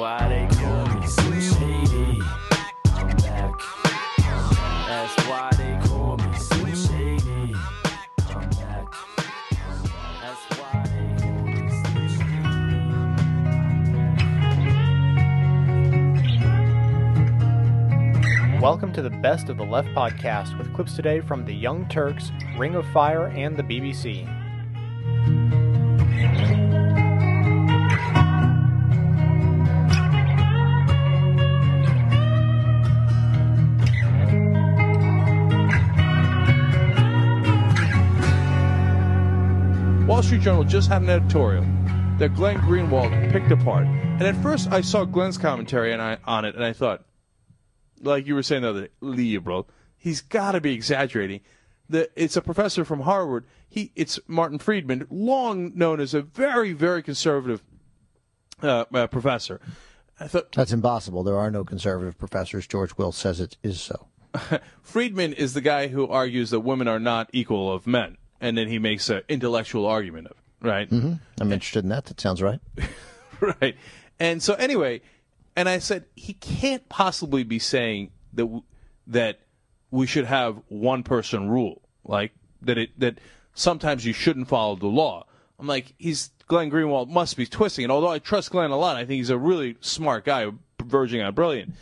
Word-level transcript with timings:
why 0.00 0.26
they 0.30 0.46
call 0.56 0.86
me. 0.86 1.04
I'm 2.94 3.08
back. 3.18 3.52
That's 4.88 5.14
why 5.28 5.50
they 5.58 5.78
call 5.86 6.16
me. 6.16 6.24
I'm 8.30 8.48
back. 8.48 8.88
That's 10.22 10.44
why 10.58 10.72
they 10.86 11.08
call 11.20 11.42
me. 18.48 18.58
Welcome 18.58 18.92
to 18.94 19.02
the 19.02 19.10
Best 19.10 19.50
of 19.50 19.58
the 19.58 19.66
Left 19.66 19.88
podcast 19.88 20.56
with 20.56 20.72
clips 20.72 20.96
today 20.96 21.20
from 21.20 21.44
The 21.44 21.52
Young 21.52 21.86
Turks, 21.90 22.32
Ring 22.56 22.74
of 22.74 22.86
Fire, 22.86 23.26
and 23.26 23.54
the 23.54 23.62
BBC. 23.62 24.39
Street 40.30 40.42
Journal 40.42 40.62
just 40.62 40.88
had 40.88 41.02
an 41.02 41.10
editorial 41.10 41.66
that 42.18 42.36
Glenn 42.36 42.58
Greenwald 42.58 43.32
picked 43.32 43.50
apart. 43.50 43.84
And 43.84 44.22
at 44.22 44.36
first, 44.36 44.70
I 44.70 44.80
saw 44.80 45.04
Glenn's 45.04 45.36
commentary 45.36 45.92
and 45.92 46.00
I, 46.00 46.18
on 46.24 46.44
it, 46.44 46.54
and 46.54 46.62
I 46.62 46.72
thought, 46.72 47.04
like 48.00 48.28
you 48.28 48.36
were 48.36 48.44
saying 48.44 48.62
the 48.62 48.68
other 48.68 48.80
day, 48.82 48.88
liberal. 49.00 49.68
He's 49.96 50.20
got 50.20 50.52
to 50.52 50.60
be 50.60 50.72
exaggerating. 50.72 51.40
The, 51.88 52.10
it's 52.14 52.36
a 52.36 52.42
professor 52.42 52.84
from 52.84 53.00
Harvard. 53.00 53.44
He, 53.68 53.90
it's 53.96 54.20
Martin 54.28 54.60
Friedman, 54.60 55.08
long 55.10 55.72
known 55.74 55.98
as 55.98 56.14
a 56.14 56.22
very, 56.22 56.74
very 56.74 57.02
conservative 57.02 57.64
uh, 58.62 58.84
uh, 58.94 59.08
professor. 59.08 59.60
I 60.20 60.28
thought 60.28 60.52
That's 60.52 60.70
impossible. 60.70 61.24
There 61.24 61.38
are 61.38 61.50
no 61.50 61.64
conservative 61.64 62.16
professors. 62.16 62.68
George 62.68 62.96
Will 62.96 63.10
says 63.10 63.40
it 63.40 63.56
is 63.64 63.80
so. 63.80 64.06
Friedman 64.80 65.32
is 65.32 65.54
the 65.54 65.60
guy 65.60 65.88
who 65.88 66.06
argues 66.06 66.50
that 66.50 66.60
women 66.60 66.86
are 66.86 67.00
not 67.00 67.28
equal 67.32 67.72
of 67.72 67.84
men, 67.84 68.16
and 68.40 68.56
then 68.56 68.68
he 68.68 68.78
makes 68.78 69.08
an 69.10 69.22
intellectual 69.28 69.86
argument 69.86 70.26
of 70.28 70.32
it, 70.32 70.66
right? 70.66 70.90
Mm-hmm. 70.90 71.14
I'm 71.40 71.52
interested 71.52 71.84
in 71.84 71.90
that. 71.90 72.06
That 72.06 72.20
sounds 72.20 72.42
right. 72.42 72.60
right. 73.40 73.76
And 74.18 74.42
so 74.42 74.54
anyway, 74.54 75.00
and 75.56 75.68
I 75.68 75.78
said 75.78 76.06
he 76.14 76.34
can't 76.34 76.88
possibly 76.88 77.44
be 77.44 77.58
saying 77.58 78.10
that 78.34 78.44
w- 78.44 78.62
that 79.08 79.40
we 79.90 80.06
should 80.06 80.26
have 80.26 80.60
one 80.68 81.02
person 81.02 81.48
rule, 81.48 81.82
like 82.04 82.32
that 82.62 82.78
it 82.78 82.98
that 82.98 83.18
sometimes 83.54 84.04
you 84.04 84.12
shouldn't 84.12 84.48
follow 84.48 84.76
the 84.76 84.86
law. 84.86 85.26
I'm 85.58 85.66
like 85.66 85.94
he's 85.98 86.30
Glenn 86.46 86.70
Greenwald 86.70 87.08
must 87.08 87.36
be 87.36 87.46
twisting 87.46 87.84
it. 87.84 87.90
Although 87.90 88.08
I 88.08 88.18
trust 88.18 88.50
Glenn 88.50 88.70
a 88.70 88.76
lot, 88.76 88.96
I 88.96 89.00
think 89.00 89.18
he's 89.18 89.30
a 89.30 89.38
really 89.38 89.76
smart 89.80 90.24
guy, 90.24 90.50
verging 90.82 91.22
on 91.22 91.34
brilliant. 91.34 91.74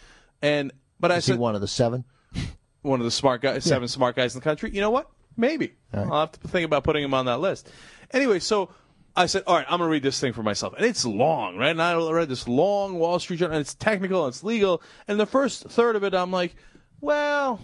And 0.42 0.72
but 1.00 1.12
I 1.12 1.16
Is 1.16 1.26
he 1.26 1.32
said 1.32 1.38
one 1.38 1.54
of 1.54 1.60
the 1.60 1.68
seven? 1.68 2.04
one 2.82 3.00
of 3.00 3.04
the 3.04 3.10
smart 3.10 3.42
guys, 3.42 3.64
seven 3.64 3.88
smart 3.88 4.16
guys 4.16 4.34
in 4.34 4.40
the 4.40 4.44
country. 4.44 4.70
You 4.72 4.80
know 4.80 4.90
what? 4.90 5.10
Maybe 5.38 5.74
I'll 5.94 6.20
have 6.20 6.32
to 6.32 6.48
think 6.48 6.66
about 6.66 6.84
putting 6.84 7.02
him 7.02 7.14
on 7.14 7.24
that 7.26 7.38
list. 7.40 7.70
Anyway, 8.10 8.40
so 8.40 8.70
I 9.16 9.26
said, 9.26 9.44
all 9.46 9.56
right, 9.56 9.66
I'm 9.68 9.78
gonna 9.78 9.90
read 9.90 10.02
this 10.02 10.20
thing 10.20 10.32
for 10.34 10.42
myself, 10.42 10.74
and 10.76 10.84
it's 10.84 11.04
long, 11.06 11.56
right? 11.56 11.70
And 11.70 11.80
I 11.80 11.94
read 12.10 12.28
this 12.28 12.46
long 12.46 12.98
Wall 12.98 13.18
Street 13.18 13.38
Journal, 13.38 13.56
and 13.56 13.60
it's 13.60 13.74
technical, 13.74 14.24
and 14.24 14.32
it's 14.34 14.44
legal, 14.44 14.82
and 15.06 15.18
the 15.18 15.26
first 15.26 15.64
third 15.64 15.96
of 15.96 16.04
it, 16.04 16.12
I'm 16.12 16.30
like, 16.30 16.54
well, 17.00 17.60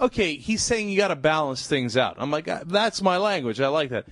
okay, 0.00 0.36
he's 0.36 0.62
saying 0.62 0.88
you 0.88 0.96
got 0.96 1.08
to 1.08 1.16
balance 1.16 1.66
things 1.66 1.96
out. 1.96 2.16
I'm 2.18 2.30
like, 2.30 2.48
"Ah, 2.48 2.62
that's 2.64 3.02
my 3.02 3.16
language. 3.16 3.60
I 3.60 3.68
like 3.68 3.90
that. 3.90 4.06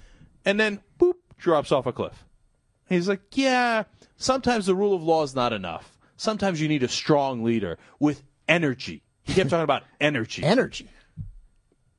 And 0.44 0.58
then, 0.58 0.80
boop, 0.98 1.14
drops 1.38 1.72
off 1.72 1.86
a 1.86 1.92
cliff. 1.92 2.24
He's 2.88 3.08
like, 3.08 3.20
yeah, 3.32 3.84
sometimes 4.16 4.66
the 4.66 4.74
rule 4.74 4.94
of 4.94 5.02
law 5.02 5.22
is 5.22 5.34
not 5.34 5.52
enough. 5.52 5.96
Sometimes 6.16 6.60
you 6.60 6.68
need 6.68 6.82
a 6.82 6.88
strong 6.88 7.44
leader 7.44 7.78
with 7.98 8.22
energy. 8.48 9.02
He 9.22 9.34
kept 9.34 9.50
talking 9.50 9.64
about 9.64 9.84
energy. 10.00 10.42
Energy. 10.42 10.88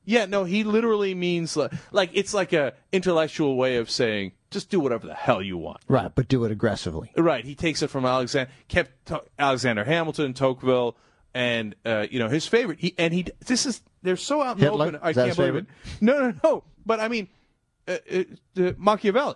Yeah, 0.04 0.26
no, 0.26 0.44
he 0.44 0.64
literally 0.64 1.14
means 1.14 1.56
like, 1.56 1.72
like 1.92 2.10
it's 2.12 2.34
like 2.34 2.52
a 2.52 2.74
intellectual 2.90 3.56
way 3.56 3.76
of 3.76 3.90
saying 3.90 4.32
just 4.50 4.68
do 4.68 4.80
whatever 4.80 5.06
the 5.06 5.14
hell 5.14 5.40
you 5.40 5.56
want. 5.56 5.78
Right, 5.88 6.10
but 6.14 6.28
do 6.28 6.44
it 6.44 6.50
aggressively. 6.52 7.10
Right. 7.16 7.44
He 7.44 7.54
takes 7.54 7.82
it 7.82 7.88
from 7.88 8.04
Alexander, 8.04 8.50
kept 8.68 9.06
to- 9.06 9.22
Alexander 9.38 9.84
Hamilton, 9.84 10.34
Tocqueville, 10.34 10.96
and 11.34 11.74
uh, 11.86 12.06
you 12.10 12.18
know 12.18 12.28
his 12.28 12.46
favorite. 12.46 12.78
He 12.80 12.94
and 12.98 13.14
he. 13.14 13.26
This 13.46 13.64
is 13.64 13.80
they're 14.02 14.16
so 14.16 14.42
out 14.42 14.56
in 14.56 14.60
the 14.60 14.64
Hitler? 14.70 14.86
open. 14.88 15.00
I 15.02 15.10
Is 15.10 15.16
can't 15.16 15.36
believe 15.36 15.54
it. 15.56 15.66
No, 16.00 16.18
no, 16.30 16.34
no. 16.44 16.64
But 16.84 17.00
I 17.00 17.08
mean, 17.08 17.28
uh, 17.88 17.96
uh, 18.12 18.22
uh, 18.60 18.72
Machiavelli. 18.76 19.34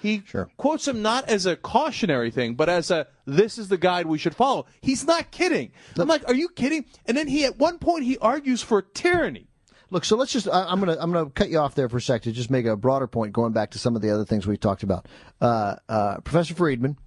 He 0.00 0.22
Sure. 0.26 0.48
quotes 0.56 0.88
him 0.88 1.02
not 1.02 1.28
as 1.28 1.44
a 1.46 1.56
cautionary 1.56 2.30
thing, 2.30 2.54
but 2.54 2.68
as 2.68 2.90
a 2.90 3.06
this 3.26 3.58
is 3.58 3.68
the 3.68 3.76
guide 3.76 4.06
we 4.06 4.18
should 4.18 4.34
follow. 4.34 4.66
He's 4.80 5.04
not 5.06 5.30
kidding. 5.30 5.72
I'm 5.98 6.08
like, 6.08 6.26
are 6.26 6.34
you 6.34 6.48
kidding? 6.48 6.86
And 7.06 7.16
then 7.16 7.28
he 7.28 7.44
at 7.44 7.58
one 7.58 7.78
point 7.78 8.04
he 8.04 8.16
argues 8.18 8.62
for 8.62 8.80
tyranny. 8.82 9.46
Look, 9.94 10.04
so 10.04 10.16
let's 10.16 10.32
just. 10.32 10.48
I, 10.48 10.64
I'm 10.64 10.80
gonna. 10.80 10.96
I'm 10.98 11.12
gonna 11.12 11.30
cut 11.30 11.50
you 11.50 11.58
off 11.60 11.76
there 11.76 11.88
for 11.88 11.98
a 11.98 12.00
sec 12.00 12.22
to 12.22 12.32
just 12.32 12.50
make 12.50 12.66
a 12.66 12.74
broader 12.76 13.06
point, 13.06 13.32
going 13.32 13.52
back 13.52 13.70
to 13.70 13.78
some 13.78 13.94
of 13.94 14.02
the 14.02 14.10
other 14.10 14.24
things 14.24 14.44
we 14.44 14.56
talked 14.56 14.82
about. 14.82 15.06
Uh, 15.40 15.76
uh, 15.88 16.18
Professor 16.18 16.52
Friedman 16.52 16.98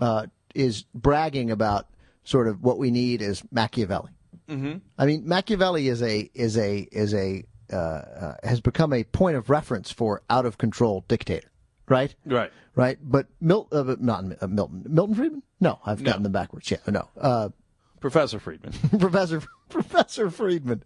uh, 0.00 0.26
is 0.54 0.84
bragging 0.94 1.50
about 1.50 1.86
sort 2.24 2.46
of 2.46 2.62
what 2.62 2.76
we 2.76 2.90
need 2.90 3.22
is 3.22 3.42
Machiavelli. 3.50 4.10
Mm-hmm. 4.50 4.74
I 4.98 5.06
mean, 5.06 5.26
Machiavelli 5.26 5.88
is 5.88 6.02
a 6.02 6.30
is 6.34 6.58
a 6.58 6.86
is 6.92 7.14
a 7.14 7.42
uh, 7.72 7.76
uh, 7.76 8.34
has 8.42 8.60
become 8.60 8.92
a 8.92 9.04
point 9.04 9.38
of 9.38 9.48
reference 9.48 9.90
for 9.90 10.20
out 10.28 10.44
of 10.44 10.58
control 10.58 11.06
dictator, 11.08 11.50
right? 11.88 12.14
Right. 12.26 12.52
Right. 12.74 12.98
But 13.02 13.28
Mil- 13.40 13.66
uh, 13.72 13.96
not 13.98 14.24
uh, 14.42 14.46
Milton 14.46 14.84
Milton 14.86 15.14
Friedman. 15.14 15.42
No, 15.58 15.78
I've 15.86 16.04
gotten 16.04 16.22
them 16.22 16.32
backwards. 16.32 16.70
Yeah, 16.70 16.76
no. 16.86 17.08
Uh, 17.18 17.48
Professor 18.10 18.38
Friedman. 18.38 18.72
Professor 19.00 19.42
Professor 19.68 20.30
Friedman. 20.30 20.84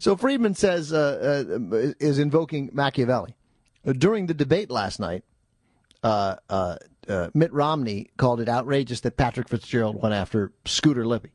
So 0.00 0.16
Friedman 0.16 0.54
says 0.54 0.92
uh, 0.92 1.44
uh, 1.48 1.92
is 2.00 2.18
invoking 2.18 2.70
Machiavelli 2.72 3.36
during 3.84 4.26
the 4.26 4.34
debate 4.34 4.68
last 4.68 4.98
night. 4.98 5.22
Uh, 6.02 6.34
uh, 6.50 6.76
uh, 7.08 7.30
Mitt 7.32 7.52
Romney 7.52 8.10
called 8.16 8.40
it 8.40 8.48
outrageous 8.48 9.00
that 9.00 9.16
Patrick 9.16 9.48
Fitzgerald 9.48 10.02
went 10.02 10.16
after 10.16 10.52
Scooter 10.64 11.06
Libby, 11.06 11.30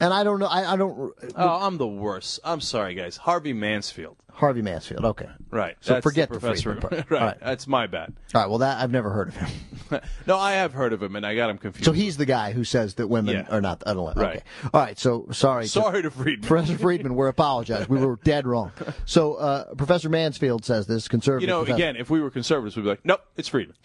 and 0.00 0.12
I 0.12 0.24
don't 0.24 0.38
know. 0.40 0.46
I, 0.46 0.72
I 0.72 0.76
don't. 0.76 1.12
oh, 1.36 1.66
I'm 1.66 1.78
the 1.78 1.86
worst. 1.86 2.40
I'm 2.44 2.60
sorry, 2.60 2.94
guys. 2.94 3.16
Harvey 3.16 3.52
Mansfield. 3.52 4.16
Harvey 4.32 4.62
Mansfield. 4.62 5.04
Okay. 5.04 5.28
Right. 5.50 5.76
So 5.80 5.94
That's 5.94 6.02
forget 6.04 6.30
the 6.30 6.38
professor. 6.40 6.72
Friedman 6.74 7.02
part. 7.04 7.10
right. 7.10 7.20
Right. 7.20 7.40
That's 7.40 7.66
my 7.66 7.86
bad. 7.86 8.14
All 8.34 8.40
right. 8.40 8.48
Well, 8.48 8.58
that 8.58 8.80
I've 8.80 8.90
never 8.90 9.10
heard 9.10 9.28
of 9.28 9.36
him. 9.36 10.00
no, 10.26 10.38
I 10.38 10.52
have 10.52 10.72
heard 10.72 10.92
of 10.94 11.02
him, 11.02 11.14
and 11.16 11.26
I 11.26 11.34
got 11.34 11.50
him 11.50 11.58
confused. 11.58 11.84
So 11.84 11.92
he's 11.92 12.16
the 12.16 12.24
guy 12.24 12.52
who 12.52 12.64
says 12.64 12.94
that 12.94 13.08
women 13.08 13.34
Yeah. 13.34 13.54
are 13.54 13.60
not. 13.60 13.82
I 13.86 13.92
don't. 13.92 14.16
Right. 14.16 14.36
Okay. 14.36 14.42
All 14.72 14.80
right. 14.80 14.98
So 14.98 15.26
sorry. 15.32 15.66
sorry 15.66 16.02
to 16.02 16.10
Friedman. 16.10 16.48
Professor 16.48 16.78
Friedman, 16.78 17.14
we're 17.16 17.28
apologize. 17.28 17.88
We 17.88 17.98
were 17.98 18.16
dead 18.24 18.46
wrong. 18.46 18.72
So 19.04 19.34
uh, 19.34 19.74
Professor 19.74 20.08
Mansfield 20.08 20.64
says 20.64 20.86
this 20.86 21.08
conservative. 21.08 21.42
you 21.42 21.52
know, 21.52 21.60
professor- 21.60 21.74
again, 21.76 21.96
if 21.96 22.10
we 22.10 22.20
were 22.20 22.30
conservatives, 22.30 22.76
we'd 22.76 22.82
be 22.84 22.88
like, 22.90 23.04
nope, 23.04 23.20
it's 23.36 23.48
Friedman. 23.48 23.76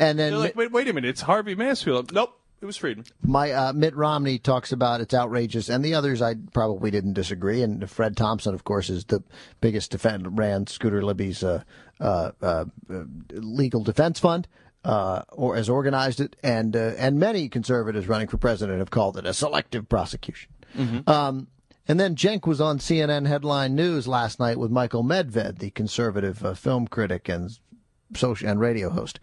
and 0.00 0.18
then 0.18 0.38
like, 0.38 0.54
wait, 0.56 0.70
wait 0.70 0.88
a 0.88 0.92
minute, 0.92 1.08
it's 1.08 1.22
Harvey 1.22 1.54
Mansfield. 1.54 2.12
Nope, 2.12 2.38
it 2.60 2.66
was 2.66 2.76
Friedman. 2.76 3.06
My 3.22 3.52
uh, 3.52 3.72
Mitt 3.72 3.94
Romney 3.94 4.38
talks 4.38 4.72
about 4.72 5.00
it's 5.00 5.14
outrageous, 5.14 5.68
and 5.68 5.84
the 5.84 5.94
others 5.94 6.20
I 6.20 6.34
probably 6.52 6.90
didn't 6.90 7.12
disagree. 7.12 7.62
And 7.62 7.88
Fred 7.88 8.16
Thompson, 8.16 8.54
of 8.54 8.64
course, 8.64 8.90
is 8.90 9.04
the 9.04 9.22
biggest 9.60 9.90
defender, 9.90 10.30
ran 10.30 10.66
Scooter 10.66 11.04
Libby's 11.04 11.42
uh, 11.44 11.62
uh, 12.00 12.32
uh, 12.42 12.64
legal 13.30 13.84
defense 13.84 14.18
fund, 14.18 14.48
uh, 14.84 15.22
or 15.30 15.56
has 15.56 15.68
organized 15.68 16.20
it, 16.20 16.36
and 16.42 16.74
uh, 16.74 16.94
and 16.98 17.18
many 17.18 17.48
conservatives 17.48 18.08
running 18.08 18.28
for 18.28 18.38
president 18.38 18.78
have 18.78 18.90
called 18.90 19.16
it 19.16 19.26
a 19.26 19.34
selective 19.34 19.88
prosecution. 19.88 20.50
Um, 21.06 21.48
and 21.88 21.98
then 21.98 22.16
Cenk 22.16 22.46
was 22.46 22.60
on 22.60 22.78
CNN 22.78 23.26
headline 23.26 23.74
news 23.74 24.06
last 24.06 24.38
night 24.38 24.58
with 24.58 24.70
Michael 24.70 25.02
Medved, 25.02 25.58
the 25.58 25.70
conservative 25.70 26.44
uh, 26.44 26.52
film 26.52 26.86
critic 26.86 27.30
and 27.30 27.58
social 28.16 28.48
and 28.48 28.60
radio 28.60 28.90
host. 28.90 29.20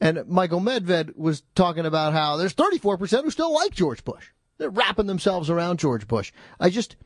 And 0.00 0.24
Michael 0.26 0.60
Medved 0.60 1.16
was 1.16 1.42
talking 1.54 1.86
about 1.86 2.12
how 2.12 2.36
there's 2.36 2.54
34% 2.54 3.24
who 3.24 3.30
still 3.30 3.52
like 3.52 3.72
George 3.72 4.04
Bush. 4.04 4.28
They're 4.58 4.70
wrapping 4.70 5.06
themselves 5.06 5.50
around 5.50 5.78
George 5.78 6.06
Bush. 6.06 6.32
I 6.58 6.70
just, 6.70 6.96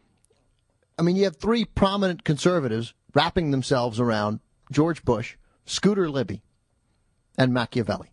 I 0.99 1.02
mean, 1.02 1.17
you 1.17 1.25
have 1.25 1.37
three 1.37 1.64
prominent 1.64 2.25
conservatives 2.25 2.94
wrapping 3.14 3.50
themselves 3.50 4.00
around 4.00 4.40
George 4.70 5.05
Bush, 5.05 5.37
Scooter 5.67 6.08
Libby, 6.08 6.43
and 7.37 7.52
Machiavelli. 7.52 8.12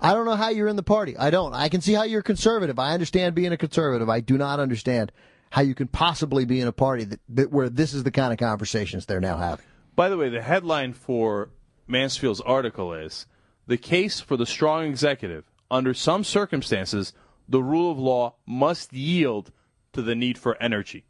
I 0.00 0.12
don't 0.12 0.26
know 0.26 0.36
how 0.36 0.50
you're 0.50 0.68
in 0.68 0.76
the 0.76 0.82
party. 0.82 1.16
I 1.16 1.30
don't. 1.30 1.54
I 1.54 1.68
can 1.68 1.80
see 1.80 1.92
how 1.92 2.02
you're 2.02 2.22
conservative. 2.22 2.78
I 2.78 2.92
understand 2.92 3.34
being 3.34 3.52
a 3.52 3.56
conservative. 3.56 4.08
I 4.08 4.20
do 4.20 4.36
not 4.36 4.60
understand 4.60 5.12
how 5.50 5.62
you 5.62 5.74
can 5.74 5.86
possibly 5.86 6.44
be 6.44 6.60
in 6.60 6.66
a 6.66 6.72
party 6.72 7.04
that, 7.04 7.20
that 7.28 7.52
where 7.52 7.68
this 7.68 7.94
is 7.94 8.02
the 8.02 8.10
kind 8.10 8.32
of 8.32 8.38
conversations 8.38 9.06
they're 9.06 9.20
now 9.20 9.36
having. 9.36 9.64
By 9.94 10.08
the 10.08 10.16
way, 10.16 10.28
the 10.28 10.42
headline 10.42 10.92
for 10.92 11.50
Mansfield's 11.86 12.40
article 12.40 12.92
is 12.92 13.26
The 13.66 13.76
case 13.76 14.20
for 14.20 14.36
the 14.36 14.46
strong 14.46 14.86
executive. 14.86 15.44
Under 15.70 15.94
some 15.94 16.24
circumstances, 16.24 17.12
the 17.48 17.62
rule 17.62 17.90
of 17.90 17.98
law 17.98 18.34
must 18.46 18.92
yield 18.92 19.50
to 19.92 20.02
the 20.02 20.14
need 20.14 20.38
for 20.38 20.60
energy. 20.62 21.04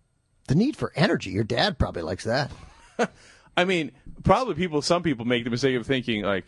The 0.47 0.55
need 0.55 0.77
for 0.77 0.93
energy. 0.95 1.31
Your 1.31 1.45
dad 1.45 1.79
probably 1.79 2.03
likes 2.03 2.25
that. 2.25 2.51
I 3.57 3.65
mean, 3.65 3.93
probably 4.23 4.55
people, 4.55 4.83
some 4.83 5.03
people 5.03 5.25
make 5.25 5.45
the 5.45 5.51
mistake 5.51 5.77
of 5.77 5.87
thinking, 5.87 6.23
like, 6.23 6.47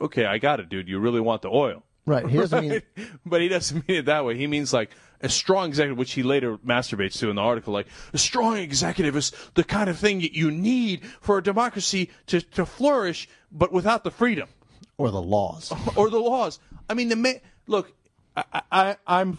okay, 0.00 0.24
I 0.24 0.38
got 0.38 0.60
it, 0.60 0.68
dude. 0.68 0.88
You 0.88 0.98
really 0.98 1.20
want 1.20 1.42
the 1.42 1.48
oil. 1.48 1.82
Right. 2.06 2.26
He 2.26 2.38
doesn't 2.38 2.60
mean. 2.60 2.70
Right? 2.72 2.84
But 3.26 3.42
he 3.42 3.48
doesn't 3.48 3.86
mean 3.88 3.98
it 3.98 4.06
that 4.06 4.24
way. 4.24 4.36
He 4.36 4.46
means 4.46 4.72
like 4.72 4.90
a 5.20 5.28
strong 5.28 5.68
executive, 5.68 5.98
which 5.98 6.12
he 6.12 6.22
later 6.22 6.58
masturbates 6.58 7.18
to 7.18 7.30
in 7.30 7.36
the 7.36 7.42
article. 7.42 7.72
Like 7.72 7.86
a 8.12 8.18
strong 8.18 8.56
executive 8.56 9.16
is 9.16 9.32
the 9.54 9.64
kind 9.64 9.90
of 9.90 9.98
thing 9.98 10.20
that 10.20 10.32
you 10.34 10.50
need 10.50 11.04
for 11.20 11.38
a 11.38 11.42
democracy 11.42 12.10
to, 12.26 12.40
to 12.40 12.64
flourish, 12.64 13.28
but 13.50 13.72
without 13.72 14.04
the 14.04 14.10
freedom 14.10 14.48
Or 14.96 15.10
the 15.10 15.22
laws. 15.22 15.72
or 15.96 16.10
the 16.10 16.20
laws. 16.20 16.58
I 16.88 16.94
mean, 16.94 17.08
the 17.08 17.16
ma- 17.16 17.40
look, 17.66 17.92
I, 18.36 18.62
I, 18.70 18.96
I'm, 19.06 19.38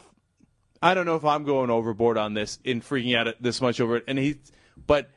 I 0.82 0.94
don't 0.94 1.06
know 1.06 1.16
if 1.16 1.26
I'm 1.26 1.44
going 1.44 1.70
overboard 1.70 2.18
on 2.18 2.34
this 2.34 2.60
in 2.64 2.82
freaking 2.82 3.16
out 3.16 3.34
this 3.42 3.62
much 3.62 3.80
over 3.80 3.98
it, 3.98 4.04
and 4.08 4.18
he, 4.18 4.36
but. 4.86 5.10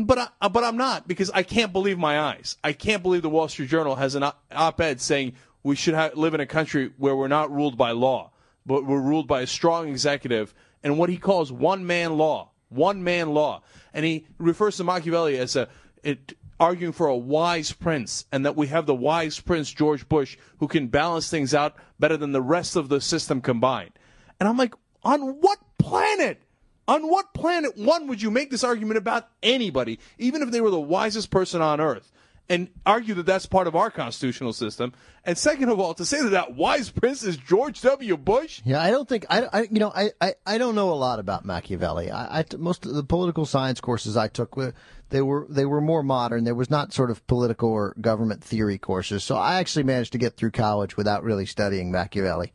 But 0.00 0.32
I, 0.40 0.46
but 0.46 0.62
I'm 0.62 0.76
not 0.76 1.08
because 1.08 1.28
I 1.30 1.42
can't 1.42 1.72
believe 1.72 1.98
my 1.98 2.20
eyes. 2.20 2.56
I 2.62 2.72
can't 2.72 3.02
believe 3.02 3.22
the 3.22 3.28
Wall 3.28 3.48
Street 3.48 3.68
Journal 3.68 3.96
has 3.96 4.14
an 4.14 4.22
op- 4.22 4.40
op-ed 4.54 5.00
saying 5.00 5.32
we 5.64 5.74
should 5.74 5.94
ha- 5.94 6.10
live 6.14 6.34
in 6.34 6.40
a 6.40 6.46
country 6.46 6.92
where 6.98 7.16
we're 7.16 7.26
not 7.26 7.50
ruled 7.50 7.76
by 7.76 7.90
law, 7.90 8.30
but 8.68 8.84
we're 8.84 9.00
ruled 9.00 9.26
by 9.26 9.40
a 9.40 9.46
strong 9.46 9.88
executive 9.88 10.54
and 10.84 10.98
what 10.98 11.08
he 11.08 11.16
calls 11.16 11.50
one 11.50 11.86
man 11.86 12.18
law, 12.18 12.50
one 12.68 13.02
man 13.02 13.30
law. 13.30 13.62
And 13.92 14.04
he 14.04 14.26
refers 14.38 14.76
to 14.76 14.84
Machiavelli 14.84 15.38
as 15.38 15.56
a 15.56 15.68
it, 16.04 16.34
arguing 16.60 16.92
for 16.92 17.06
a 17.06 17.16
wise 17.16 17.72
prince, 17.72 18.26
and 18.30 18.44
that 18.44 18.56
we 18.56 18.66
have 18.66 18.86
the 18.86 18.94
wise 18.94 19.40
prince 19.40 19.72
George 19.72 20.08
Bush 20.08 20.36
who 20.58 20.68
can 20.68 20.88
balance 20.88 21.30
things 21.30 21.54
out 21.54 21.76
better 21.98 22.16
than 22.16 22.32
the 22.32 22.42
rest 22.42 22.76
of 22.76 22.88
the 22.88 23.00
system 23.00 23.40
combined. 23.40 23.92
And 24.38 24.48
I'm 24.48 24.56
like, 24.56 24.74
on 25.02 25.40
what 25.40 25.58
planet? 25.78 26.42
On 26.86 27.08
what 27.08 27.34
planet, 27.34 27.76
one, 27.76 28.06
would 28.06 28.22
you 28.22 28.30
make 28.30 28.50
this 28.50 28.64
argument 28.64 28.98
about 28.98 29.28
anybody, 29.42 29.98
even 30.18 30.42
if 30.42 30.50
they 30.50 30.60
were 30.60 30.70
the 30.70 30.80
wisest 30.80 31.30
person 31.30 31.60
on 31.60 31.80
earth, 31.80 32.12
and 32.48 32.68
argue 32.86 33.14
that 33.14 33.26
that's 33.26 33.46
part 33.46 33.66
of 33.66 33.76
our 33.76 33.90
constitutional 33.90 34.52
system? 34.52 34.92
And 35.24 35.36
second 35.36 35.68
of 35.68 35.78
all, 35.78 35.94
to 35.94 36.04
say 36.04 36.22
that 36.22 36.30
that 36.30 36.54
wise 36.54 36.90
prince 36.90 37.22
is 37.22 37.36
George 37.36 37.80
W. 37.82 38.16
Bush? 38.16 38.62
Yeah, 38.64 38.80
I 38.80 38.90
don't 38.90 39.08
think 39.08 39.26
I, 39.28 39.46
I 39.52 39.62
you 39.70 39.78
know, 39.78 39.92
I, 39.94 40.10
I, 40.20 40.34
I 40.46 40.58
don't 40.58 40.74
know 40.74 40.90
a 40.90 40.94
lot 40.94 41.18
about 41.18 41.44
Machiavelli. 41.44 42.10
I, 42.10 42.44
most 42.56 42.86
of 42.86 42.94
the 42.94 43.04
political 43.04 43.46
science 43.46 43.80
courses 43.80 44.16
I 44.16 44.28
took 44.28 44.56
were 44.56 44.74
they 45.10 45.22
were 45.22 45.46
they 45.48 45.64
were 45.64 45.80
more 45.80 46.02
modern. 46.02 46.44
There 46.44 46.54
was 46.54 46.70
not 46.70 46.92
sort 46.92 47.10
of 47.10 47.26
political 47.26 47.70
or 47.70 47.94
government 48.00 48.42
theory 48.42 48.78
courses. 48.78 49.24
So 49.24 49.36
I 49.36 49.56
actually 49.56 49.84
managed 49.84 50.12
to 50.12 50.18
get 50.18 50.36
through 50.36 50.52
college 50.52 50.96
without 50.96 51.24
really 51.24 51.46
studying 51.46 51.90
Machiavelli. 51.90 52.52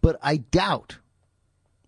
But 0.00 0.18
I 0.22 0.38
doubt 0.38 0.98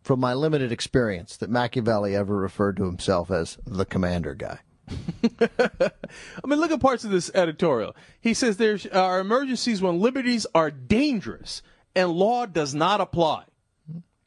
from 0.02 0.20
my 0.20 0.34
limited 0.34 0.72
experience 0.72 1.36
that 1.36 1.50
Machiavelli 1.50 2.16
ever 2.16 2.36
referred 2.36 2.76
to 2.78 2.84
himself 2.84 3.30
as 3.30 3.58
the 3.66 3.84
commander 3.84 4.34
guy. 4.34 4.60
I 5.40 6.46
mean, 6.46 6.58
look 6.58 6.70
at 6.70 6.80
parts 6.80 7.04
of 7.04 7.10
this 7.10 7.30
editorial. 7.34 7.94
He 8.20 8.34
says 8.34 8.56
there 8.56 8.78
uh, 8.92 9.00
are 9.00 9.20
emergencies 9.20 9.82
when 9.82 10.00
liberties 10.00 10.46
are 10.54 10.70
dangerous 10.70 11.62
and 11.94 12.10
law 12.12 12.46
does 12.46 12.74
not 12.74 13.00
apply. 13.00 13.44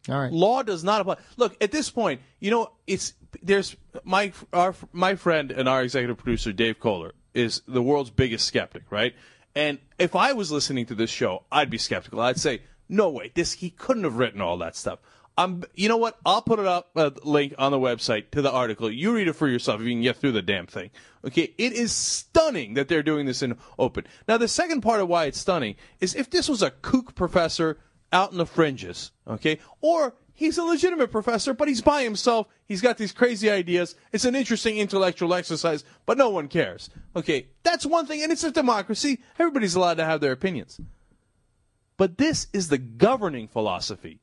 All 0.10 0.20
right. 0.20 0.32
Law 0.32 0.64
does 0.64 0.84
not 0.84 1.02
apply. 1.02 1.18
Look, 1.38 1.56
at 1.62 1.72
this 1.72 1.90
point, 1.90 2.22
you 2.40 2.52
know, 2.52 2.72
it's 2.88 3.14
there's 3.42 3.76
my 4.04 4.34
our 4.52 4.76
my 4.92 5.16
friend 5.16 5.52
and 5.52 5.70
our 5.70 5.84
executive 5.84 6.18
producer 6.18 6.52
Dave 6.52 6.80
Koller 6.80 7.14
is 7.34 7.62
the 7.68 7.82
world's 7.82 8.10
biggest 8.10 8.48
skeptic, 8.48 8.84
right? 8.90 9.14
And 9.56 9.80
if 10.00 10.16
I 10.16 10.34
was 10.34 10.52
listening 10.52 10.86
to 10.88 10.96
this 10.96 11.10
show, 11.10 11.44
I'd 11.52 11.70
be 11.70 11.78
skeptical. 11.78 12.20
I'd 12.20 12.40
say, 12.40 12.62
"No 12.90 13.10
way, 13.10 13.32
this 13.34 13.54
he 13.54 13.70
couldn't 13.70 14.04
have 14.04 14.18
written 14.18 14.42
all 14.42 14.58
that 14.58 14.76
stuff." 14.76 15.00
I'm, 15.38 15.64
you 15.76 15.88
know 15.88 15.98
what? 15.98 16.20
I'll 16.26 16.42
put 16.42 16.60
it 16.60 16.66
up 16.66 16.90
a 16.96 17.14
link 17.24 17.54
on 17.58 17.72
the 17.72 17.80
website 17.80 18.32
to 18.32 18.42
the 18.42 18.52
article. 18.52 18.92
You 18.92 19.14
read 19.14 19.28
it 19.28 19.34
for 19.34 19.48
yourself 19.48 19.80
if 19.80 19.88
you 19.88 19.94
can 19.94 20.02
get 20.02 20.18
through 20.18 20.34
the 20.34 20.42
damn 20.42 20.68
thing. 20.68 20.92
Okay, 21.26 21.54
it 21.58 21.74
is 21.74 21.92
stunning 21.92 22.74
that 22.74 22.88
they're 22.88 23.04
doing 23.04 23.26
this 23.26 23.42
in 23.42 23.58
open. 23.80 24.06
Now, 24.28 24.38
the 24.38 24.48
second 24.48 24.82
part 24.82 25.02
of 25.02 25.08
why 25.08 25.26
it's 25.26 25.40
stunning 25.40 25.76
is 26.00 26.16
if 26.16 26.30
this 26.30 26.50
was 26.50 26.62
a 26.62 26.72
kook 26.72 27.16
professor 27.16 27.80
out 28.12 28.32
in 28.32 28.38
the 28.38 28.46
fringes, 28.46 29.12
okay, 29.28 29.60
or 29.80 30.16
he's 30.34 30.58
a 30.58 30.64
legitimate 30.64 31.12
professor, 31.12 31.54
but 31.54 31.68
he's 31.68 31.82
by 31.82 32.04
himself. 32.04 32.48
He's 32.66 32.82
got 32.82 32.98
these 32.98 33.14
crazy 33.14 33.50
ideas. 33.50 33.96
It's 34.12 34.26
an 34.26 34.36
interesting 34.36 34.78
intellectual 34.78 35.34
exercise, 35.34 35.86
but 36.06 36.18
no 36.18 36.30
one 36.30 36.50
cares. 36.50 36.90
Okay, 37.16 37.48
that's 37.64 37.86
one 37.86 38.06
thing, 38.06 38.22
and 38.22 38.32
it's 38.32 38.44
a 38.44 38.52
democracy. 38.52 39.20
Everybody's 39.40 39.76
allowed 39.76 39.98
to 39.98 40.06
have 40.06 40.20
their 40.20 40.34
opinions. 40.34 40.80
But 41.96 42.18
this 42.18 42.48
is 42.52 42.68
the 42.68 42.80
governing 42.80 43.48
philosophy 43.48 44.20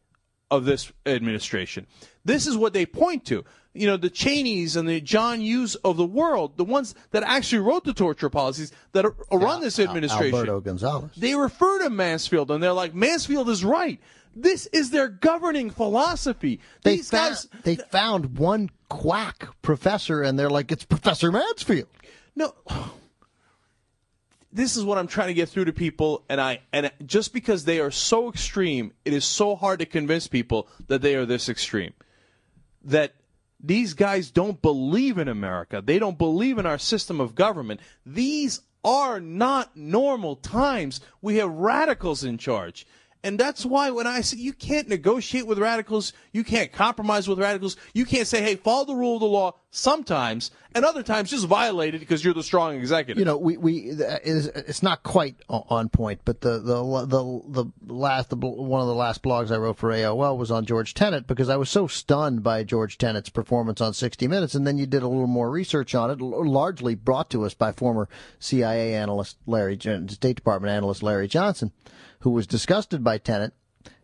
of 0.51 0.65
this 0.65 0.93
administration. 1.07 1.87
This 2.25 2.47
is 2.47 2.57
what 2.57 2.73
they 2.73 2.87
point 2.87 3.25
to. 3.27 3.45
You 3.75 3.87
know, 3.87 3.97
the 3.97 4.11
Cheneys 4.11 4.77
and 4.77 4.89
the 4.89 5.01
John 5.01 5.41
Yoos 5.41 5.77
of 5.85 5.97
the 5.97 6.07
world, 6.07 6.57
the 6.57 6.65
ones 6.65 6.95
that 7.11 7.23
actually 7.23 7.61
wrote 7.61 7.85
the 7.85 7.93
torture 7.93 8.31
policies 8.31 8.73
that 8.93 9.05
are, 9.05 9.15
run 9.31 9.61
this 9.61 9.79
administration. 9.79 10.35
Alberto 10.35 10.61
Gonzales. 10.61 11.11
They 11.17 11.35
refer 11.35 11.85
to 11.85 11.91
Mansfield 11.91 12.51
and 12.51 12.63
they're 12.63 12.73
like, 12.73 12.95
Mansfield 12.95 13.49
is 13.49 13.65
right. 13.65 14.01
This 14.35 14.67
is 14.67 14.91
their 14.91 15.09
governing 15.09 15.71
philosophy. 15.71 16.61
They 16.83 16.97
These 16.97 17.11
found, 17.11 17.35
guys, 17.35 17.49
they 17.65 17.77
found 17.77 18.39
one 18.39 18.71
quack 18.89 19.49
professor 19.63 20.23
and 20.23 20.39
they're 20.39 20.51
like, 20.51 20.73
it's 20.73 20.85
Professor 20.85 21.31
Mansfield. 21.31 21.89
no. 22.35 22.55
This 24.51 24.77
is 24.77 24.85
what 24.85 24.99
I'm 24.99 25.07
trying 25.07 25.29
to 25.29 25.35
get 25.35 25.49
through 25.49 25.67
to 25.67 25.73
people, 25.73 26.25
and 26.29 26.41
I 26.41 26.61
and 26.73 26.91
just 27.05 27.33
because 27.33 27.65
they 27.65 27.81
are 27.81 27.91
so 27.91 28.31
extreme, 28.31 28.93
it 29.05 29.13
is 29.13 29.25
so 29.25 29.55
hard 29.55 29.81
to 29.81 29.87
convince 29.87 30.27
people 30.27 30.69
that 30.87 31.03
they 31.03 31.15
are 31.17 31.27
this 31.27 31.49
extreme. 31.49 31.93
That 32.83 33.15
these 33.61 33.95
guys 33.95 34.31
don't 34.31 34.63
believe 34.63 35.19
in 35.19 35.29
America. 35.29 35.83
They 35.85 35.99
don't 35.99 36.17
believe 36.17 36.59
in 36.59 36.67
our 36.67 36.79
system 36.79 37.21
of 37.21 37.35
government. 37.35 37.81
These 38.07 38.63
are 38.85 39.21
not 39.21 39.77
normal 39.77 40.37
times. 40.37 41.01
We 41.21 41.37
have 41.37 41.51
radicals 41.51 42.25
in 42.25 42.39
charge. 42.39 42.87
And 43.25 43.39
that's 43.39 43.67
why 43.67 43.91
when 43.91 44.07
I 44.07 44.21
say 44.21 44.37
you 44.39 44.53
can't 44.53 44.89
negotiate 44.89 45.47
with 45.47 45.59
radicals, 45.59 46.13
you 46.33 46.45
can't 46.45 46.73
compromise 46.73 47.27
with 47.27 47.39
radicals, 47.39 47.77
you 47.93 48.05
can't 48.05 48.27
say, 48.27 48.43
hey, 48.43 48.55
follow 48.55 48.85
the 48.85 48.95
rule 48.95 49.15
of 49.15 49.21
the 49.21 49.27
law 49.27 49.55
sometimes, 49.71 50.51
and 50.75 50.85
other 50.85 51.03
times 51.03 51.31
just 51.31 51.47
violate 51.47 51.95
it 51.95 51.99
because 51.99 52.25
you're 52.25 52.35
the 52.35 52.43
strong 52.43 52.77
executive. 52.77 53.19
You 53.19 53.25
know, 53.25 53.37
we 53.37 53.57
we 53.57 53.91
uh, 53.91 54.19
it's, 54.25 54.47
it's 54.47 54.83
not 54.83 55.03
quite 55.03 55.37
on 55.49 55.89
point, 55.89 56.21
but 56.25 56.41
the 56.41 56.59
the 56.59 56.83
the 57.07 57.43
the 57.49 57.93
last 57.93 58.31
the, 58.31 58.37
one 58.37 58.81
of 58.81 58.87
the 58.87 58.95
last 58.95 59.23
blogs 59.23 59.51
I 59.51 59.57
wrote 59.57 59.79
for 59.79 59.91
AOL 59.91 60.39
was 60.39 60.51
on 60.51 60.65
George 60.65 60.95
Tenet 60.95 61.27
because 61.27 61.49
I 61.49 61.57
was 61.57 61.71
so 61.71 61.87
stunned 61.87 62.43
by 62.43 62.63
George 62.63 62.99
Tenet's 62.99 63.31
performance 63.31 63.81
on 63.81 63.95
60 63.95 64.29
Minutes, 64.29 64.55
and 64.55 64.67
then 64.67 64.79
you 64.79 64.87
did 64.87 65.03
a 65.03 65.09
little 65.09 65.27
more 65.27 65.51
research 65.51 65.95
on 65.95 66.11
it, 66.11 66.21
largely 66.21 66.95
brought 66.95 67.31
to 67.31 67.45
us 67.45 67.55
by 67.55 67.73
former 67.73 68.09
CIA 68.39 68.95
analyst 68.95 69.39
Larry, 69.47 69.79
State 69.79 70.37
Department 70.37 70.73
analyst 70.73 71.03
Larry 71.03 71.29
Johnson, 71.29 71.73
who 72.21 72.31
was 72.31 72.47
disgusted 72.47 73.05
by 73.05 73.19
Tenet. 73.19 73.53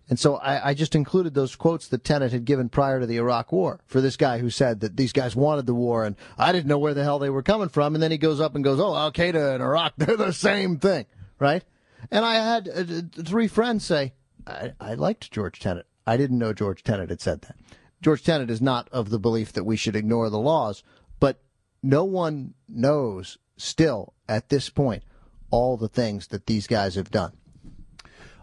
And 0.09 0.19
so 0.19 0.37
I, 0.37 0.71
I 0.71 0.75
just 0.75 0.95
included 0.95 1.35
those 1.35 1.57
quotes 1.57 1.89
that 1.89 2.05
Tenet 2.05 2.33
had 2.33 2.45
given 2.45 2.69
prior 2.69 3.01
to 3.01 3.07
the 3.07 3.17
Iraq 3.17 3.53
War 3.53 3.81
for 3.87 4.01
this 4.01 4.17
guy 4.17 4.39
who 4.39 4.51
said 4.51 4.81
that 4.81 4.97
these 4.97 5.13
guys 5.13 5.35
wanted 5.35 5.67
the 5.67 5.75
war 5.75 6.05
and 6.05 6.15
I 6.37 6.53
didn't 6.53 6.67
know 6.67 6.79
where 6.79 6.95
the 6.95 7.05
hell 7.05 7.19
they 7.19 7.31
were 7.31 7.43
coming 7.43 7.71
from. 7.71 7.95
And 7.95 8.03
then 8.03 8.11
he 8.11 8.19
goes 8.19 8.41
up 8.41 8.55
and 8.55 8.63
goes, 8.63 8.79
oh, 8.79 8.95
Al 8.95 9.13
Qaeda 9.13 9.55
and 9.55 9.63
Iraq, 9.63 9.95
they're 9.99 10.17
the 10.17 10.33
same 10.33 10.79
thing, 10.79 11.07
right? 11.39 11.65
And 12.11 12.25
I 12.25 12.35
had 12.35 12.69
uh, 12.69 13.23
three 13.25 13.49
friends 13.49 13.85
say, 13.85 14.13
I, 14.47 14.73
I 14.79 14.95
liked 14.95 15.31
George 15.31 15.59
Tenet. 15.59 15.87
I 16.07 16.19
didn't 16.19 16.39
know 16.39 16.53
George 16.53 16.83
Tenet 16.83 17.09
had 17.09 17.23
said 17.23 17.43
that. 17.43 17.57
George 18.03 18.23
Tenet 18.23 18.51
is 18.51 18.61
not 18.61 18.91
of 18.91 19.09
the 19.09 19.19
belief 19.19 19.55
that 19.55 19.65
we 19.65 19.77
should 19.77 19.97
ignore 19.97 20.29
the 20.29 20.39
laws, 20.39 20.83
but 21.19 21.41
no 21.83 22.05
one 22.05 22.53
knows 22.69 23.39
still 23.57 24.13
at 24.29 24.51
this 24.51 24.69
point 24.69 25.03
all 25.51 25.79
the 25.79 25.89
things 25.89 26.27
that 26.27 26.47
these 26.47 26.67
guys 26.67 26.97
have 26.97 27.11
done. 27.11 27.33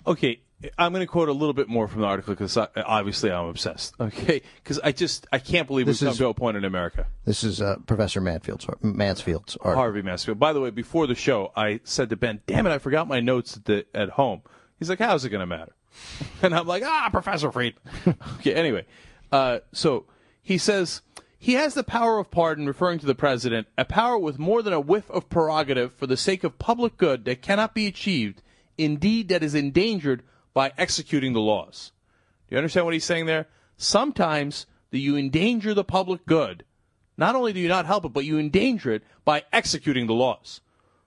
Okay, 0.08 0.42
I'm 0.78 0.92
going 0.94 1.02
to 1.02 1.08
quote 1.08 1.30
a 1.30 1.34
little 1.34 1.54
bit 1.54 1.68
more 1.68 1.88
from 1.88 2.02
the 2.02 2.08
article 2.08 2.34
because 2.34 2.58
obviously 2.58 3.32
I'm 3.32 3.46
obsessed. 3.46 3.96
Okay, 4.00 4.42
because 4.64 4.80
I 4.80 4.92
just 4.92 5.28
I 5.32 5.40
can't 5.40 5.68
believe 5.68 5.86
This 5.86 6.02
we've 6.02 6.08
come 6.08 6.12
is- 6.14 6.18
to 6.20 6.28
a 6.28 6.34
point 6.34 6.58
in 6.58 6.66
America. 6.66 7.08
This 7.26 7.44
is 7.44 7.62
uh, 7.62 7.78
Professor 7.86 8.22
Mansfield's, 8.22 8.68
Mansfield's 8.82 9.58
article. 9.58 9.76
Harvey 9.76 10.02
Mansfield. 10.02 10.40
By 10.40 10.54
the 10.54 10.62
way, 10.62 10.70
before 10.70 11.08
the 11.08 11.16
show, 11.16 11.52
I 11.56 11.80
said 11.84 12.10
to 12.10 12.16
Ben, 12.18 12.42
"Damn 12.48 12.68
it, 12.68 12.72
I 12.72 12.78
forgot 12.78 13.08
my 13.08 13.20
notes 13.20 13.58
at, 13.58 13.66
the, 13.66 13.86
at 13.94 14.10
home." 14.12 14.42
He's 14.78 14.90
like, 14.90 15.00
"How's 15.00 15.26
it 15.26 15.30
going 15.30 15.42
to 15.42 15.46
matter?" 15.46 15.74
And 16.42 16.56
I'm 16.56 16.68
like, 16.68 16.84
"Ah, 16.86 17.10
Professor 17.12 17.52
Friedman." 17.52 17.84
okay. 18.40 18.54
Anyway, 18.54 18.86
uh, 19.32 19.60
so 19.72 20.06
he 20.42 20.58
says 20.58 21.02
he 21.38 21.54
has 21.54 21.74
the 21.74 21.84
power 21.84 22.18
of 22.20 22.32
pardon, 22.32 22.66
referring 22.68 23.00
to 23.00 23.06
the 23.06 23.16
president, 23.16 23.68
a 23.78 23.86
power 23.86 24.18
with 24.18 24.38
more 24.40 24.62
than 24.62 24.74
a 24.74 24.80
whiff 24.80 25.10
of 25.12 25.30
prerogative 25.30 25.94
for 25.94 26.08
the 26.08 26.18
sake 26.18 26.44
of 26.44 26.58
public 26.60 26.98
good 26.98 27.26
that 27.26 27.42
cannot 27.42 27.74
be 27.76 27.88
achieved, 27.88 28.42
indeed, 28.84 29.30
that 29.30 29.44
is 29.44 29.56
endangered 29.56 30.24
by 30.54 30.72
executing 30.78 31.34
the 31.34 31.40
laws. 31.40 31.92
Do 32.48 32.56
you 32.56 32.58
understand 32.58 32.86
what 32.86 32.94
he's 32.94 33.06
saying 33.06 33.26
there? 33.26 33.48
Sometimes 33.78 34.66
that 34.92 35.00
you 35.00 35.16
endanger 35.16 35.74
the 35.74 35.84
public 35.84 36.26
good. 36.26 36.66
Not 37.18 37.36
only 37.36 37.54
do 37.54 37.60
you 37.60 37.70
not 37.70 37.86
help 37.86 38.06
it, 38.06 38.14
but 38.14 38.26
you 38.26 38.38
endanger 38.40 38.92
it 38.92 39.04
by 39.24 39.44
executing 39.54 40.08
the 40.08 40.14
laws. 40.14 40.62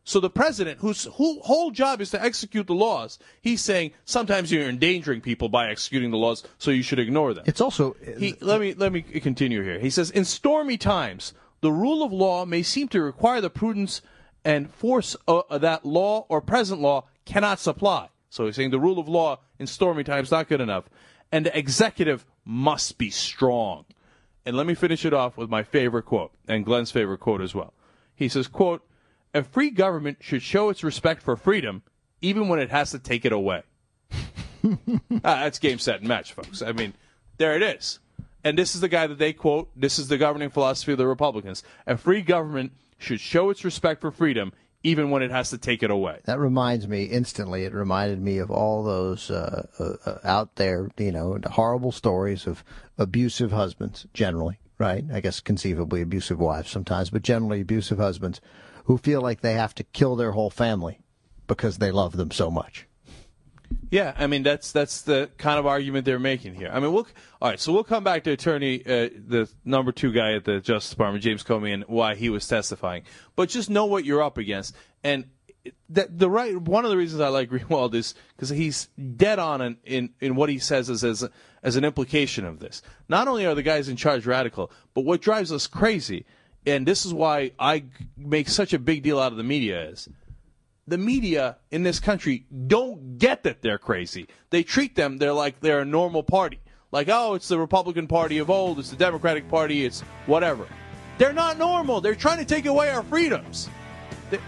So 0.05 0.21
the 0.21 0.31
president, 0.31 0.81
whose 0.81 1.05
whole 1.05 1.41
whole 1.41 1.71
job 1.71 2.03
is 2.03 2.11
to 2.11 2.23
execute 2.23 2.67
the 2.67 2.75
laws, 2.75 3.19
he's 3.41 3.63
saying 3.63 3.93
sometimes 4.05 4.53
you're 4.53 4.69
endangering 4.69 5.23
people 5.23 5.49
by 5.49 5.71
executing 5.71 6.11
the 6.11 6.19
laws, 6.19 6.45
so 6.59 6.71
you 6.71 6.83
should 6.83 6.99
ignore 6.99 7.33
them. 7.33 7.45
It's 7.47 7.61
also 7.61 7.97
He, 8.19 8.37
let 8.41 8.61
me 8.61 8.75
let 8.75 8.93
me 8.93 9.01
continue 9.01 9.63
here. 9.63 9.79
He 9.79 9.89
says, 9.89 10.11
in 10.11 10.27
stormy 10.27 10.77
times, 10.77 11.33
the 11.63 11.73
rule 11.73 12.03
of 12.03 12.13
law 12.13 12.45
may 12.45 12.63
seem 12.63 12.89
to 12.89 13.01
require 13.01 13.41
the 13.41 13.49
prudence 13.49 14.03
and 14.45 14.71
force 14.71 15.17
uh, 15.27 15.57
that 15.57 15.87
law 15.87 16.27
or 16.29 16.43
present 16.43 16.83
law 16.83 17.05
cannot 17.25 17.59
supply. 17.59 18.09
So 18.31 18.47
he's 18.47 18.57
saying 18.57 18.71
the 18.71 18.81
rule 18.81 18.99
of 18.99 19.09
law 19.09 19.41
in 19.59 19.67
stormy 19.67 20.05
times 20.05 20.31
not 20.31 20.49
good 20.49 20.61
enough, 20.61 20.85
and 21.31 21.47
the 21.47 21.57
executive 21.57 22.27
must 22.45 22.99
be 22.99 23.11
strong. 23.11 23.85
And 24.47 24.57
let 24.57 24.67
me 24.67 24.75
finish 24.75 25.05
it 25.05 25.15
off 25.15 25.37
with 25.37 25.49
my 25.49 25.63
favorite 25.63 26.05
quote, 26.05 26.33
and 26.49 26.65
Glenn's 26.65 26.91
favorite 26.91 27.19
quote 27.19 27.41
as 27.41 27.55
well. 27.55 27.73
He 28.15 28.29
says, 28.29 28.47
quote, 28.47 28.83
a 29.33 29.43
free 29.43 29.71
government 29.71 30.19
should 30.21 30.43
show 30.43 30.69
its 30.69 30.85
respect 30.85 31.23
for 31.23 31.37
freedom 31.37 31.83
even 32.21 32.49
when 32.49 32.59
it 32.59 32.71
has 32.71 32.91
to 32.93 32.99
take 32.99 33.25
it 33.25 33.33
away. 33.33 33.63
ah, 34.65 34.79
that's 35.23 35.59
game, 35.59 35.79
set, 35.79 36.01
and 36.01 36.09
match, 36.09 36.33
folks. 36.33 36.63
I 36.63 36.73
mean, 36.73 36.95
there 37.39 37.57
it 37.57 37.63
is. 37.63 37.99
And 38.45 38.59
this 38.59 38.75
is 38.75 38.81
the 38.81 38.89
guy 38.89 39.07
that 39.07 39.19
they 39.19 39.33
quote. 39.33 39.71
This 39.75 39.99
is 39.99 40.09
the 40.09 40.19
governing 40.19 40.51
philosophy 40.51 40.93
of 40.93 40.99
the 40.99 41.07
Republicans. 41.07 41.63
A 41.87 41.97
free 41.97 42.23
government 42.23 42.73
should 42.99 43.21
show 43.21 43.51
its 43.51 43.65
respect 43.65 44.01
for 44.01 44.11
freedom 44.11 44.53
even 44.85 45.11
when 45.11 45.23
it 45.23 45.31
has 45.31 45.51
to 45.51 45.59
take 45.59 45.83
it 45.83 45.91
away. 45.91 46.21
That 46.27 46.39
reminds 46.39 46.87
me 46.87 47.05
instantly. 47.05 47.65
It 47.65 47.73
reminded 47.73 48.21
me 48.21 48.39
of 48.39 48.51
all 48.51 48.85
those 48.85 49.31
uh, 49.31 49.67
uh, 49.81 49.95
uh, 50.05 50.19
out 50.23 50.57
there, 50.57 50.91
you 50.99 51.11
know, 51.11 51.39
horrible 51.51 51.91
stories 51.91 52.47
of 52.47 52.63
abusive 52.99 53.51
husbands, 53.51 54.07
generally, 54.13 54.61
right? 54.79 55.05
I 55.13 55.21
guess 55.21 55.41
conceivably 55.41 56.03
abusive 56.03 56.39
wives 56.39 56.71
sometimes, 56.71 57.11
but 57.11 57.23
generally 57.23 57.63
abusive 57.63 57.99
husbands 57.99 58.41
who 58.85 58.99
feel 58.99 59.23
like 59.23 59.41
they 59.41 59.55
have 59.55 59.75
to 59.77 59.85
kill 59.85 60.17
their 60.17 60.33
whole 60.33 60.51
family 60.51 61.01
because 61.47 61.79
they 61.79 61.91
love 61.91 62.17
them 62.17 62.31
so 62.31 62.51
much. 62.51 62.87
Yeah, 63.95 64.13
I 64.19 64.27
mean 64.27 64.43
that's 64.43 64.73
that's 64.73 65.03
the 65.03 65.31
kind 65.39 65.57
of 65.57 65.67
argument 65.67 66.05
they're 66.05 66.19
making 66.19 66.57
here. 66.57 66.69
I 66.73 66.81
mean, 66.81 66.93
we'll 66.93 67.07
all 67.41 67.51
right. 67.51 67.61
So 67.61 67.73
we'll 67.73 67.85
come 67.85 68.03
back 68.03 68.25
to 68.25 68.33
attorney, 68.33 68.81
uh, 68.85 69.09
the 69.29 69.49
number 69.65 69.93
two 69.93 70.11
guy 70.11 70.33
at 70.33 70.45
the 70.45 70.59
Justice 70.59 70.91
Department, 70.91 71.23
James 71.23 71.45
Comey, 71.45 71.73
and 71.73 71.85
why 71.85 72.17
he 72.17 72.29
was 72.29 72.49
testifying. 72.49 73.05
But 73.37 73.51
just 73.51 73.71
know 73.71 73.87
what 73.87 74.05
you're 74.05 74.21
up 74.21 74.37
against, 74.37 74.75
and 75.05 75.27
that 75.91 76.19
the 76.19 76.29
right 76.29 76.61
one 76.61 76.85
of 76.85 76.91
the 76.91 76.97
reasons 76.97 77.21
I 77.21 77.29
like 77.29 77.51
Greenwald 77.51 77.95
is 77.95 78.17
because 78.35 78.49
he's 78.49 78.89
dead 79.17 79.39
on 79.39 79.61
in, 79.61 79.77
in, 79.85 80.11
in 80.21 80.35
what 80.35 80.49
he 80.49 80.59
says 80.59 80.91
as 80.91 81.05
as, 81.05 81.25
as 81.63 81.77
an 81.77 81.85
implication 81.85 82.45
of 82.45 82.59
this. 82.59 82.83
Not 83.09 83.29
only 83.29 83.47
are 83.47 83.55
the 83.55 83.63
guys 83.63 83.89
in 83.89 83.95
charge 83.95 84.27
radical, 84.27 84.73
but 84.95 85.05
what 85.05 85.21
drives 85.21 85.53
us 85.53 85.69
crazy, 85.69 86.27
and 86.67 86.85
this 86.85 87.07
is 87.07 87.15
why 87.15 87.53
I 87.61 87.85
make 88.17 88.49
such 88.49 88.73
a 88.73 88.79
big 88.81 89.05
deal 89.05 89.21
out 89.21 89.31
of 89.31 89.39
the 89.39 89.45
media 89.45 89.89
is 89.89 90.09
the 90.87 90.99
media 90.99 91.57
in 91.71 91.83
this 91.83 92.01
country 92.01 92.47
don't 92.67 93.19
get 93.19 93.43
that 93.45 93.63
they're 93.63 93.79
crazy. 93.79 94.29
They 94.51 94.63
treat 94.63 94.97
them 94.97 95.19
they're 95.19 95.33
like 95.33 95.61
they're 95.61 95.81
a 95.81 95.85
normal 95.85 96.23
party. 96.23 96.61
Like, 96.93 97.09
oh, 97.11 97.35
it's 97.35 97.49
the 97.49 97.59
Republican 97.59 98.07
Party 98.07 98.39
of 98.39 98.51
old, 98.51 98.79
it's 98.79 98.91
the 98.91 98.97
Democratic 98.97 99.49
Party, 99.49 99.85
it's 99.85 100.03
whatever. 100.27 100.69
They're 101.19 101.33
not 101.33 101.59
normal. 101.59 102.01
They're 102.01 102.15
trying 102.15 102.39
to 102.39 102.45
take 102.45 102.67
away 102.67 102.91
our 102.91 103.03
freedoms. 103.03 103.69
They, 104.31 104.39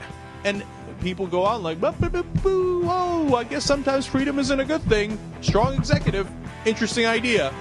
and 0.45 0.62
people 1.00 1.26
go 1.26 1.43
on 1.45 1.62
like, 1.64 1.78
oh, 1.83 3.35
I 3.37 3.45
guess 3.45 3.64
sometimes 3.64 4.07
freedom 4.07 4.38
isn't 4.38 4.61
a 4.61 4.64
good 4.64 4.83
thing. 4.83 5.19
Strong 5.40 5.75
executive, 5.75 6.28
interesting 6.64 7.07
idea. 7.07 7.52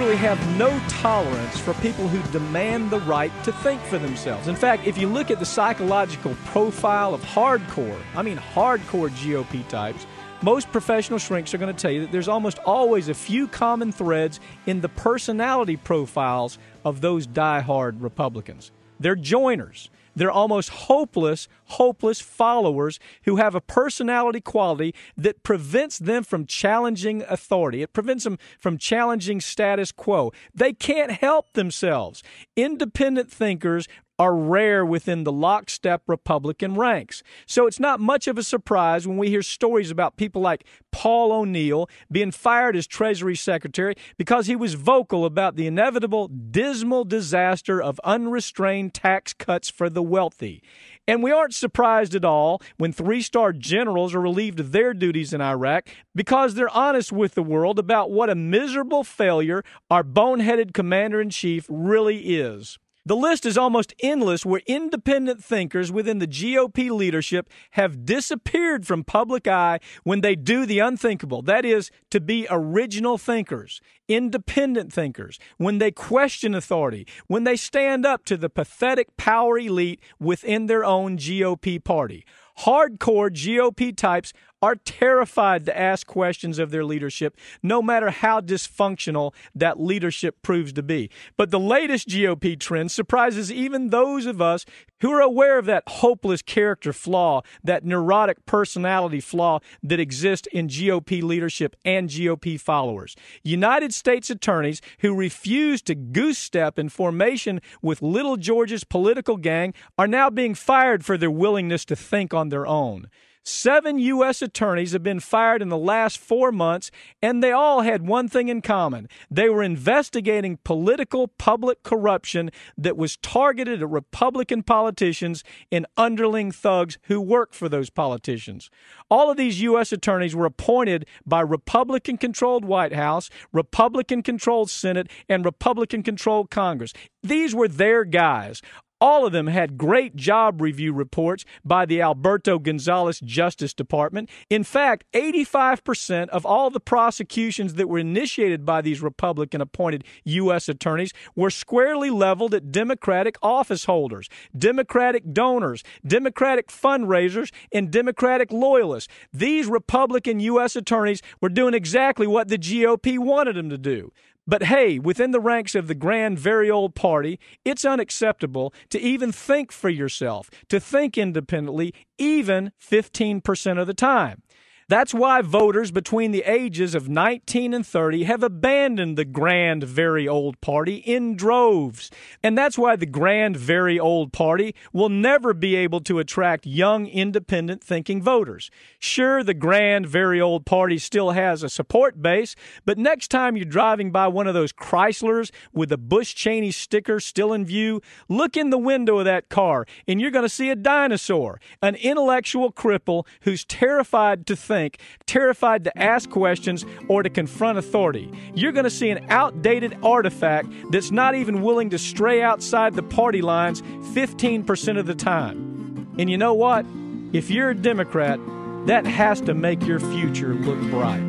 Really 0.00 0.16
have 0.16 0.56
no 0.56 0.80
tolerance 0.88 1.60
for 1.60 1.74
people 1.74 2.08
who 2.08 2.32
demand 2.32 2.88
the 2.88 3.00
right 3.00 3.30
to 3.44 3.52
think 3.52 3.78
for 3.82 3.98
themselves. 3.98 4.48
In 4.48 4.56
fact, 4.56 4.86
if 4.86 4.96
you 4.96 5.06
look 5.06 5.30
at 5.30 5.38
the 5.38 5.44
psychological 5.44 6.34
profile 6.46 7.12
of 7.12 7.22
hardcore, 7.22 8.00
I 8.16 8.22
mean 8.22 8.38
hardcore 8.38 9.10
GOP 9.10 9.68
types, 9.68 10.06
most 10.40 10.72
professional 10.72 11.18
shrinks 11.18 11.52
are 11.52 11.58
going 11.58 11.74
to 11.74 11.78
tell 11.78 11.90
you 11.90 12.00
that 12.00 12.12
there's 12.12 12.28
almost 12.28 12.58
always 12.60 13.10
a 13.10 13.14
few 13.14 13.46
common 13.46 13.92
threads 13.92 14.40
in 14.64 14.80
the 14.80 14.88
personality 14.88 15.76
profiles 15.76 16.56
of 16.82 17.02
those 17.02 17.26
die-hard 17.26 18.00
Republicans. 18.00 18.70
They're 19.00 19.14
joiners. 19.16 19.90
They're 20.14 20.30
almost 20.30 20.70
hopeless, 20.70 21.48
hopeless 21.64 22.20
followers 22.20 22.98
who 23.24 23.36
have 23.36 23.54
a 23.54 23.60
personality 23.60 24.40
quality 24.40 24.94
that 25.16 25.42
prevents 25.42 25.98
them 25.98 26.24
from 26.24 26.46
challenging 26.46 27.22
authority. 27.28 27.82
It 27.82 27.92
prevents 27.92 28.24
them 28.24 28.38
from 28.58 28.78
challenging 28.78 29.40
status 29.40 29.92
quo. 29.92 30.32
They 30.54 30.72
can't 30.72 31.12
help 31.12 31.52
themselves. 31.52 32.22
Independent 32.56 33.30
thinkers 33.30 33.86
are 34.20 34.36
rare 34.36 34.84
within 34.84 35.24
the 35.24 35.32
lockstep 35.32 36.02
Republican 36.06 36.74
ranks. 36.74 37.22
So 37.46 37.66
it's 37.66 37.80
not 37.80 38.00
much 38.00 38.28
of 38.28 38.36
a 38.36 38.42
surprise 38.42 39.08
when 39.08 39.16
we 39.16 39.30
hear 39.30 39.40
stories 39.40 39.90
about 39.90 40.18
people 40.18 40.42
like 40.42 40.66
Paul 40.90 41.32
O'Neill 41.32 41.88
being 42.12 42.30
fired 42.30 42.76
as 42.76 42.86
Treasury 42.86 43.34
Secretary 43.34 43.94
because 44.18 44.46
he 44.46 44.54
was 44.54 44.74
vocal 44.74 45.24
about 45.24 45.56
the 45.56 45.66
inevitable 45.66 46.28
dismal 46.28 47.06
disaster 47.06 47.80
of 47.80 47.98
unrestrained 48.04 48.92
tax 48.92 49.32
cuts 49.32 49.70
for 49.70 49.88
the 49.88 50.02
wealthy. 50.02 50.62
And 51.08 51.22
we 51.22 51.32
aren't 51.32 51.54
surprised 51.54 52.14
at 52.14 52.22
all 52.22 52.60
when 52.76 52.92
three 52.92 53.22
star 53.22 53.54
generals 53.54 54.14
are 54.14 54.20
relieved 54.20 54.60
of 54.60 54.72
their 54.72 54.92
duties 54.92 55.32
in 55.32 55.40
Iraq 55.40 55.88
because 56.14 56.52
they're 56.52 56.68
honest 56.76 57.10
with 57.10 57.32
the 57.32 57.42
world 57.42 57.78
about 57.78 58.10
what 58.10 58.28
a 58.28 58.34
miserable 58.34 59.02
failure 59.02 59.64
our 59.90 60.04
boneheaded 60.04 60.74
commander 60.74 61.22
in 61.22 61.30
chief 61.30 61.64
really 61.70 62.18
is. 62.38 62.78
The 63.06 63.16
list 63.16 63.46
is 63.46 63.56
almost 63.56 63.94
endless 64.00 64.44
where 64.44 64.60
independent 64.66 65.42
thinkers 65.42 65.90
within 65.90 66.18
the 66.18 66.26
GOP 66.26 66.90
leadership 66.90 67.48
have 67.70 68.04
disappeared 68.04 68.86
from 68.86 69.04
public 69.04 69.48
eye 69.48 69.80
when 70.04 70.20
they 70.20 70.36
do 70.36 70.66
the 70.66 70.80
unthinkable. 70.80 71.40
That 71.40 71.64
is, 71.64 71.90
to 72.10 72.20
be 72.20 72.46
original 72.50 73.16
thinkers, 73.16 73.80
independent 74.06 74.92
thinkers, 74.92 75.38
when 75.56 75.78
they 75.78 75.90
question 75.90 76.54
authority, 76.54 77.06
when 77.26 77.44
they 77.44 77.56
stand 77.56 78.04
up 78.04 78.26
to 78.26 78.36
the 78.36 78.50
pathetic 78.50 79.16
power 79.16 79.58
elite 79.58 80.00
within 80.18 80.66
their 80.66 80.84
own 80.84 81.16
GOP 81.16 81.82
party. 81.82 82.26
Hardcore 82.60 83.30
GOP 83.30 83.96
types 83.96 84.34
are 84.62 84.76
terrified 84.76 85.64
to 85.66 85.78
ask 85.78 86.06
questions 86.06 86.58
of 86.58 86.70
their 86.70 86.84
leadership, 86.84 87.36
no 87.62 87.80
matter 87.80 88.10
how 88.10 88.40
dysfunctional 88.40 89.32
that 89.54 89.80
leadership 89.80 90.42
proves 90.42 90.72
to 90.74 90.82
be. 90.82 91.10
But 91.36 91.50
the 91.50 91.60
latest 91.60 92.08
GOP 92.08 92.58
trend 92.58 92.90
surprises 92.90 93.50
even 93.50 93.88
those 93.88 94.26
of 94.26 94.40
us 94.40 94.66
who 95.00 95.10
are 95.12 95.20
aware 95.20 95.58
of 95.58 95.66
that 95.66 95.84
hopeless 95.86 96.42
character 96.42 96.92
flaw, 96.92 97.42
that 97.64 97.84
neurotic 97.84 98.44
personality 98.44 99.20
flaw 99.20 99.60
that 99.82 100.00
exists 100.00 100.46
in 100.52 100.68
GOP 100.68 101.22
leadership 101.22 101.74
and 101.84 102.10
GOP 102.10 102.60
followers. 102.60 103.16
United 103.42 103.94
States 103.94 104.30
attorneys 104.30 104.82
who 105.00 105.14
refuse 105.14 105.80
to 105.82 105.94
goose 105.94 106.38
step 106.38 106.78
in 106.78 106.88
formation 106.88 107.60
with 107.80 108.02
Little 108.02 108.36
George's 108.36 108.84
political 108.84 109.36
gang 109.36 109.72
are 109.96 110.06
now 110.06 110.28
being 110.28 110.54
fired 110.54 111.04
for 111.04 111.16
their 111.16 111.30
willingness 111.30 111.84
to 111.86 111.96
think 111.96 112.34
on 112.34 112.50
their 112.50 112.66
own. 112.66 113.08
Seven 113.42 113.98
U.S. 113.98 114.42
attorneys 114.42 114.92
have 114.92 115.02
been 115.02 115.18
fired 115.18 115.62
in 115.62 115.70
the 115.70 115.78
last 115.78 116.18
four 116.18 116.52
months, 116.52 116.90
and 117.22 117.42
they 117.42 117.52
all 117.52 117.80
had 117.80 118.06
one 118.06 118.28
thing 118.28 118.48
in 118.48 118.60
common. 118.60 119.08
They 119.30 119.48
were 119.48 119.62
investigating 119.62 120.58
political 120.62 121.26
public 121.26 121.82
corruption 121.82 122.50
that 122.76 122.98
was 122.98 123.16
targeted 123.16 123.82
at 123.82 123.88
Republican 123.88 124.62
politicians 124.62 125.42
and 125.72 125.86
underling 125.96 126.52
thugs 126.52 126.98
who 127.04 127.18
work 127.20 127.54
for 127.54 127.68
those 127.68 127.88
politicians. 127.88 128.70
All 129.10 129.30
of 129.30 129.38
these 129.38 129.62
U.S. 129.62 129.90
attorneys 129.90 130.36
were 130.36 130.46
appointed 130.46 131.06
by 131.24 131.40
Republican 131.40 132.18
controlled 132.18 132.66
White 132.66 132.92
House, 132.92 133.30
Republican 133.52 134.22
controlled 134.22 134.70
Senate, 134.70 135.08
and 135.30 135.46
Republican 135.46 136.02
controlled 136.02 136.50
Congress. 136.50 136.92
These 137.22 137.54
were 137.54 137.68
their 137.68 138.04
guys. 138.04 138.60
All 139.00 139.24
of 139.24 139.32
them 139.32 139.46
had 139.46 139.78
great 139.78 140.14
job 140.14 140.60
review 140.60 140.92
reports 140.92 141.44
by 141.64 141.86
the 141.86 142.02
Alberto 142.02 142.58
Gonzales 142.58 143.18
Justice 143.20 143.72
Department. 143.72 144.28
In 144.50 144.62
fact, 144.62 145.04
85% 145.14 146.28
of 146.28 146.44
all 146.44 146.68
the 146.68 146.80
prosecutions 146.80 147.74
that 147.74 147.88
were 147.88 147.98
initiated 147.98 148.66
by 148.66 148.82
these 148.82 149.00
Republican 149.00 149.62
appointed 149.62 150.04
U.S. 150.24 150.68
attorneys 150.68 151.12
were 151.34 151.50
squarely 151.50 152.10
leveled 152.10 152.54
at 152.54 152.70
Democratic 152.70 153.36
office 153.42 153.86
holders, 153.86 154.28
Democratic 154.56 155.32
donors, 155.32 155.82
Democratic 156.06 156.68
fundraisers, 156.68 157.50
and 157.72 157.90
Democratic 157.90 158.52
loyalists. 158.52 159.12
These 159.32 159.66
Republican 159.66 160.40
U.S. 160.40 160.76
attorneys 160.76 161.22
were 161.40 161.48
doing 161.48 161.72
exactly 161.72 162.26
what 162.26 162.48
the 162.48 162.58
GOP 162.58 163.18
wanted 163.18 163.56
them 163.56 163.70
to 163.70 163.78
do. 163.78 164.12
But 164.50 164.64
hey, 164.64 164.98
within 164.98 165.30
the 165.30 165.38
ranks 165.38 165.76
of 165.76 165.86
the 165.86 165.94
grand, 165.94 166.36
very 166.36 166.68
old 166.68 166.96
party, 166.96 167.38
it's 167.64 167.84
unacceptable 167.84 168.74
to 168.88 169.00
even 169.00 169.30
think 169.30 169.70
for 169.70 169.88
yourself, 169.88 170.50
to 170.70 170.80
think 170.80 171.16
independently, 171.16 171.94
even 172.18 172.72
15% 172.82 173.80
of 173.80 173.86
the 173.86 173.94
time. 173.94 174.42
That's 174.90 175.14
why 175.14 175.40
voters 175.40 175.92
between 175.92 176.32
the 176.32 176.42
ages 176.42 176.96
of 176.96 177.08
19 177.08 177.74
and 177.74 177.86
30 177.86 178.24
have 178.24 178.42
abandoned 178.42 179.16
the 179.16 179.24
grand, 179.24 179.84
very 179.84 180.26
old 180.26 180.60
party 180.60 180.96
in 180.96 181.36
droves. 181.36 182.10
And 182.42 182.58
that's 182.58 182.76
why 182.76 182.96
the 182.96 183.06
grand, 183.06 183.56
very 183.56 184.00
old 184.00 184.32
party 184.32 184.74
will 184.92 185.08
never 185.08 185.54
be 185.54 185.76
able 185.76 186.00
to 186.00 186.18
attract 186.18 186.66
young, 186.66 187.06
independent 187.06 187.84
thinking 187.84 188.20
voters. 188.20 188.68
Sure, 188.98 189.44
the 189.44 189.54
grand, 189.54 190.08
very 190.08 190.40
old 190.40 190.66
party 190.66 190.98
still 190.98 191.30
has 191.30 191.62
a 191.62 191.68
support 191.68 192.20
base, 192.20 192.56
but 192.84 192.98
next 192.98 193.28
time 193.28 193.56
you're 193.56 193.66
driving 193.66 194.10
by 194.10 194.26
one 194.26 194.48
of 194.48 194.54
those 194.54 194.72
Chryslers 194.72 195.52
with 195.72 195.92
a 195.92 195.98
Bush 195.98 196.34
Cheney 196.34 196.72
sticker 196.72 197.20
still 197.20 197.52
in 197.52 197.64
view, 197.64 198.00
look 198.28 198.56
in 198.56 198.70
the 198.70 198.76
window 198.76 199.20
of 199.20 199.24
that 199.26 199.48
car 199.48 199.86
and 200.08 200.20
you're 200.20 200.32
going 200.32 200.44
to 200.44 200.48
see 200.48 200.68
a 200.68 200.74
dinosaur, 200.74 201.60
an 201.80 201.94
intellectual 201.94 202.72
cripple 202.72 203.24
who's 203.42 203.64
terrified 203.64 204.48
to 204.48 204.56
think 204.56 204.79
think, 204.80 204.98
terrified 205.26 205.84
to 205.84 205.98
ask 205.98 206.30
questions 206.30 206.86
or 207.08 207.22
to 207.22 207.30
confront 207.30 207.78
authority. 207.78 208.30
You're 208.54 208.72
going 208.72 208.84
to 208.84 208.90
see 208.90 209.10
an 209.10 209.26
outdated 209.28 209.98
artifact 210.02 210.68
that's 210.90 211.10
not 211.10 211.34
even 211.34 211.62
willing 211.62 211.90
to 211.90 211.98
stray 211.98 212.42
outside 212.42 212.94
the 212.94 213.02
party 213.02 213.42
lines 213.42 213.82
15% 213.82 214.98
of 214.98 215.06
the 215.06 215.14
time. 215.14 216.14
And 216.18 216.30
you 216.30 216.38
know 216.38 216.54
what? 216.54 216.86
If 217.32 217.50
you're 217.50 217.70
a 217.70 217.74
Democrat, 217.74 218.40
that 218.86 219.06
has 219.06 219.40
to 219.42 219.54
make 219.54 219.86
your 219.86 220.00
future 220.00 220.54
look 220.54 220.80
bright. 220.90 221.20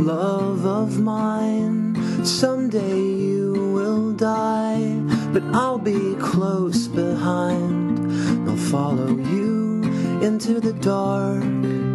Love 0.00 0.64
of 0.64 1.00
mine, 1.00 2.24
someday 2.24 3.00
you 3.00 3.72
will 3.74 4.12
die, 4.12 5.00
but 5.32 5.42
I'll 5.54 5.78
be 5.78 6.14
close 6.20 6.88
behind. 6.88 8.48
I'll 8.48 8.56
follow 8.56 9.08
you 9.08 9.82
into 10.22 10.60
the 10.60 10.74
dark 10.74 11.89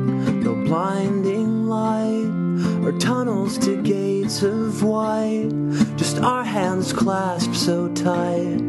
no 0.46 0.54
blinding 0.54 1.66
light 1.66 2.30
or 2.86 2.92
tunnels 3.00 3.58
to 3.58 3.82
gates 3.82 4.44
of 4.44 4.84
white. 4.84 5.50
Just 5.98 6.20
our 6.20 6.44
hands 6.44 6.94
clasped 6.94 7.56
so 7.56 7.90
tight, 7.94 8.62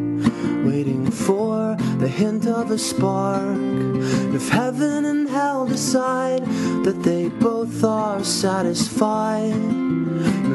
waiting 0.65 1.05
for 1.11 1.75
the 1.99 2.07
hint 2.07 2.47
of 2.47 2.71
a 2.71 2.79
spark. 2.79 3.55
If 4.33 4.49
heaven 4.49 5.05
and 5.05 5.29
hell 5.29 5.67
decide 5.67 6.43
that 6.83 7.03
they 7.03 7.29
both 7.29 7.83
are 7.83 8.23
satisfied, 8.23 9.53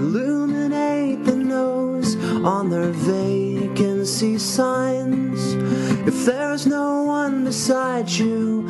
illuminate 0.01 1.25
the 1.25 1.37
nose 1.37 2.17
on 2.45 2.69
their 2.69 2.91
vacancy 2.91 4.39
signs. 4.39 5.55
If 6.05 6.25
there's 6.25 6.67
no 6.67 7.05
one 7.05 7.45
beside 7.45 8.11
you 8.11 8.67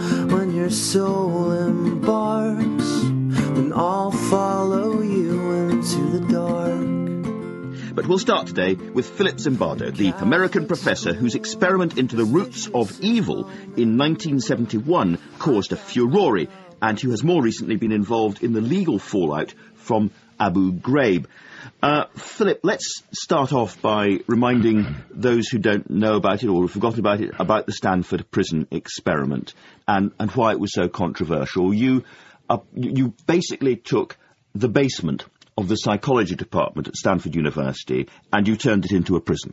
your 0.62 0.70
soul 0.70 1.50
embarks, 1.50 3.00
then 3.02 3.72
I'll 3.74 4.12
follow 4.12 5.02
you 5.02 5.50
into 5.50 6.20
the 6.20 6.20
dark. 6.32 7.94
But 7.96 8.06
we'll 8.06 8.20
start 8.20 8.46
today 8.46 8.74
with 8.74 9.08
Philip 9.08 9.38
Zimbardo, 9.38 9.92
the 9.92 10.10
American 10.22 10.68
professor 10.68 11.12
whose 11.12 11.34
experiment 11.34 11.98
into 11.98 12.14
the 12.14 12.24
roots 12.24 12.68
of 12.72 13.00
evil 13.00 13.48
in 13.76 13.98
1971 13.98 15.18
caused 15.40 15.72
a 15.72 15.76
furore 15.76 16.46
and 16.80 17.00
who 17.00 17.10
has 17.10 17.24
more 17.24 17.42
recently 17.42 17.74
been 17.74 17.90
involved 17.90 18.44
in 18.44 18.52
the 18.52 18.60
legal 18.60 19.00
fallout 19.00 19.52
from 19.74 20.12
Abu 20.38 20.74
Ghraib. 20.74 21.26
Uh, 21.82 22.04
Philip, 22.14 22.60
let's 22.62 23.02
start 23.12 23.52
off 23.52 23.82
by 23.82 24.20
reminding 24.28 24.94
those 25.10 25.48
who 25.48 25.58
don't 25.58 25.90
know 25.90 26.14
about 26.14 26.44
it 26.44 26.48
or 26.48 26.62
have 26.62 26.70
forgotten 26.70 27.00
about 27.00 27.20
it 27.20 27.32
about 27.40 27.66
the 27.66 27.72
Stanford 27.72 28.30
prison 28.30 28.68
experiment 28.70 29.52
and, 29.88 30.12
and 30.20 30.30
why 30.30 30.52
it 30.52 30.60
was 30.60 30.72
so 30.72 30.88
controversial. 30.88 31.74
You, 31.74 32.04
uh, 32.48 32.58
you 32.76 33.14
basically 33.26 33.74
took 33.74 34.16
the 34.54 34.68
basement 34.68 35.24
of 35.58 35.66
the 35.66 35.74
psychology 35.74 36.36
department 36.36 36.86
at 36.86 36.94
Stanford 36.94 37.34
University 37.34 38.08
and 38.32 38.46
you 38.46 38.56
turned 38.56 38.84
it 38.84 38.92
into 38.92 39.16
a 39.16 39.20
prison. 39.20 39.52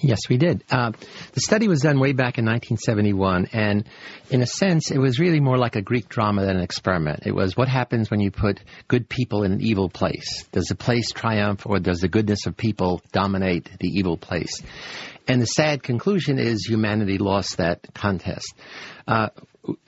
Yes, 0.00 0.20
we 0.28 0.36
did. 0.36 0.62
Uh, 0.70 0.92
the 1.32 1.40
study 1.40 1.68
was 1.68 1.80
done 1.80 1.98
way 1.98 2.12
back 2.12 2.36
in 2.36 2.44
1971, 2.44 3.48
and 3.52 3.88
in 4.30 4.42
a 4.42 4.46
sense, 4.46 4.90
it 4.90 4.98
was 4.98 5.18
really 5.18 5.40
more 5.40 5.56
like 5.56 5.74
a 5.74 5.80
Greek 5.80 6.08
drama 6.08 6.44
than 6.44 6.56
an 6.56 6.62
experiment. 6.62 7.22
It 7.24 7.34
was 7.34 7.56
what 7.56 7.68
happens 7.68 8.10
when 8.10 8.20
you 8.20 8.30
put 8.30 8.60
good 8.88 9.08
people 9.08 9.42
in 9.44 9.52
an 9.52 9.60
evil 9.62 9.88
place. 9.88 10.44
Does 10.52 10.66
the 10.66 10.74
place 10.74 11.12
triumph, 11.12 11.64
or 11.64 11.78
does 11.78 12.00
the 12.00 12.08
goodness 12.08 12.46
of 12.46 12.56
people 12.56 13.00
dominate 13.12 13.70
the 13.80 13.88
evil 13.88 14.18
place? 14.18 14.62
And 15.26 15.40
the 15.40 15.46
sad 15.46 15.82
conclusion 15.82 16.38
is 16.38 16.66
humanity 16.66 17.16
lost 17.16 17.56
that 17.56 17.80
contest. 17.94 18.54
Uh, 19.08 19.30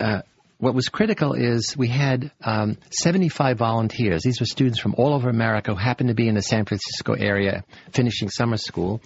uh, 0.00 0.22
what 0.58 0.74
was 0.74 0.88
critical 0.88 1.34
is 1.34 1.76
we 1.76 1.86
had 1.86 2.32
um, 2.42 2.78
75 2.90 3.58
volunteers. 3.58 4.22
These 4.22 4.40
were 4.40 4.46
students 4.46 4.80
from 4.80 4.94
all 4.96 5.14
over 5.14 5.28
America 5.28 5.72
who 5.72 5.78
happened 5.78 6.08
to 6.08 6.14
be 6.14 6.28
in 6.28 6.34
the 6.34 6.42
San 6.42 6.64
Francisco 6.64 7.12
area 7.12 7.64
finishing 7.92 8.28
summer 8.28 8.56
school. 8.56 9.00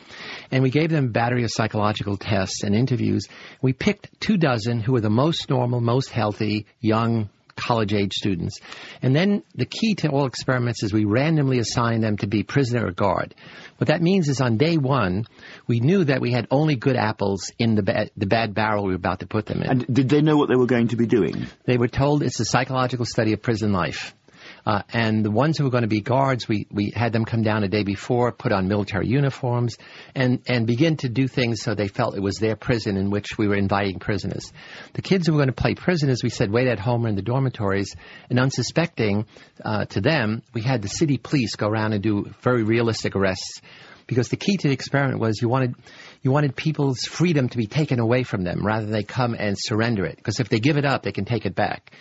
And 0.51 0.63
we 0.63 0.71
gave 0.71 0.91
them 0.91 1.07
a 1.07 1.11
battery 1.11 1.45
of 1.45 1.51
psychological 1.53 2.17
tests 2.17 2.63
and 2.63 2.75
interviews. 2.75 3.29
We 3.61 3.75
picked 3.75 4.19
two 4.19 4.39
dozen 4.39 4.81
who 4.81 4.93
were 4.93 5.03
the 5.03 5.11
most 5.11 5.51
normal, 5.51 5.83
most 5.83 6.09
healthy, 6.09 6.67
young, 6.81 7.29
college 7.57 7.93
age 7.93 8.13
students. 8.13 8.61
And 9.03 9.15
then 9.15 9.43
the 9.55 9.67
key 9.67 9.95
to 9.97 10.09
all 10.09 10.27
experiments 10.27 10.83
is 10.83 10.93
we 10.93 11.05
randomly 11.05 11.59
assign 11.59 12.01
them 12.01 12.17
to 12.19 12.27
be 12.27 12.43
prisoner 12.43 12.87
or 12.87 12.93
guard. 12.93 13.35
What 13.79 13.89
that 13.89 14.03
means 14.03 14.29
is 14.29 14.41
on 14.41 14.57
day 14.57 14.77
one, 14.77 15.27
we 15.67 15.81
knew 15.81 16.05
that 16.05 16.21
we 16.21 16.31
had 16.31 16.47
only 16.51 16.77
good 16.77 16.97
apples 16.97 17.51
in 17.59 17.75
the 17.75 17.83
bad, 17.83 18.11
the 18.17 18.27
bad 18.27 18.55
barrel 18.55 18.85
we 18.85 18.91
were 18.91 18.97
about 18.97 19.21
to 19.21 19.27
put 19.27 19.47
them 19.47 19.63
in. 19.63 19.71
And 19.71 19.95
did 19.95 20.09
they 20.09 20.23
know 20.23 20.37
what 20.37 20.49
they 20.49 20.57
were 20.57 20.67
going 20.67 20.89
to 20.89 20.97
be 20.97 21.07
doing? 21.07 21.47
They 21.65 21.79
were 21.79 21.89
told 21.89 22.23
it's 22.23 22.41
a 22.41 22.45
psychological 22.45 23.07
study 23.07 23.33
of 23.33 23.43
prison 23.43 23.73
life. 23.73 24.15
Uh, 24.65 24.83
and 24.93 25.25
the 25.25 25.31
ones 25.31 25.59
who 25.59 25.65
were 25.65 25.71
going 25.71 25.83
to 25.83 25.89
be 25.89 26.01
guards, 26.01 26.47
we, 26.47 26.67
we 26.71 26.93
had 26.95 27.13
them 27.13 27.25
come 27.25 27.43
down 27.43 27.65
a 27.65 27.69
day 27.69 27.83
before, 27.83 28.31
put 28.31 28.53
on 28.53 28.69
military 28.69 29.09
uniforms, 29.09 29.77
and, 30.15 30.41
and 30.47 30.67
begin 30.67 30.97
to 30.97 31.09
do 31.09 31.27
things 31.27 31.63
so 31.63 31.75
they 31.75 31.89
felt 31.89 32.17
it 32.17 32.23
was 32.23 32.37
their 32.37 32.55
prison 32.55 32.97
in 32.97 33.11
which 33.11 33.37
we 33.37 33.49
were 33.49 33.57
inviting 33.57 33.99
prisoners. 33.99 34.53
The 34.93 35.03
kids 35.03 35.27
who 35.27 35.33
were 35.33 35.39
going 35.39 35.49
to 35.49 35.53
play 35.53 35.75
prisoners, 35.75 36.21
we 36.23 36.31
said, 36.31 36.51
wait 36.51 36.69
at 36.69 36.79
home 36.79 37.05
or 37.05 37.09
in 37.09 37.17
the 37.17 37.23
dormitories, 37.23 37.97
and 38.31 38.39
unsuspecting 38.39 39.27
uh, 39.65 39.87
to 39.87 40.01
them, 40.01 40.43
we 40.55 40.63
had 40.63 40.83
the 40.83 40.89
city 40.89 41.19
police 41.19 41.57
go 41.57 41.67
around 41.67 41.93
and 41.93 42.03
do 42.03 42.31
very 42.43 42.63
realistic 42.63 43.17
arrests. 43.17 43.61
Because 44.07 44.29
the 44.29 44.37
key 44.37 44.57
to 44.57 44.69
the 44.69 44.75
experiment 44.75 45.21
was 45.21 45.41
you 45.41 45.49
wanted 45.49 45.75
you 46.23 46.33
wanted 46.33 46.55
people's 46.57 47.01
freedom 47.05 47.49
to 47.49 47.57
be 47.57 47.67
taken 47.67 47.99
away 47.99 48.25
from 48.25 48.43
them 48.43 48.67
rather 48.67 48.85
than 48.85 48.93
they 48.93 49.05
come 49.05 49.35
and 49.39 49.57
surrender 49.59 50.05
it. 50.05 50.17
Because 50.17 50.41
if 50.41 50.49
they 50.49 50.59
give 50.59 50.77
it 50.77 50.85
up 50.85 51.03
they 51.03 51.13
can 51.13 51.25
take 51.25 51.47
it 51.47 51.55
back 51.55 51.93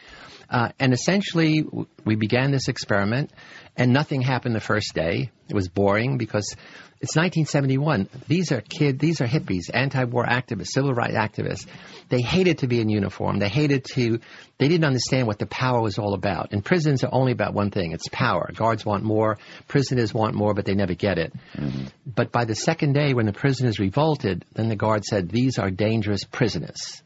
uh, 0.52 0.70
and 0.80 0.92
essentially, 0.92 1.64
we 2.04 2.16
began 2.16 2.52
this 2.52 2.68
experiment, 2.68 3.32
and 3.78 3.94
nothing 3.94 4.22
happened 4.22 4.54
the 4.54 4.60
first 4.60 4.94
day. 4.94 5.32
It 5.48 5.56
was 5.56 5.70
boring 5.70 6.18
because 6.18 6.56
it's 7.00 7.16
1971. 7.16 8.10
These 8.28 8.52
are 8.52 8.60
kids, 8.60 9.00
these 9.00 9.22
are 9.22 9.28
hippies, 9.28 9.72
anti-war 9.74 10.26
activists, 10.26 10.68
civil 10.68 10.94
rights 10.94 11.16
activists. 11.16 11.68
They 12.10 12.22
hated 12.22 12.60
to 12.60 12.68
be 12.68 12.82
in 12.82 12.90
uniform. 12.90 13.40
They 13.40 13.48
hated 13.48 13.86
to, 13.96 14.20
they 14.58 14.68
didn't 14.68 14.84
understand 14.84 15.26
what 15.26 15.40
the 15.40 15.46
power 15.46 15.82
was 15.82 15.98
all 15.98 16.14
about. 16.14 16.52
And 16.52 16.66
prisons 16.66 17.06
are 17.06 17.14
only 17.14 17.32
about 17.32 17.54
one 17.54 17.72
thing. 17.72 17.94
It's 17.94 18.10
power. 18.10 18.52
Guards 18.54 18.86
want 18.86 19.04
more. 19.04 19.40
Prisoners 19.70 20.14
want 20.14 20.36
more, 20.36 20.54
but 20.54 20.66
they 20.66 20.76
never 20.76 20.96
get 20.96 21.18
it. 21.18 21.34
Mm-hmm. 21.56 21.86
But 22.06 22.34
by 22.34 22.44
the 22.44 22.56
second 22.56 22.92
day, 22.92 23.14
when 23.14 23.26
the 23.26 23.34
prisoners 23.34 23.80
revolted, 23.80 24.44
then 24.54 24.68
the 24.68 24.76
guard 24.76 25.06
said, 25.06 25.30
these 25.30 25.58
are 25.58 25.72
dangerous 25.72 26.26
prisoners. 26.26 27.02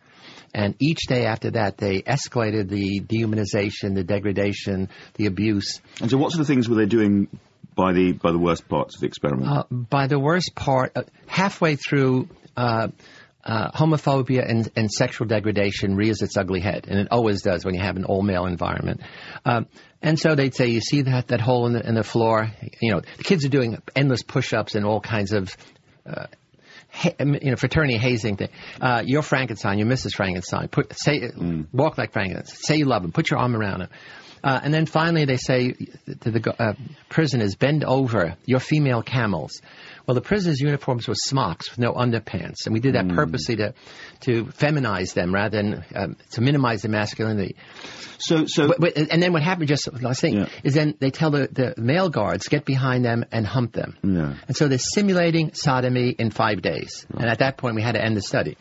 And 0.56 0.74
each 0.80 1.08
day 1.08 1.26
after 1.26 1.52
that, 1.52 1.78
they 1.78 2.02
escalated 2.02 2.70
the 2.70 3.02
dehumanization, 3.02 3.94
the 3.94 4.06
degradation, 4.06 4.88
the 5.16 5.26
abuse. 5.26 5.82
And 6.00 6.10
so, 6.10 6.18
what 6.18 6.32
sort 6.32 6.40
of 6.40 6.48
things 6.48 6.70
were 6.70 6.78
they 6.78 6.86
doing 6.86 7.28
by 7.76 7.92
the 7.92 8.14
by 8.14 8.32
the 8.32 8.40
worst 8.40 8.70
parts 8.70 8.96
of 8.96 9.02
the 9.02 9.08
experiment? 9.08 9.52
Uh, 9.52 9.64
by 9.70 10.08
the 10.08 10.18
worst 10.18 10.56
part, 10.56 10.94
uh, 10.96 11.04
halfway 11.28 11.76
through. 11.76 12.30
Uh, 12.56 12.88
uh, 13.44 13.70
homophobia 13.70 14.44
and, 14.50 14.72
and, 14.76 14.92
sexual 14.92 15.28
degradation 15.28 15.96
rears 15.96 16.24
its 16.24 16.36
ugly 16.36 16.60
head, 16.60 16.88
and 16.88 16.98
it 16.98 17.10
always 17.12 17.44
does 17.44 17.64
when 17.64 17.76
you 17.76 17.80
have 17.80 17.96
an 17.96 18.04
all-male 18.04 18.48
environment. 18.48 19.02
Um, 19.46 19.68
and 20.02 20.20
so 20.20 20.34
they'd 20.34 20.56
say, 20.56 20.70
"You 20.70 20.82
see 20.82 21.04
that 21.04 21.28
that 21.28 21.42
hole 21.42 21.68
in 21.68 21.74
the, 21.74 21.88
in 21.88 21.94
the 21.94 22.04
floor? 22.04 22.50
You 22.82 22.94
know, 22.94 23.02
the 23.18 23.24
kids 23.24 23.46
are 23.46 23.50
doing 23.50 23.78
endless 23.96 24.24
push-ups 24.24 24.74
and 24.74 24.84
all 24.84 25.00
kinds 25.00 25.32
of 25.32 25.56
uh, 26.08 26.26
you 27.20 27.52
know, 27.52 27.56
fraternity 27.56 27.98
hazing 27.98 28.38
thing. 28.38 28.50
Uh, 28.80 29.04
you're 29.06 29.22
Frankenstein. 29.22 29.78
You're 29.78 29.88
Mrs. 29.88 30.14
Frankenstein. 30.16 30.68
Put 30.68 30.94
say 30.98 31.32
walk 31.74 31.98
like 31.98 32.14
Frankenstein. 32.14 32.56
Say 32.56 32.78
you 32.78 32.86
love 32.86 33.04
him. 33.04 33.12
Put 33.12 33.30
your 33.30 33.40
arm 33.40 33.56
around 33.56 33.82
him. 33.82 33.90
Uh, 34.44 34.60
and 34.64 34.72
then 34.72 34.86
finally, 34.86 35.26
they 35.26 35.38
say 35.38 35.74
to 36.22 36.30
the 36.32 36.56
uh, 36.60 36.74
prisoners, 37.10 37.56
bend 37.56 37.84
over. 37.84 38.38
You're 38.46 38.60
female 38.60 39.02
camels. 39.02 39.60
Well, 40.08 40.16
the 40.16 40.22
prisoners' 40.22 40.60
uniforms 40.60 41.08
were 41.08 41.16
smocks 41.16 41.70
with 41.72 41.80
no 41.80 41.94
underpants, 41.94 42.66
and 42.66 42.74
we 42.74 42.80
did 42.80 42.96
that 42.96 43.08
purposely 43.10 43.56
to 43.58 43.74
to 44.22 44.46
feminize 44.46 45.14
them 45.14 45.34
rather 45.34 45.58
than 45.58 45.86
um, 45.96 46.18
to 46.32 46.42
minimize 46.42 46.84
the 46.84 46.90
masculinity. 46.90 47.56
So, 48.18 48.46
so 48.48 48.68
But, 48.68 48.80
but, 48.80 48.98
and 48.98 49.22
then 49.22 49.34
what 49.34 49.42
happened, 49.44 49.68
just 49.68 49.92
last 50.02 50.22
thing, 50.22 50.36
Yeah. 50.36 50.48
is 50.64 50.74
then 50.74 50.96
they 51.00 51.12
tell 51.12 51.32
the, 51.32 51.50
the 51.52 51.74
male 51.82 52.10
guards, 52.10 52.48
get 52.48 52.64
behind 52.64 53.04
them 53.04 53.26
and 53.32 53.46
hump 53.46 53.74
them. 53.74 53.98
Yeah. 54.04 54.36
And 54.48 54.56
so 54.56 54.68
they're 54.70 54.78
simulating 54.78 55.54
sodomy 55.54 56.12
in 56.12 56.32
five 56.32 56.62
days. 56.62 57.06
And 57.10 57.26
at 57.26 57.40
that 57.40 57.58
point, 57.58 57.76
we 57.76 57.82
had 57.82 57.94
to 57.96 58.04
end 58.04 58.16
the 58.16 58.22
study. 58.22 58.58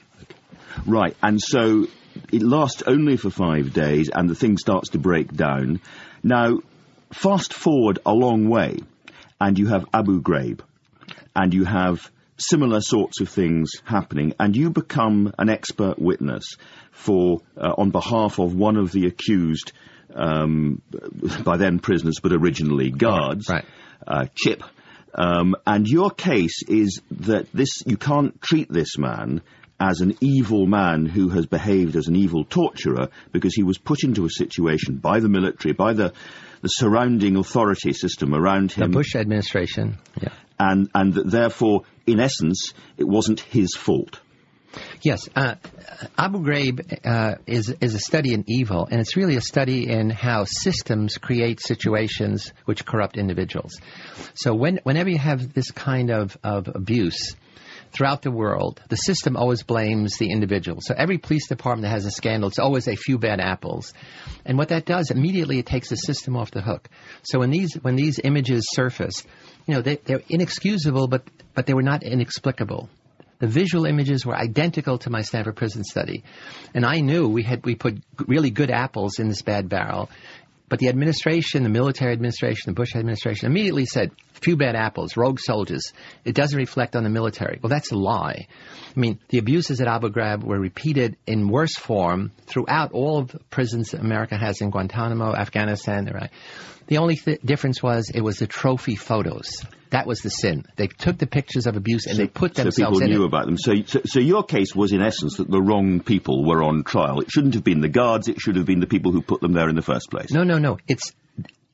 Right, 0.86 1.16
and 1.22 1.40
so 1.40 1.86
it 2.32 2.42
lasts 2.42 2.82
only 2.86 3.16
for 3.16 3.30
five 3.30 3.72
days, 3.72 4.10
and 4.12 4.28
the 4.28 4.34
thing 4.34 4.56
starts 4.56 4.90
to 4.90 4.98
break 4.98 5.32
down. 5.32 5.80
Now, 6.22 6.58
fast 7.12 7.52
forward 7.54 8.00
a 8.04 8.12
long 8.12 8.48
way, 8.48 8.78
and 9.40 9.58
you 9.58 9.68
have 9.68 9.84
Abu 9.92 10.20
Ghraib, 10.20 10.60
and 11.34 11.52
you 11.54 11.64
have 11.64 12.10
similar 12.36 12.80
sorts 12.80 13.20
of 13.20 13.28
things 13.28 13.72
happening, 13.84 14.34
and 14.40 14.56
you 14.56 14.70
become 14.70 15.32
an 15.38 15.48
expert 15.48 15.98
witness 15.98 16.56
for 16.90 17.40
uh, 17.56 17.72
on 17.78 17.90
behalf 17.90 18.38
of 18.38 18.54
one 18.54 18.76
of 18.76 18.90
the 18.92 19.06
accused, 19.06 19.72
um, 20.14 20.82
by 21.44 21.56
then 21.56 21.78
prisoners, 21.78 22.18
but 22.22 22.32
originally 22.32 22.90
guards, 22.90 23.48
Right. 23.48 23.64
uh, 24.06 24.26
Chip. 24.34 24.62
Um, 25.14 25.54
and 25.64 25.86
your 25.86 26.10
case 26.10 26.62
is 26.66 27.00
that 27.12 27.46
this 27.52 27.82
you 27.86 27.96
can't 27.96 28.40
treat 28.42 28.68
this 28.68 28.98
man 28.98 29.42
as 29.78 30.00
an 30.00 30.16
evil 30.20 30.66
man 30.66 31.06
who 31.06 31.28
has 31.30 31.46
behaved 31.46 31.94
as 31.96 32.08
an 32.08 32.16
evil 32.16 32.44
torturer 32.44 33.08
because 33.32 33.54
he 33.54 33.62
was 33.62 33.78
put 33.78 34.02
into 34.02 34.24
a 34.24 34.30
situation 34.30 34.96
by 34.96 35.20
the 35.20 35.28
military, 35.28 35.72
by 35.72 35.92
the 35.92 36.12
the 36.62 36.68
surrounding 36.68 37.36
authority 37.36 37.92
system 37.92 38.34
around 38.34 38.72
him. 38.72 38.90
The 38.90 38.96
Bush 38.98 39.14
administration. 39.14 39.98
Yeah. 40.20 40.30
And 40.58 40.88
and 40.94 41.14
that 41.14 41.30
therefore, 41.30 41.82
in 42.06 42.20
essence, 42.20 42.72
it 42.96 43.08
wasn't 43.08 43.40
his 43.40 43.74
fault. 43.74 44.20
Yes, 45.02 45.28
uh, 45.36 45.54
Abu 46.18 46.38
Ghraib 46.38 47.06
uh, 47.06 47.36
is 47.46 47.74
is 47.80 47.94
a 47.94 47.98
study 47.98 48.34
in 48.34 48.44
evil, 48.48 48.88
and 48.90 49.00
it's 49.00 49.16
really 49.16 49.36
a 49.36 49.40
study 49.40 49.88
in 49.88 50.10
how 50.10 50.44
systems 50.44 51.18
create 51.18 51.60
situations 51.60 52.52
which 52.64 52.84
corrupt 52.84 53.16
individuals. 53.16 53.78
So 54.34 54.54
when 54.54 54.80
whenever 54.82 55.10
you 55.10 55.18
have 55.18 55.52
this 55.52 55.70
kind 55.70 56.10
of, 56.10 56.36
of 56.42 56.68
abuse 56.68 57.36
throughout 57.92 58.22
the 58.22 58.30
world, 58.30 58.82
the 58.88 58.96
system 58.96 59.36
always 59.36 59.62
blames 59.62 60.16
the 60.16 60.30
individual. 60.30 60.80
So 60.80 60.94
every 60.96 61.18
police 61.18 61.46
department 61.46 61.82
that 61.82 61.90
has 61.90 62.06
a 62.06 62.10
scandal, 62.10 62.48
it's 62.48 62.58
always 62.58 62.88
a 62.88 62.96
few 62.96 63.18
bad 63.18 63.40
apples, 63.40 63.92
and 64.44 64.58
what 64.58 64.70
that 64.70 64.86
does 64.86 65.10
immediately 65.10 65.58
it 65.58 65.66
takes 65.66 65.90
the 65.90 65.96
system 65.96 66.36
off 66.36 66.50
the 66.50 66.62
hook. 66.62 66.88
So 67.22 67.38
when 67.38 67.50
these 67.50 67.74
when 67.74 67.96
these 67.96 68.18
images 68.22 68.66
surface, 68.72 69.22
you 69.66 69.74
know 69.74 69.82
they, 69.82 69.96
they're 69.96 70.22
inexcusable, 70.28 71.08
but 71.08 71.22
but 71.54 71.66
they 71.66 71.74
were 71.74 71.82
not 71.82 72.02
inexplicable. 72.02 72.88
The 73.38 73.46
visual 73.48 73.84
images 73.84 74.24
were 74.24 74.36
identical 74.36 74.98
to 74.98 75.10
my 75.10 75.22
Stanford 75.22 75.56
prison 75.56 75.84
study, 75.84 76.24
and 76.72 76.84
I 76.84 77.00
knew 77.00 77.28
we 77.28 77.42
had 77.42 77.64
we 77.64 77.74
put 77.74 77.98
really 78.26 78.50
good 78.50 78.70
apples 78.70 79.18
in 79.18 79.28
this 79.28 79.42
bad 79.42 79.68
barrel. 79.68 80.10
But 80.66 80.78
the 80.78 80.88
administration, 80.88 81.62
the 81.62 81.68
military 81.68 82.12
administration, 82.12 82.70
the 82.70 82.74
Bush 82.74 82.96
administration 82.96 83.46
immediately 83.46 83.84
said, 83.84 84.12
few 84.32 84.56
bad 84.56 84.74
apples, 84.74 85.16
rogue 85.16 85.38
soldiers. 85.38 85.92
It 86.24 86.34
doesn't 86.34 86.56
reflect 86.56 86.96
on 86.96 87.04
the 87.04 87.10
military. 87.10 87.58
Well, 87.62 87.68
that's 87.68 87.92
a 87.92 87.96
lie. 87.96 88.46
I 88.96 88.98
mean, 88.98 89.18
the 89.28 89.38
abuses 89.38 89.80
at 89.80 89.88
Abu 89.88 90.08
Ghraib 90.08 90.42
were 90.42 90.58
repeated 90.58 91.16
in 91.26 91.48
worse 91.48 91.76
form 91.76 92.32
throughout 92.46 92.92
all 92.92 93.18
of 93.18 93.28
the 93.28 93.38
prisons 93.50 93.92
America 93.92 94.36
has 94.36 94.62
in 94.62 94.70
Guantanamo, 94.70 95.34
Afghanistan, 95.34 96.08
Iraq. 96.08 96.30
The 96.86 96.98
only 96.98 97.16
th- 97.16 97.40
difference 97.42 97.82
was 97.82 98.10
it 98.14 98.20
was 98.20 98.38
the 98.38 98.46
trophy 98.46 98.96
photos. 98.96 99.48
That 99.90 100.06
was 100.06 100.20
the 100.20 100.30
sin. 100.30 100.66
They 100.76 100.88
took 100.88 101.18
the 101.18 101.26
pictures 101.26 101.66
of 101.66 101.76
abuse 101.76 102.06
and 102.06 102.18
they 102.18 102.26
put 102.26 102.54
themselves. 102.54 102.76
so 102.76 102.82
themselves 102.82 102.98
people 102.98 103.12
in 103.12 103.16
knew 103.16 103.24
it. 103.24 103.26
about 103.26 103.46
them. 103.46 103.56
So, 103.56 103.74
so, 103.86 104.00
so 104.04 104.18
your 104.18 104.42
case 104.42 104.74
was 104.74 104.92
in 104.92 105.00
essence 105.00 105.36
that 105.36 105.48
the 105.48 105.62
wrong 105.62 106.00
people 106.00 106.44
were 106.44 106.62
on 106.62 106.82
trial. 106.82 107.20
It 107.20 107.30
shouldn't 107.30 107.54
have 107.54 107.64
been 107.64 107.80
the 107.80 107.88
guards. 107.88 108.28
It 108.28 108.40
should 108.40 108.56
have 108.56 108.66
been 108.66 108.80
the 108.80 108.88
people 108.88 109.12
who 109.12 109.22
put 109.22 109.40
them 109.40 109.52
there 109.52 109.68
in 109.68 109.76
the 109.76 109.82
first 109.82 110.10
place. 110.10 110.32
No, 110.32 110.42
no, 110.42 110.58
no. 110.58 110.78
It's 110.88 111.12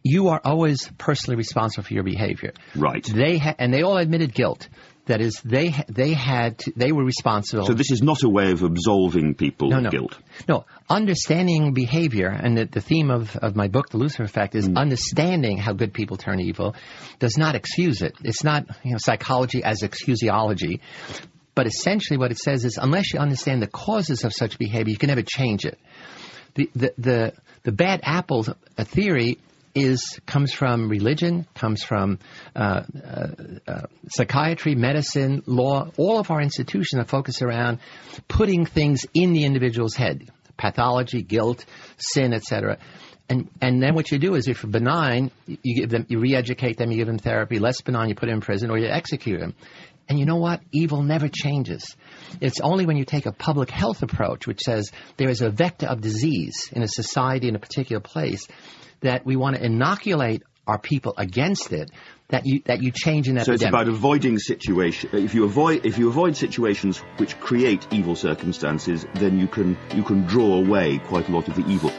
you 0.02 0.28
are 0.28 0.40
always 0.44 0.90
personally 0.98 1.36
responsible 1.36 1.84
for 1.84 1.94
your 1.94 2.02
behavior. 2.02 2.52
Right. 2.74 3.04
They 3.04 3.38
ha- 3.38 3.54
and 3.58 3.72
they 3.72 3.82
all 3.82 3.96
admitted 3.96 4.34
guilt. 4.34 4.68
That 5.06 5.20
is, 5.20 5.40
they 5.44 5.74
they 5.88 6.12
had 6.12 6.58
to, 6.58 6.72
they 6.76 6.92
were 6.92 7.04
responsible. 7.04 7.64
So 7.64 7.72
this 7.72 7.90
is 7.90 8.02
not 8.02 8.22
a 8.22 8.28
way 8.28 8.52
of 8.52 8.62
absolving 8.62 9.34
people 9.34 9.70
no, 9.70 9.78
of 9.78 9.90
guilt. 9.90 10.18
No, 10.46 10.66
understanding 10.90 11.72
behavior, 11.72 12.28
and 12.28 12.58
the, 12.58 12.64
the 12.66 12.80
theme 12.80 13.10
of, 13.10 13.36
of 13.36 13.54
my 13.54 13.68
book, 13.68 13.90
The 13.90 13.96
Lucifer 13.98 14.24
Effect, 14.24 14.54
Mm. 14.54 14.58
is 14.58 14.68
understanding 14.76 15.56
how 15.58 15.72
good 15.72 15.94
people 15.94 16.16
turn 16.16 16.40
evil 16.40 16.74
does 17.20 17.38
not 17.38 17.54
excuse 17.54 18.02
it. 18.02 18.14
It's 18.24 18.42
not 18.42 18.66
you 18.82 18.92
know, 18.92 18.98
psychology 18.98 19.62
as 19.62 19.82
excusiology. 19.82 20.80
But 21.54 21.66
essentially 21.66 22.18
what 22.18 22.30
it 22.30 22.38
says 22.38 22.64
is 22.64 22.78
unless 22.80 23.12
you 23.12 23.20
understand 23.20 23.62
the 23.62 23.66
causes 23.66 24.24
of 24.24 24.32
such 24.32 24.58
behavior, 24.58 24.90
you 24.90 24.98
can 24.98 25.08
never 25.08 25.22
change 25.22 25.64
it. 25.64 25.78
The, 26.54 26.70
the, 26.74 26.94
the, 26.98 27.32
the 27.62 27.72
bad 27.72 28.00
apple 28.02 28.46
theory 28.76 29.38
is 29.74 30.18
comes 30.26 30.52
from 30.52 30.88
religion, 30.88 31.46
comes 31.54 31.84
from 31.84 32.18
uh, 32.56 32.82
uh, 33.04 33.26
uh, 33.68 33.82
psychiatry, 34.08 34.74
medicine, 34.74 35.42
law. 35.46 35.90
All 35.96 36.18
of 36.18 36.30
our 36.30 36.40
institutions 36.40 37.00
are 37.00 37.06
focused 37.06 37.40
around 37.42 37.78
putting 38.26 38.66
things 38.66 39.06
in 39.14 39.32
the 39.32 39.44
individual's 39.44 39.94
head: 39.94 40.28
pathology, 40.60 41.22
guilt, 41.22 41.64
sin, 41.96 42.32
etc. 42.32 42.78
And 43.28 43.48
and 43.60 43.82
then 43.82 43.94
what 43.94 44.10
you 44.10 44.18
do 44.18 44.34
is, 44.34 44.46
if 44.46 44.62
you're 44.62 44.70
benign, 44.70 45.30
you 45.46 45.80
give 45.80 45.90
them, 45.90 46.06
you 46.08 46.18
re-educate 46.18 46.76
them, 46.76 46.90
you 46.90 46.98
give 46.98 47.06
them 47.06 47.18
therapy. 47.18 47.58
Less 47.58 47.80
benign, 47.80 48.08
you 48.08 48.14
put 48.14 48.26
them 48.26 48.36
in 48.36 48.40
prison 48.40 48.70
or 48.70 48.78
you 48.78 48.88
execute 48.88 49.40
them. 49.40 49.54
And 50.08 50.18
you 50.18 50.26
know 50.26 50.36
what? 50.36 50.60
Evil 50.72 51.02
never 51.02 51.28
changes. 51.28 51.96
It's 52.40 52.60
only 52.60 52.84
when 52.84 52.96
you 52.96 53.04
take 53.04 53.26
a 53.26 53.32
public 53.32 53.70
health 53.70 54.02
approach, 54.02 54.46
which 54.46 54.60
says 54.60 54.90
there 55.16 55.30
is 55.30 55.40
a 55.40 55.50
vector 55.50 55.86
of 55.86 56.00
disease 56.00 56.68
in 56.72 56.82
a 56.82 56.88
society 56.88 57.48
in 57.48 57.54
a 57.54 57.60
particular 57.60 58.00
place, 58.00 58.48
that 59.02 59.24
we 59.24 59.36
want 59.36 59.56
to 59.56 59.64
inoculate 59.64 60.42
our 60.66 60.78
people 60.78 61.14
against 61.16 61.72
it, 61.72 61.90
that 62.28 62.46
you 62.46 62.62
that 62.66 62.82
you 62.82 62.92
change 62.92 63.28
in 63.28 63.34
that. 63.36 63.46
So 63.46 63.52
it's 63.52 63.64
about 63.64 63.88
avoiding 63.88 64.38
situation. 64.38 65.10
If 65.12 65.34
you 65.34 65.44
avoid 65.44 65.84
if 65.84 65.98
you 65.98 66.08
avoid 66.08 66.36
situations 66.36 66.98
which 67.18 67.38
create 67.40 67.86
evil 67.92 68.14
circumstances, 68.14 69.06
then 69.14 69.38
you 69.38 69.48
can 69.48 69.76
you 69.94 70.02
can 70.02 70.26
draw 70.26 70.54
away 70.54 70.98
quite 70.98 71.28
a 71.28 71.32
lot 71.32 71.48
of 71.48 71.56
the 71.56 71.66
evil. 71.66 71.92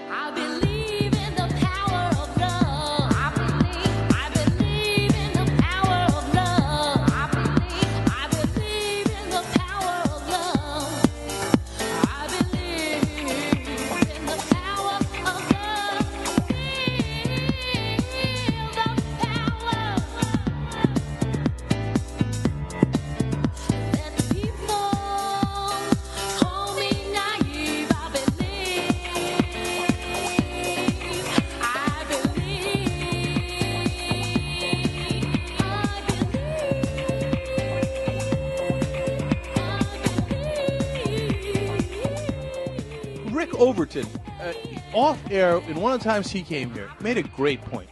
In 45.71 45.81
one 45.81 45.93
of 45.93 45.99
the 45.99 46.03
times 46.03 46.29
he 46.29 46.43
came 46.43 46.71
here, 46.73 46.89
made 46.99 47.17
a 47.17 47.23
great 47.23 47.61
point. 47.61 47.89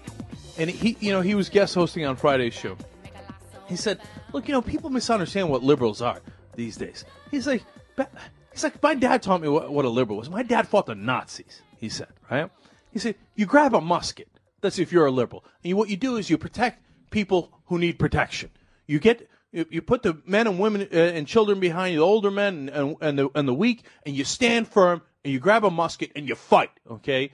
And 0.58 0.70
he, 0.70 0.98
you 1.00 1.14
know, 1.14 1.22
he 1.22 1.34
was 1.34 1.48
guest 1.48 1.74
hosting 1.74 2.06
on 2.06 2.18
Friday's 2.18 2.54
show. 2.54 2.78
He 3.68 3.78
said, 3.78 4.02
"Look, 4.34 4.48
you 4.48 4.54
know, 4.54 4.62
people 4.62 4.90
misunderstand 4.90 5.50
what 5.50 5.64
liberals 5.64 6.02
are 6.02 6.20
these 6.56 6.76
days." 6.76 7.06
He's 7.32 7.48
like, 7.48 7.64
"He's 8.52 8.64
like, 8.64 8.82
my 8.84 8.96
dad 8.96 9.22
taught 9.22 9.42
me 9.42 9.48
what, 9.48 9.72
what 9.72 9.86
a 9.86 9.90
liberal 9.90 10.18
was. 10.18 10.30
My 10.30 10.44
dad 10.44 10.68
fought 10.68 10.88
the 10.88 10.96
Nazis." 10.96 11.62
He 11.78 11.88
said, 11.88 12.10
"Right?" 12.30 12.50
He 12.92 13.00
said, 13.00 13.16
"You 13.36 13.46
grab 13.46 13.74
a 13.74 13.80
musket. 13.80 14.28
That's 14.60 14.80
if 14.80 14.92
you're 14.92 15.06
a 15.06 15.12
liberal. 15.12 15.46
And 15.64 15.70
you, 15.70 15.78
what 15.78 15.88
you 15.88 15.96
do 15.96 16.18
is 16.18 16.30
you 16.30 16.38
protect 16.38 16.84
people 17.12 17.58
who 17.66 17.80
need 17.80 17.98
protection. 17.98 18.52
You 18.86 19.00
get." 19.00 19.30
You, 19.52 19.82
put 19.82 20.04
the 20.04 20.22
men 20.28 20.46
and 20.46 20.60
women 20.60 20.88
uh, 20.94 20.96
and 20.96 21.26
children 21.26 21.60
behind 21.60 21.94
you, 21.94 22.02
the 22.02 22.06
older 22.06 22.30
men 22.30 22.70
and, 22.70 22.70
and, 22.70 22.96
and 23.02 23.18
the 23.18 23.30
and 23.34 23.48
the 23.48 23.54
weak, 23.54 23.84
and 24.06 24.16
you 24.16 24.24
stand 24.24 24.68
firm 24.68 25.02
and 25.24 25.34
you 25.34 25.40
grab 25.40 25.66
a 25.66 25.72
musket 25.72 26.12
and 26.16 26.28
you 26.28 26.36
fight. 26.36 26.70
Okay, 26.88 27.32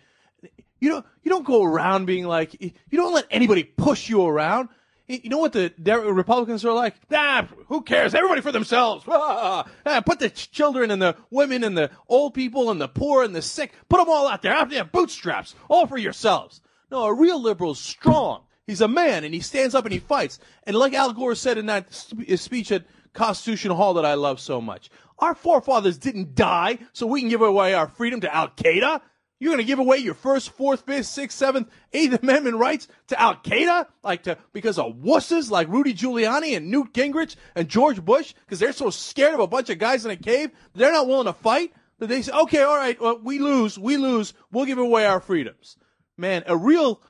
you 0.80 0.90
don't 0.90 1.06
you 1.24 1.30
don't 1.32 1.46
go 1.46 1.64
around 1.64 2.06
being 2.06 2.26
like 2.26 2.62
you 2.62 2.72
don't 2.92 3.14
let 3.14 3.28
anybody 3.30 3.64
push 3.64 4.10
you 4.10 4.26
around. 4.26 4.70
You 5.08 5.30
know 5.30 5.38
what 5.38 5.54
the 5.54 5.72
Republicans 5.78 6.66
are 6.66 6.74
like? 6.74 6.96
Nah, 7.12 7.44
who 7.68 7.84
cares? 7.84 8.16
Everybody 8.16 8.42
for 8.42 8.52
themselves. 8.52 9.06
Ah, 9.08 9.68
ah, 9.86 10.02
put 10.02 10.18
the 10.18 10.32
ch- 10.32 10.50
children 10.50 10.90
and 10.90 11.00
the 11.00 11.16
women 11.30 11.64
and 11.64 11.78
the 11.78 11.92
old 12.10 12.34
people 12.34 12.72
and 12.72 12.82
the 12.82 12.88
poor 12.88 13.24
and 13.24 13.36
the 13.36 13.44
sick, 13.44 13.74
put 13.88 13.98
them 13.98 14.10
all 14.10 14.28
out 14.28 14.42
there, 14.42 14.54
out 14.54 14.72
there, 14.72 14.84
bootstraps, 14.84 15.54
all 15.70 15.86
for 15.86 16.00
yourselves. 16.00 16.60
No, 16.90 17.04
a 17.04 17.14
real 17.14 17.40
liberal 17.40 17.74
is 17.74 17.80
strong. 17.80 18.42
He's 18.66 18.82
a 18.82 18.88
man 18.88 19.24
and 19.24 19.34
he 19.34 19.42
stands 19.42 19.76
up 19.76 19.86
and 19.86 19.94
he 19.94 20.00
fights. 20.00 20.40
And 20.64 20.76
like 20.76 20.94
Al 20.94 21.14
Gore 21.14 21.36
said 21.36 21.60
in 21.60 21.68
that 21.68 21.94
sp- 21.94 22.26
speech 22.38 22.72
at 22.72 22.86
Constitution 23.14 23.70
Hall 23.72 23.94
that 23.96 24.06
I 24.06 24.16
love 24.16 24.40
so 24.40 24.60
much, 24.60 24.90
our 25.20 25.36
forefathers 25.36 26.00
didn't 26.00 26.34
die 26.34 26.80
so 26.94 27.06
we 27.06 27.22
can 27.22 27.30
give 27.30 27.42
away 27.44 27.76
our 27.76 27.88
freedom 27.88 28.22
to 28.22 28.36
Al 28.36 28.50
Qaeda. 28.50 29.02
You're 29.40 29.52
going 29.52 29.64
to 29.64 29.68
give 29.68 29.80
away 29.80 29.98
your 29.98 30.14
first, 30.14 30.52
fourth, 30.52 30.86
fifth, 30.86 31.08
sixth, 31.08 31.38
seventh, 31.38 31.70
eighth 31.92 32.24
Amendment 32.24 32.56
rights 32.56 32.88
to 33.08 33.20
Al 33.20 33.36
Qaeda, 33.36 33.88
like 34.04 34.24
to 34.24 34.38
because 34.54 34.80
of 34.80 34.96
wusses 34.96 35.52
like 35.52 35.68
Rudy 35.68 35.94
Giuliani 35.94 36.56
and 36.56 36.72
Newt 36.72 36.94
Gingrich 36.94 37.36
and 37.54 37.68
George 37.68 38.04
Bush, 38.04 38.34
because 38.46 38.60
they're 38.60 38.72
so 38.72 38.90
scared 38.90 39.34
of 39.34 39.42
a 39.42 39.48
bunch 39.48 39.70
of 39.70 39.78
guys 39.78 40.06
in 40.06 40.12
a 40.12 40.16
cave, 40.16 40.52
they're 40.74 40.94
not 40.94 41.08
willing 41.08 41.26
to 41.26 41.34
fight. 41.34 41.74
That 42.00 42.08
they 42.08 42.22
say, 42.22 42.34
okay, 42.34 42.62
all 42.62 42.76
right, 42.76 43.00
well, 43.00 43.20
we 43.24 43.40
lose, 43.40 43.80
we 43.80 43.96
lose, 43.96 44.34
we'll 44.52 44.66
give 44.66 44.78
away 44.78 45.06
our 45.06 45.22
freedoms. 45.22 45.78
Man, 46.18 46.44
a 46.46 46.58
real 46.58 47.02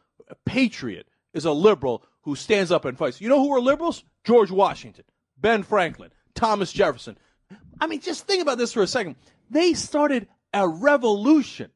patriot 0.45 1.07
is 1.33 1.45
a 1.45 1.51
liberal 1.51 2.03
who 2.21 2.35
stands 2.35 2.71
up 2.71 2.85
and 2.85 2.97
fights. 2.97 3.19
You 3.19 3.29
know 3.29 3.39
who 3.39 3.49
were 3.49 3.61
liberals? 3.61 4.03
George 4.23 4.51
Washington, 4.51 5.05
Ben 5.38 5.63
Franklin, 5.63 6.11
Thomas 6.35 6.71
Jefferson. 6.71 7.17
I 7.79 7.88
mean, 7.88 7.99
just 7.99 8.27
think 8.27 8.41
about 8.41 8.57
this 8.57 8.73
for 8.73 8.81
a 8.81 8.88
second. 8.88 9.15
They 9.49 9.73
started 9.73 10.27
a 10.53 10.67
revolution. 10.67 11.71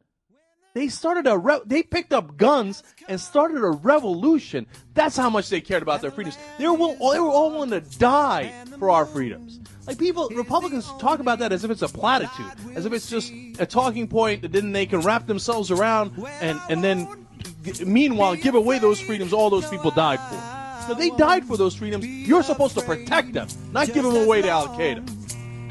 They 0.75 0.87
started 0.87 1.25
a 1.27 1.37
re- 1.37 1.61
they 1.65 1.81
picked 1.83 2.13
up 2.13 2.37
guns 2.37 2.83
and 3.07 3.19
started 3.19 3.57
a 3.63 3.69
revolution. 3.71 4.67
That's 4.93 5.17
how 5.17 5.29
much 5.29 5.49
they 5.49 5.61
cared 5.61 5.81
about 5.81 6.01
their 6.01 6.11
freedoms. 6.11 6.37
They 6.57 6.67
were 6.67 6.73
will- 6.73 7.11
they 7.11 7.19
were 7.19 7.29
all 7.29 7.51
willing 7.51 7.71
to 7.71 7.81
die 7.81 8.53
for 8.77 8.89
our 8.91 9.05
freedoms. 9.05 9.59
Like 9.87 9.97
people, 9.97 10.29
Republicans 10.29 10.87
talk 10.99 11.19
about 11.19 11.39
that 11.39 11.51
as 11.51 11.63
if 11.63 11.71
it's 11.71 11.81
a 11.81 11.87
platitude, 11.87 12.45
as 12.75 12.85
if 12.85 12.93
it's 12.93 13.09
just 13.09 13.33
a 13.57 13.65
talking 13.65 14.07
point 14.07 14.43
that 14.43 14.51
then 14.51 14.71
they 14.71 14.85
can 14.85 15.01
wrap 15.01 15.25
themselves 15.25 15.71
around 15.71 16.11
and 16.41 16.59
and 16.69 16.83
then 16.83 17.07
meanwhile 17.85 18.35
give 18.35 18.55
away 18.55 18.77
those 18.79 18.99
freedoms 19.01 19.33
all 19.33 19.49
those 19.49 19.67
people 19.69 19.89
died 19.91 20.19
for. 20.29 20.35
No, 20.89 20.95
they 20.95 21.09
died 21.11 21.45
for 21.45 21.57
those 21.57 21.75
freedoms. 21.75 22.05
You're 22.05 22.43
supposed 22.43 22.75
to 22.77 22.81
protect 22.81 23.33
them, 23.33 23.47
not 23.71 23.87
give 23.93 24.03
them 24.03 24.15
away 24.15 24.41
to 24.43 24.49
Al 24.49 24.69
Qaeda. 24.69 25.07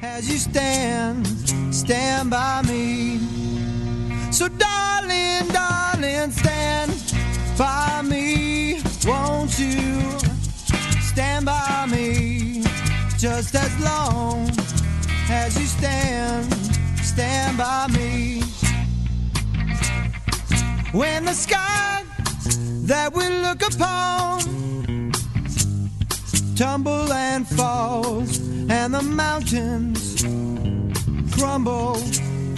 as 0.03 0.29
you 0.31 0.39
stand, 0.39 1.27
stand 1.75 2.31
by 2.31 2.63
me. 2.63 3.48
So, 4.31 4.47
darling, 4.49 5.49
darling, 5.49 6.31
stand 6.31 6.93
by 7.57 8.03
me. 8.03 8.81
Won't 9.07 9.59
you 9.59 10.01
stand 11.01 11.47
by 11.47 11.87
me 11.91 12.62
just 13.17 13.55
as 13.55 13.81
long 13.81 14.49
as 15.31 15.59
you 15.59 15.67
stand, 15.67 16.53
stand 17.03 17.59
by 17.59 17.87
me. 17.88 18.43
When 20.93 21.25
the 21.25 21.35
sky 21.35 22.05
that 22.87 23.12
we 23.12 23.29
look 23.29 23.62
upon 23.62 25.12
tumble 26.55 27.12
and 27.12 27.47
falls, 27.47 28.38
and 28.69 28.93
the 28.93 29.03
mountains 29.03 30.23
crumble 31.33 31.97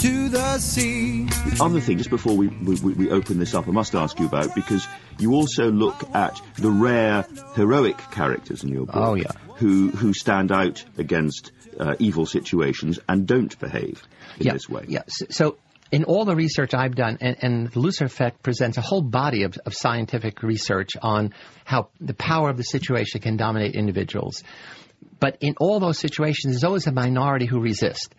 to 0.00 0.30
the 0.30 0.58
sea. 0.58 1.24
The 1.24 1.62
other 1.62 1.78
thing, 1.78 1.98
just 1.98 2.08
before 2.08 2.34
we, 2.34 2.48
we, 2.48 2.94
we 2.94 3.10
open 3.10 3.38
this 3.38 3.54
up, 3.54 3.68
I 3.68 3.70
must 3.70 3.94
ask 3.94 4.18
you 4.18 4.26
about 4.26 4.54
because 4.54 4.88
you 5.18 5.34
also 5.34 5.70
look 5.70 6.14
at 6.14 6.40
the 6.56 6.70
rare 6.70 7.26
heroic 7.54 7.98
characters 8.10 8.64
in 8.64 8.70
your 8.70 8.86
book. 8.86 8.96
Oh, 8.96 9.14
yeah. 9.14 9.32
Who 9.56 9.90
who 9.90 10.14
stand 10.14 10.52
out 10.52 10.82
against 10.96 11.52
uh, 11.78 11.96
evil 11.98 12.24
situations 12.24 12.98
and 13.06 13.26
don't 13.26 13.58
behave 13.58 14.02
in 14.38 14.46
yeah, 14.46 14.54
this 14.54 14.70
way. 14.70 14.86
Yeah. 14.88 15.02
So, 15.08 15.26
so 15.28 15.58
in 15.92 16.04
all 16.04 16.24
the 16.24 16.34
research 16.34 16.72
I've 16.72 16.94
done, 16.94 17.18
and, 17.20 17.36
and 17.42 17.70
the 17.70 17.80
Lucifer 17.80 18.06
Effect 18.06 18.42
presents 18.42 18.78
a 18.78 18.80
whole 18.80 19.02
body 19.02 19.42
of, 19.42 19.58
of 19.66 19.74
scientific 19.74 20.42
research 20.42 20.92
on 21.02 21.34
how 21.64 21.90
the 22.00 22.14
power 22.14 22.48
of 22.48 22.56
the 22.56 22.62
situation 22.62 23.20
can 23.20 23.36
dominate 23.36 23.74
individuals. 23.74 24.44
But 25.18 25.36
in 25.42 25.56
all 25.60 25.78
those 25.78 25.98
situations, 25.98 26.54
there's 26.54 26.64
always 26.64 26.86
a 26.86 26.92
minority 26.92 27.44
who 27.44 27.60
resist. 27.60 28.14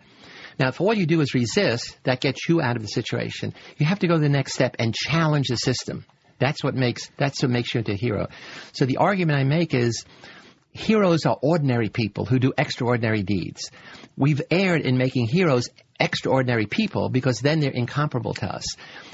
Now, 0.62 0.68
if 0.68 0.80
all 0.80 0.94
you 0.94 1.06
do 1.06 1.20
is 1.22 1.34
resist, 1.34 1.96
that 2.04 2.20
gets 2.20 2.48
you 2.48 2.62
out 2.62 2.76
of 2.76 2.82
the 2.82 2.88
situation. 2.88 3.52
You 3.78 3.86
have 3.86 3.98
to 3.98 4.06
go 4.06 4.14
to 4.14 4.20
the 4.20 4.28
next 4.28 4.52
step 4.52 4.76
and 4.78 4.94
challenge 4.94 5.48
the 5.48 5.56
system. 5.56 6.04
That's 6.38 6.62
what 6.62 6.76
makes 6.76 7.10
that's 7.16 7.42
what 7.42 7.50
makes 7.50 7.74
you 7.74 7.78
into 7.78 7.90
a 7.90 7.96
hero. 7.96 8.28
So 8.70 8.86
the 8.86 8.98
argument 8.98 9.40
I 9.40 9.42
make 9.42 9.74
is 9.74 10.04
heroes 10.72 11.26
are 11.26 11.38
ordinary 11.40 11.88
people 11.88 12.24
who 12.24 12.38
do 12.38 12.52
extraordinary 12.56 13.22
deeds. 13.22 13.70
We've 14.16 14.42
erred 14.50 14.82
in 14.82 14.96
making 14.96 15.26
heroes 15.26 15.68
extraordinary 16.00 16.66
people 16.66 17.08
because 17.08 17.40
then 17.40 17.60
they're 17.60 17.70
incomparable 17.70 18.34
to 18.34 18.46
us. 18.46 18.64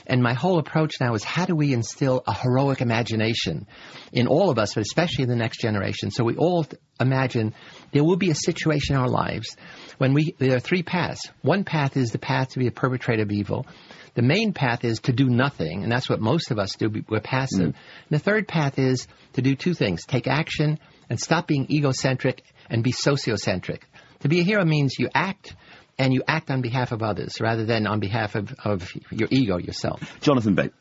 And 0.06 0.22
my 0.22 0.32
whole 0.32 0.58
approach 0.58 0.94
now 1.00 1.14
is 1.14 1.22
how 1.22 1.44
do 1.44 1.54
we 1.54 1.74
instill 1.74 2.22
a 2.26 2.32
heroic 2.32 2.80
imagination 2.80 3.66
in 4.12 4.26
all 4.26 4.48
of 4.50 4.58
us, 4.58 4.74
but 4.74 4.80
especially 4.80 5.24
in 5.24 5.28
the 5.28 5.36
next 5.36 5.60
generation, 5.60 6.10
so 6.10 6.24
we 6.24 6.36
all 6.36 6.64
imagine 6.98 7.54
there 7.92 8.04
will 8.04 8.16
be 8.16 8.30
a 8.30 8.34
situation 8.34 8.94
in 8.94 9.00
our 9.02 9.08
lives 9.08 9.56
when 9.98 10.14
we 10.14 10.34
there 10.38 10.56
are 10.56 10.60
three 10.60 10.82
paths. 10.82 11.28
One 11.42 11.64
path 11.64 11.96
is 11.96 12.10
the 12.10 12.18
path 12.18 12.50
to 12.50 12.58
be 12.58 12.68
a 12.68 12.72
perpetrator 12.72 13.22
of 13.22 13.30
evil. 13.30 13.66
The 14.14 14.22
main 14.22 14.52
path 14.52 14.84
is 14.84 15.00
to 15.00 15.12
do 15.12 15.28
nothing, 15.28 15.82
and 15.82 15.92
that's 15.92 16.08
what 16.08 16.20
most 16.20 16.50
of 16.50 16.58
us 16.58 16.74
do. 16.76 16.90
We're 17.08 17.20
passive. 17.20 17.60
And 17.60 17.74
the 18.10 18.18
third 18.18 18.48
path 18.48 18.78
is 18.78 19.06
to 19.34 19.42
do 19.42 19.54
two 19.54 19.74
things: 19.74 20.06
take 20.06 20.26
action 20.26 20.78
and 21.10 21.18
stop 21.20 21.46
being 21.46 21.70
egocentric 21.70 22.42
and 22.70 22.82
be 22.82 22.92
sociocentric. 22.92 23.80
To 24.20 24.28
be 24.28 24.40
a 24.40 24.42
hero 24.44 24.64
means 24.64 24.98
you 24.98 25.08
act 25.14 25.54
and 25.98 26.12
you 26.12 26.22
act 26.26 26.50
on 26.50 26.60
behalf 26.60 26.92
of 26.92 27.02
others 27.02 27.40
rather 27.40 27.64
than 27.64 27.86
on 27.86 28.00
behalf 28.00 28.34
of, 28.34 28.54
of 28.64 28.88
your 29.10 29.28
ego, 29.30 29.58
yourself. 29.58 30.00
Jonathan 30.20 30.54
Bate. 30.54 30.72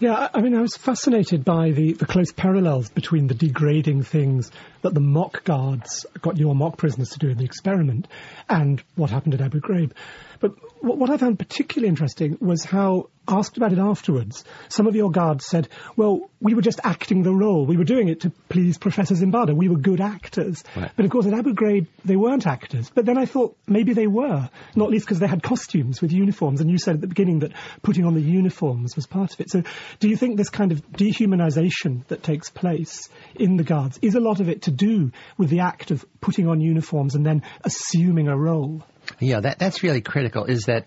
Yeah, 0.00 0.12
I- 0.14 0.38
I 0.38 0.40
mean, 0.42 0.54
I 0.54 0.60
was 0.60 0.76
fascinated 0.76 1.44
by 1.44 1.70
the, 1.72 1.92
the 1.94 2.06
close 2.06 2.30
parallels 2.32 2.88
between 2.88 3.26
the 3.26 3.34
degrading 3.34 4.04
things 4.04 4.50
that 4.82 4.94
the 4.94 5.00
mock 5.00 5.42
guards 5.44 6.06
got 6.20 6.36
your 6.36 6.54
mock 6.54 6.76
prisoners 6.76 7.08
to 7.10 7.18
do 7.18 7.28
in 7.30 7.38
the 7.38 7.44
experiment 7.44 8.06
and 8.48 8.80
what 8.94 9.10
happened 9.10 9.34
at 9.34 9.40
Abu 9.40 9.60
Ghraib. 9.60 9.90
But 10.38 10.52
what, 10.80 10.98
what 10.98 11.10
I 11.10 11.16
found 11.16 11.38
particularly 11.38 11.88
interesting 11.88 12.38
was 12.40 12.64
how, 12.64 13.10
asked 13.28 13.56
about 13.56 13.72
it 13.72 13.78
afterwards, 13.78 14.44
some 14.68 14.86
of 14.86 14.96
your 14.96 15.10
guards 15.10 15.46
said, 15.46 15.68
well, 15.96 16.30
we 16.40 16.54
were 16.54 16.62
just 16.62 16.80
acting 16.82 17.22
the 17.22 17.32
role. 17.32 17.66
We 17.66 17.76
were 17.76 17.84
doing 17.84 18.08
it 18.08 18.20
to 18.20 18.30
please 18.48 18.78
Professor 18.78 19.14
Zimbardo. 19.14 19.54
We 19.54 19.68
were 19.68 19.76
good 19.76 20.00
actors. 20.00 20.64
Right. 20.74 20.90
But 20.96 21.04
of 21.04 21.10
course, 21.10 21.26
at 21.26 21.34
Abu 21.34 21.54
Ghraib, 21.54 21.86
they 22.04 22.16
weren't 22.16 22.46
actors. 22.46 22.90
But 22.94 23.04
then 23.04 23.18
I 23.18 23.26
thought 23.26 23.56
maybe 23.66 23.92
they 23.92 24.06
were, 24.06 24.48
not 24.74 24.90
least 24.90 25.04
because 25.04 25.18
they 25.18 25.26
had 25.26 25.42
costumes 25.42 26.00
with 26.00 26.12
uniforms. 26.12 26.60
And 26.60 26.70
you 26.70 26.78
said 26.78 26.96
at 26.96 27.00
the 27.00 27.06
beginning 27.06 27.40
that 27.40 27.52
putting 27.82 28.04
on 28.04 28.14
the 28.14 28.22
uniforms 28.22 28.96
was 28.96 29.06
part 29.06 29.34
of 29.34 29.40
it. 29.40 29.50
So 29.50 29.62
do 30.00 30.08
you 30.08 30.16
think 30.16 30.36
this 30.36 30.50
kind 30.50 30.72
of 30.72 30.80
dehumanization 30.92 32.06
that 32.08 32.22
takes 32.22 32.50
place 32.50 33.08
in 33.34 33.56
the 33.56 33.64
guards 33.64 33.98
is 34.00 34.14
a 34.14 34.20
lot 34.20 34.40
of 34.40 34.48
it 34.48 34.62
to 34.62 34.70
do 34.70 35.12
with 35.36 35.50
the 35.50 35.60
act 35.60 35.90
of 35.90 36.04
putting 36.20 36.48
on 36.48 36.60
uniforms 36.60 37.14
and 37.14 37.26
then 37.26 37.42
assuming 37.64 38.28
a 38.28 38.36
role? 38.36 38.82
Yeah, 39.20 39.40
that, 39.40 39.58
that's 39.58 39.82
really 39.82 40.00
critical. 40.00 40.44
Is 40.44 40.64
that, 40.64 40.86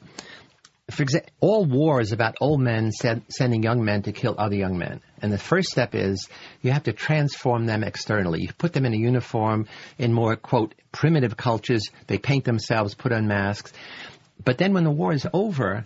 for 0.90 1.04
example, 1.04 1.32
all 1.40 1.66
war 1.66 2.02
is 2.02 2.12
about 2.12 2.36
old 2.42 2.62
men 2.62 2.92
sen- 2.92 3.26
sending 3.30 3.64
young 3.64 3.84
men 3.84 4.04
to 4.04 4.12
kill 4.12 4.36
other 4.38 4.56
young 4.56 4.78
men. 4.78 5.02
And 5.22 5.32
the 5.32 5.38
first 5.38 5.70
step 5.70 5.96
is 5.96 6.28
you 6.62 6.72
have 6.72 6.84
to 6.84 6.94
transform 6.94 7.66
them 7.66 7.84
externally. 7.84 8.42
You 8.42 8.50
put 8.58 8.74
them 8.74 8.86
in 8.86 8.94
a 8.94 8.98
uniform 8.98 9.68
in 9.98 10.14
more, 10.14 10.36
quote, 10.36 10.76
primitive 10.92 11.38
cultures. 11.38 11.90
They 12.08 12.18
paint 12.18 12.46
themselves, 12.46 12.96
put 12.96 13.12
on 13.12 13.28
masks. 13.28 13.74
But 14.44 14.58
then 14.58 14.74
when 14.74 14.84
the 14.84 14.92
war 14.92 15.14
is 15.14 15.28
over, 15.34 15.86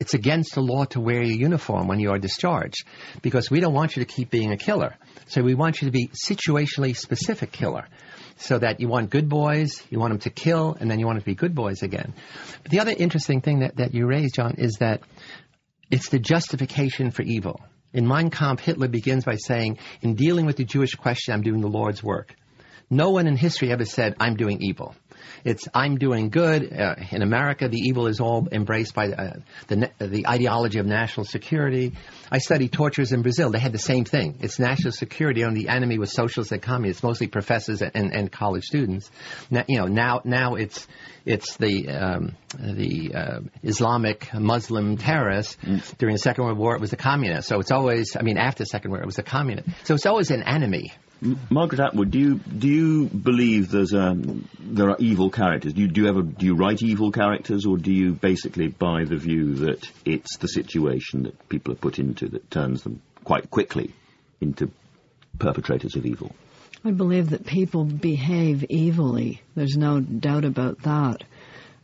it's 0.00 0.14
against 0.14 0.54
the 0.54 0.60
law 0.60 0.84
to 0.86 1.00
wear 1.00 1.22
your 1.22 1.36
uniform 1.36 1.88
when 1.88 1.98
you 1.98 2.10
are 2.10 2.18
discharged 2.18 2.84
because 3.20 3.50
we 3.50 3.60
don't 3.60 3.74
want 3.74 3.96
you 3.96 4.04
to 4.04 4.12
keep 4.12 4.30
being 4.30 4.52
a 4.52 4.56
killer. 4.56 4.94
So 5.26 5.42
we 5.42 5.54
want 5.54 5.80
you 5.82 5.86
to 5.86 5.92
be 5.92 6.08
situationally 6.08 6.96
specific 6.96 7.50
killer. 7.50 7.86
So 8.38 8.58
that 8.58 8.80
you 8.80 8.88
want 8.88 9.10
good 9.10 9.28
boys, 9.28 9.82
you 9.90 9.98
want 9.98 10.12
them 10.12 10.20
to 10.20 10.30
kill, 10.30 10.76
and 10.78 10.88
then 10.90 11.00
you 11.00 11.06
want 11.06 11.16
them 11.16 11.22
to 11.22 11.26
be 11.26 11.34
good 11.34 11.54
boys 11.54 11.82
again. 11.82 12.14
But 12.62 12.70
the 12.70 12.80
other 12.80 12.94
interesting 12.96 13.40
thing 13.40 13.60
that, 13.60 13.76
that 13.76 13.94
you 13.94 14.06
raised, 14.06 14.36
John, 14.36 14.54
is 14.58 14.74
that 14.78 15.00
it's 15.90 16.08
the 16.10 16.20
justification 16.20 17.10
for 17.10 17.22
evil. 17.22 17.60
In 17.92 18.06
Mein 18.06 18.30
Kampf, 18.30 18.62
Hitler 18.62 18.88
begins 18.88 19.24
by 19.24 19.36
saying, 19.36 19.78
in 20.02 20.14
dealing 20.14 20.46
with 20.46 20.56
the 20.56 20.64
Jewish 20.64 20.94
question, 20.94 21.34
I'm 21.34 21.42
doing 21.42 21.60
the 21.60 21.68
Lord's 21.68 22.02
work. 22.02 22.34
No 22.90 23.10
one 23.10 23.26
in 23.26 23.36
history 23.36 23.72
ever 23.72 23.84
said, 23.84 24.14
I'm 24.20 24.36
doing 24.36 24.62
evil. 24.62 24.94
It's 25.44 25.68
I'm 25.74 25.96
doing 25.96 26.30
good. 26.30 26.72
Uh, 26.72 26.96
in 27.10 27.22
America, 27.22 27.68
the 27.68 27.78
evil 27.78 28.06
is 28.06 28.20
all 28.20 28.48
embraced 28.50 28.94
by 28.94 29.10
uh, 29.10 29.34
the 29.68 29.90
the 29.98 30.26
ideology 30.28 30.78
of 30.78 30.86
national 30.86 31.24
security. 31.24 31.94
I 32.30 32.38
studied 32.38 32.72
tortures 32.72 33.12
in 33.12 33.22
Brazil. 33.22 33.50
They 33.50 33.58
had 33.58 33.72
the 33.72 33.78
same 33.78 34.04
thing. 34.04 34.38
It's 34.40 34.58
national 34.58 34.92
security, 34.92 35.42
and 35.42 35.56
the 35.56 35.68
enemy 35.68 35.98
was 35.98 36.12
socialists 36.12 36.52
and 36.52 36.62
communists, 36.62 37.02
mostly 37.02 37.26
professors 37.26 37.82
and, 37.82 38.14
and, 38.14 38.30
college 38.30 38.64
students. 38.64 39.10
Now, 39.50 39.64
you 39.68 39.78
know, 39.78 39.86
now 39.86 40.20
now 40.24 40.54
it's 40.54 40.86
it's 41.24 41.56
the 41.56 41.88
um, 41.88 42.36
the 42.58 43.14
uh, 43.14 43.40
Islamic 43.62 44.32
Muslim 44.34 44.96
terrorists. 44.96 45.56
During 45.98 46.14
the 46.14 46.20
Second 46.20 46.44
World 46.44 46.58
War, 46.58 46.74
it 46.74 46.80
was 46.80 46.90
the 46.90 46.96
communists. 46.96 47.48
So 47.48 47.60
it's 47.60 47.70
always, 47.70 48.16
I 48.16 48.22
mean, 48.22 48.38
after 48.38 48.64
the 48.64 48.68
Second 48.68 48.90
World 48.90 49.00
War, 49.00 49.04
it 49.04 49.06
was 49.06 49.16
the 49.16 49.22
communists. 49.22 49.70
So 49.84 49.94
it's 49.94 50.06
always 50.06 50.30
an 50.30 50.42
enemy. 50.42 50.92
Margaret 51.50 51.80
Atwood, 51.80 52.12
do 52.12 52.18
you 52.18 52.34
do 52.36 52.68
you 52.68 53.06
believe 53.06 53.70
there's 53.70 53.92
um 53.92 54.48
there 54.60 54.90
are 54.90 54.96
evil 55.00 55.30
characters? 55.30 55.72
Do 55.72 55.82
you 55.82 55.88
do 55.88 56.02
you 56.02 56.08
ever 56.08 56.22
do 56.22 56.46
you 56.46 56.54
write 56.54 56.82
evil 56.82 57.10
characters, 57.10 57.66
or 57.66 57.76
do 57.76 57.92
you 57.92 58.12
basically 58.12 58.68
buy 58.68 59.04
the 59.04 59.16
view 59.16 59.54
that 59.56 59.90
it's 60.04 60.36
the 60.38 60.46
situation 60.46 61.24
that 61.24 61.48
people 61.48 61.72
are 61.72 61.76
put 61.76 61.98
into 61.98 62.28
that 62.28 62.50
turns 62.50 62.82
them 62.82 63.02
quite 63.24 63.50
quickly 63.50 63.92
into 64.40 64.70
perpetrators 65.38 65.96
of 65.96 66.06
evil? 66.06 66.32
I 66.84 66.92
believe 66.92 67.30
that 67.30 67.44
people 67.44 67.84
behave 67.84 68.64
evilly. 68.70 69.42
There's 69.56 69.76
no 69.76 69.98
doubt 69.98 70.44
about 70.44 70.82
that. 70.82 71.24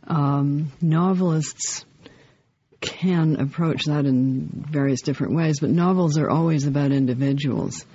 Um, 0.07 0.71
novelists 0.81 1.83
can 2.79 3.35
approach 3.41 3.85
that 3.85 4.05
in 4.05 4.47
various 4.53 5.01
different 5.01 5.35
ways, 5.35 5.59
but 5.59 5.71
novels 5.71 6.17
are 6.17 6.29
always 6.29 6.67
about 6.67 6.91
individuals. 6.91 7.85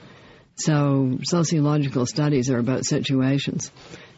So 0.60 1.18
sociological 1.22 2.06
studies 2.06 2.50
are 2.50 2.58
about 2.58 2.84
situations. 2.84 3.70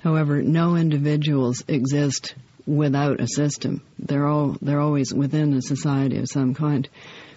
However, 0.02 0.42
no 0.42 0.76
individuals 0.76 1.64
exist 1.68 2.34
without 2.66 3.20
a 3.20 3.28
system. 3.28 3.82
They're 3.98 4.26
all 4.26 4.56
they're 4.60 4.80
always 4.80 5.12
within 5.12 5.54
a 5.54 5.62
society 5.62 6.18
of 6.18 6.28
some 6.28 6.54
kind. 6.54 6.88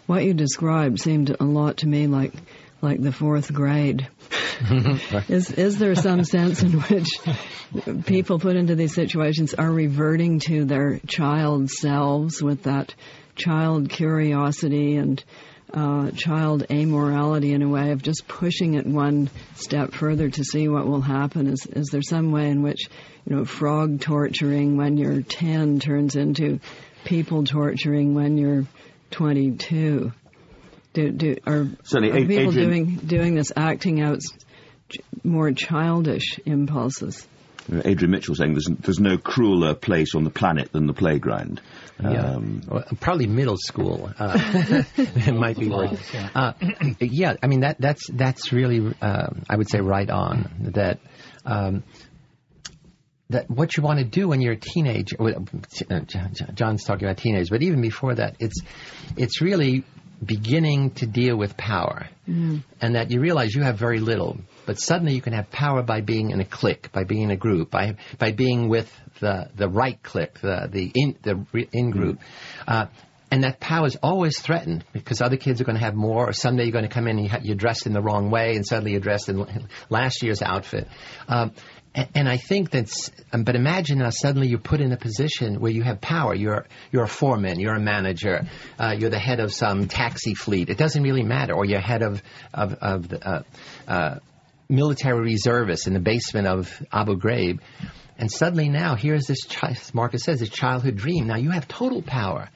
What 0.05 0.23
you 0.23 0.33
described 0.33 0.99
seemed 0.99 1.35
a 1.39 1.43
lot 1.43 1.77
to 1.77 1.87
me 1.87 2.07
like 2.07 2.33
like 2.81 3.01
the 3.01 3.11
fourth 3.11 3.53
grade. 3.53 4.07
Is 5.27 5.51
is 5.51 5.77
there 5.79 5.95
some 5.95 6.23
sense 6.23 6.63
in 6.63 6.79
which 6.79 7.19
people 8.05 8.39
put 8.39 8.55
into 8.55 8.75
these 8.75 8.93
situations 8.93 9.53
are 9.53 9.69
reverting 9.69 10.39
to 10.41 10.65
their 10.65 10.99
child 11.07 11.69
selves 11.69 12.41
with 12.41 12.63
that 12.63 12.95
child 13.35 13.89
curiosity 13.89 14.95
and 14.95 15.21
uh, 15.73 16.11
child 16.11 16.65
amorality 16.69 17.53
in 17.53 17.61
a 17.61 17.67
way 17.67 17.91
of 17.91 18.01
just 18.01 18.27
pushing 18.27 18.75
it 18.75 18.85
one 18.85 19.29
step 19.55 19.93
further 19.93 20.29
to 20.29 20.43
see 20.43 20.67
what 20.67 20.85
will 20.87 21.01
happen? 21.01 21.47
Is 21.47 21.65
is 21.65 21.87
there 21.91 22.01
some 22.01 22.31
way 22.31 22.49
in 22.49 22.61
which 22.61 22.87
you 23.27 23.35
know 23.35 23.45
frog 23.45 23.99
torturing 24.01 24.77
when 24.77 24.97
you're 24.97 25.21
ten 25.21 25.79
turns 25.79 26.15
into 26.15 26.59
people 27.03 27.43
torturing 27.43 28.13
when 28.13 28.37
you're 28.37 28.65
twenty 29.11 29.51
two? 29.51 30.13
Do, 30.93 31.11
do, 31.11 31.35
are, 31.45 31.67
Certainly, 31.83 32.23
are 32.23 32.25
people 32.25 32.49
Adrian- 32.51 32.69
doing 32.69 32.95
doing 32.97 33.35
this 33.35 33.51
acting 33.55 34.01
out 34.01 34.21
more 35.23 35.51
childish 35.51 36.39
impulses? 36.45 37.27
Adrian 37.83 38.11
Mitchell 38.11 38.35
saying 38.35 38.53
there's 38.53 38.67
there's 38.79 38.99
no 38.99 39.17
crueler 39.17 39.73
place 39.73 40.13
on 40.15 40.23
the 40.23 40.29
planet 40.29 40.71
than 40.71 40.85
the 40.87 40.93
playground. 40.93 41.61
Yeah. 42.01 42.33
Um, 42.35 42.61
Well, 42.67 42.83
probably 42.99 43.27
middle 43.27 43.57
school. 43.57 44.11
Uh, 44.19 44.37
it 44.97 45.33
might 45.33 45.57
be 45.57 45.69
worse. 45.69 45.99
Uh, 46.35 46.53
yeah, 46.99 47.35
I 47.41 47.47
mean 47.47 47.61
that 47.61 47.77
that's 47.79 48.07
that's 48.11 48.51
really 48.51 48.93
uh, 49.01 49.27
I 49.49 49.55
would 49.55 49.69
say 49.69 49.79
right 49.79 50.09
on 50.09 50.71
that. 50.73 50.99
Um, 51.45 51.83
that 53.31 53.49
what 53.49 53.75
you 53.75 53.81
want 53.81 53.97
to 53.97 54.05
do 54.05 54.27
when 54.27 54.39
you're 54.39 54.53
a 54.53 54.59
teenager. 54.59 55.15
well, 55.19 55.33
uh, 55.89 55.99
John- 56.01 56.31
John's 56.53 56.83
talking 56.83 57.07
about 57.07 57.17
teenagers, 57.17 57.49
but 57.49 57.63
even 57.63 57.81
before 57.81 58.13
that, 58.13 58.35
it's 58.39 58.61
it's 59.17 59.41
really 59.41 59.83
beginning 60.23 60.91
to 60.91 61.05
deal 61.05 61.37
with 61.37 61.57
power, 61.57 62.07
and 62.81 62.95
that 62.95 63.11
you 63.11 63.19
realize 63.19 63.53
you 63.53 63.63
have 63.63 63.77
very 63.77 63.99
little, 63.99 64.37
but 64.65 64.79
suddenly 64.79 65.13
you 65.13 65.21
can 65.21 65.33
have 65.33 65.49
power 65.51 65.83
by 65.83 66.01
being 66.01 66.31
in 66.31 66.39
a 66.39 66.45
clique, 66.45 66.91
by 66.91 67.03
being 67.03 67.23
in 67.23 67.31
a 67.31 67.35
group, 67.35 67.71
by 67.71 67.95
by 68.17 68.31
being 68.31 68.69
with 68.69 68.91
the 69.19 69.49
the 69.55 69.67
right 69.67 70.01
clique, 70.01 70.39
the 70.41 70.67
the 70.71 70.91
in 70.93 71.15
the 71.21 71.67
in 71.71 71.91
group. 71.91 72.19
Uh, 72.67 72.87
and 73.31 73.43
that 73.43 73.59
power 73.59 73.87
is 73.87 73.97
always 74.01 74.39
threatened 74.39 74.85
because 74.93 75.21
other 75.21 75.35
kids 75.35 75.59
are 75.59 75.63
going 75.63 75.77
to 75.77 75.83
have 75.83 75.95
more, 75.95 76.29
or 76.29 76.33
someday 76.33 76.63
you're 76.63 76.71
going 76.71 76.87
to 76.87 76.93
come 76.93 77.07
in 77.07 77.17
and 77.17 77.43
you're 77.45 77.55
dressed 77.55 77.85
in 77.85 77.93
the 77.93 78.01
wrong 78.01 78.29
way, 78.29 78.55
and 78.55 78.65
suddenly 78.65 78.91
you're 78.91 79.01
dressed 79.01 79.29
in 79.29 79.67
last 79.89 80.23
year's 80.23 80.41
outfit. 80.41 80.87
Um, 81.27 81.51
and 82.13 82.27
I 82.27 82.37
think 82.37 82.71
that's, 82.71 83.11
um, 83.31 83.43
but 83.43 83.55
imagine 83.55 83.99
now 83.99 84.09
suddenly 84.09 84.47
you're 84.47 84.59
put 84.59 84.81
in 84.81 84.91
a 84.91 84.97
position 84.97 85.59
where 85.59 85.71
you 85.71 85.83
have 85.83 86.01
power. 86.01 86.35
You're 86.35 86.65
you're 86.91 87.03
a 87.03 87.07
foreman, 87.07 87.59
you're 87.59 87.75
a 87.75 87.79
manager, 87.79 88.47
uh, 88.77 88.95
you're 88.97 89.09
the 89.09 89.19
head 89.19 89.39
of 89.39 89.53
some 89.53 89.87
taxi 89.87 90.33
fleet. 90.33 90.69
It 90.69 90.77
doesn't 90.77 91.01
really 91.01 91.23
matter, 91.23 91.53
or 91.53 91.65
you're 91.65 91.79
head 91.79 92.01
of 92.01 92.21
of, 92.53 92.73
of 92.73 93.09
the 93.09 93.27
uh, 93.27 93.43
uh, 93.87 94.19
military 94.67 95.21
reservists 95.21 95.87
in 95.87 95.93
the 95.93 95.99
basement 95.99 96.47
of 96.47 96.83
Abu 96.91 97.17
Ghraib. 97.17 97.59
And 98.17 98.31
suddenly 98.31 98.69
now 98.69 98.95
here's 98.95 99.25
this, 99.25 99.43
chi- 99.43 99.75
Marcus 99.93 100.23
says, 100.23 100.39
this 100.39 100.49
childhood 100.49 100.95
dream. 100.95 101.27
Now 101.27 101.35
you 101.35 101.51
have 101.51 101.67
total 101.67 102.01
power. 102.01 102.49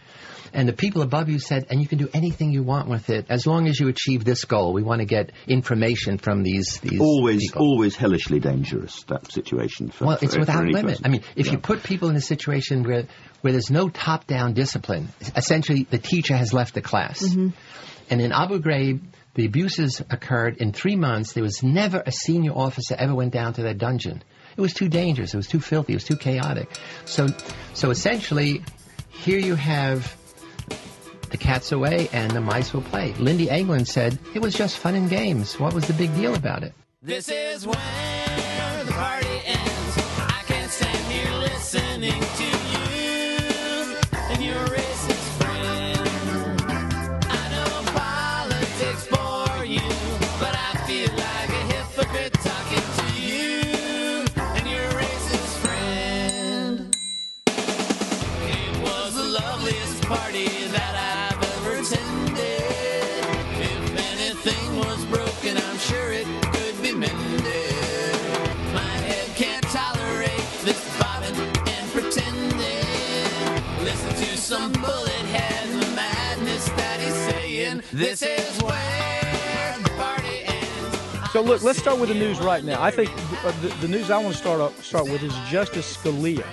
And 0.53 0.67
the 0.67 0.73
people 0.73 1.01
above 1.01 1.29
you 1.29 1.39
said, 1.39 1.67
and 1.69 1.81
you 1.81 1.87
can 1.87 1.97
do 1.97 2.09
anything 2.13 2.51
you 2.51 2.63
want 2.63 2.87
with 2.89 3.09
it 3.09 3.25
as 3.29 3.45
long 3.45 3.67
as 3.67 3.79
you 3.79 3.87
achieve 3.87 4.23
this 4.23 4.45
goal. 4.45 4.73
We 4.73 4.83
want 4.83 4.99
to 4.99 5.05
get 5.05 5.31
information 5.47 6.17
from 6.17 6.43
these. 6.43 6.79
these 6.81 6.99
always 6.99 7.51
people. 7.51 7.61
always 7.65 7.95
hellishly 7.95 8.39
dangerous 8.39 9.03
that 9.03 9.31
situation. 9.31 9.89
For, 9.89 10.05
Well, 10.05 10.17
for- 10.17 10.25
it's 10.25 10.33
for 10.33 10.39
without 10.41 10.63
any 10.63 10.73
limit. 10.73 10.91
person. 10.91 11.05
I 11.05 11.09
mean, 11.09 11.21
if 11.35 11.45
Yeah. 11.47 11.53
you 11.53 11.57
put 11.59 11.83
people 11.83 12.09
in 12.09 12.15
a 12.15 12.21
situation 12.21 12.83
where 12.83 13.03
where 13.41 13.53
there's 13.53 13.69
no 13.71 13.87
top-down 13.87 14.51
discipline, 14.51 15.07
essentially 15.33 15.87
the 15.89 15.97
teacher 15.97 16.35
has 16.35 16.51
left 16.51 16.73
the 16.73 16.81
class, 16.81 17.21
mm-hmm. 17.21 17.49
and 18.09 18.21
in 18.21 18.33
Abu 18.33 18.59
Ghraib, 18.59 18.99
the 19.35 19.45
abuses 19.45 20.01
occurred 20.09 20.57
in 20.57 20.73
three 20.73 20.97
months. 20.97 21.31
There 21.33 21.43
was 21.43 21.63
never 21.63 22.03
a 22.05 22.11
senior 22.11 22.51
officer 22.51 22.95
ever 22.97 23.15
went 23.15 23.31
down 23.31 23.53
to 23.53 23.61
that 23.63 23.77
dungeon. 23.77 24.21
It 24.57 24.61
was 24.61 24.73
too 24.73 24.89
dangerous. 24.89 25.33
It 25.33 25.37
was 25.37 25.47
too 25.47 25.61
filthy. 25.61 25.93
It 25.93 25.97
was 25.97 26.03
too 26.03 26.17
chaotic. 26.17 26.69
So, 27.05 27.27
so 27.73 27.91
essentially, 27.91 28.63
here 29.09 29.39
you 29.39 29.55
have 29.55 30.13
the 31.31 31.37
cat's 31.37 31.71
away 31.71 32.09
and 32.11 32.31
the 32.31 32.41
mice 32.41 32.73
will 32.73 32.81
play. 32.81 33.13
Lynndie 33.13 33.51
England 33.51 33.87
said 33.87 34.17
it 34.33 34.41
was 34.41 34.53
just 34.53 34.77
fun 34.77 34.95
and 34.95 35.09
games. 35.09 35.59
What 35.59 35.73
was 35.73 35.87
the 35.87 35.93
big 35.93 36.13
deal 36.15 36.35
about 36.35 36.63
it? 36.63 36.73
This 37.01 37.29
is 37.29 37.65
where 37.65 38.83
the 38.85 38.91
party 38.91 39.41
ends. 39.45 39.97
I 40.17 40.43
can't 40.45 40.71
stand 40.71 41.11
here 41.11 41.31
listening 41.39 42.21
This 77.91 78.21
is 78.21 78.61
where 78.61 79.75
the 79.81 79.89
party 79.91 80.43
ends. 80.45 81.31
So 81.31 81.41
look, 81.41 81.63
let's 81.63 81.79
start 81.79 81.99
with 81.99 82.09
the 82.09 82.15
news 82.15 82.39
right 82.39 82.63
now. 82.63 82.81
I 82.81 82.91
think 82.91 83.09
uh, 83.43 83.51
the, 83.61 83.69
the 83.81 83.87
news 83.87 84.11
I 84.11 84.19
want 84.19 84.33
to 84.33 84.37
start 84.37 84.61
up, 84.61 84.79
start 84.83 85.05
with 85.05 85.23
is 85.23 85.33
Justice 85.49 85.97
Scalia. 85.97 86.45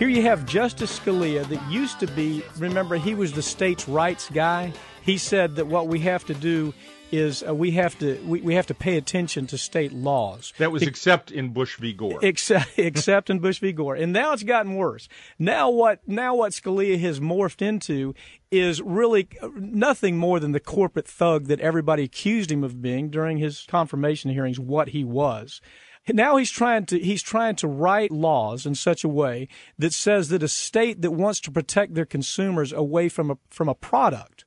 Here 0.00 0.08
you 0.08 0.22
have 0.22 0.44
Justice 0.46 0.98
Scalia 0.98 1.46
that 1.48 1.70
used 1.70 2.00
to 2.00 2.08
be. 2.08 2.42
Remember, 2.58 2.96
he 2.96 3.14
was 3.14 3.32
the 3.32 3.42
states' 3.42 3.88
rights 3.88 4.28
guy. 4.30 4.72
He 5.02 5.18
said 5.18 5.54
that 5.56 5.68
what 5.68 5.86
we 5.86 6.00
have 6.00 6.24
to 6.24 6.34
do 6.34 6.74
is 7.12 7.44
uh, 7.46 7.54
we 7.54 7.72
have 7.72 7.98
to 7.98 8.20
we, 8.24 8.40
we 8.40 8.54
have 8.54 8.66
to 8.68 8.74
pay 8.74 8.96
attention 8.96 9.46
to 9.48 9.58
state 9.58 9.92
laws. 9.92 10.52
That 10.58 10.72
was 10.72 10.82
except 10.82 11.30
in 11.30 11.52
Bush 11.52 11.76
v. 11.76 11.92
Gore. 11.92 12.18
Except, 12.22 12.70
except 12.78 13.30
in 13.30 13.38
Bush 13.38 13.58
v. 13.60 13.72
Gore, 13.72 13.94
and 13.94 14.12
now 14.12 14.32
it's 14.32 14.42
gotten 14.42 14.74
worse. 14.74 15.08
Now 15.38 15.70
what? 15.70 16.00
Now 16.06 16.34
what 16.34 16.52
Scalia 16.52 16.98
has 17.00 17.20
morphed 17.20 17.62
into 17.62 18.14
is 18.50 18.82
really 18.82 19.28
nothing 19.54 20.16
more 20.16 20.40
than 20.40 20.52
the 20.52 20.60
corporate 20.60 21.06
thug 21.06 21.46
that 21.46 21.60
everybody 21.60 22.04
accused 22.04 22.50
him 22.50 22.64
of 22.64 22.82
being 22.82 23.10
during 23.10 23.38
his 23.38 23.64
confirmation 23.68 24.30
hearings. 24.30 24.58
What 24.58 24.88
he 24.88 25.04
was. 25.04 25.60
Now 26.08 26.36
he's 26.36 26.50
trying 26.50 26.86
to 26.86 26.98
he's 26.98 27.22
trying 27.22 27.56
to 27.56 27.68
write 27.68 28.10
laws 28.10 28.66
in 28.66 28.74
such 28.74 29.04
a 29.04 29.08
way 29.08 29.48
that 29.78 29.92
says 29.92 30.28
that 30.30 30.42
a 30.42 30.48
state 30.48 31.02
that 31.02 31.10
wants 31.12 31.40
to 31.40 31.50
protect 31.50 31.94
their 31.94 32.06
consumers 32.06 32.72
away 32.72 33.08
from 33.08 33.30
a 33.30 33.38
from 33.50 33.68
a 33.68 33.74
product 33.74 34.44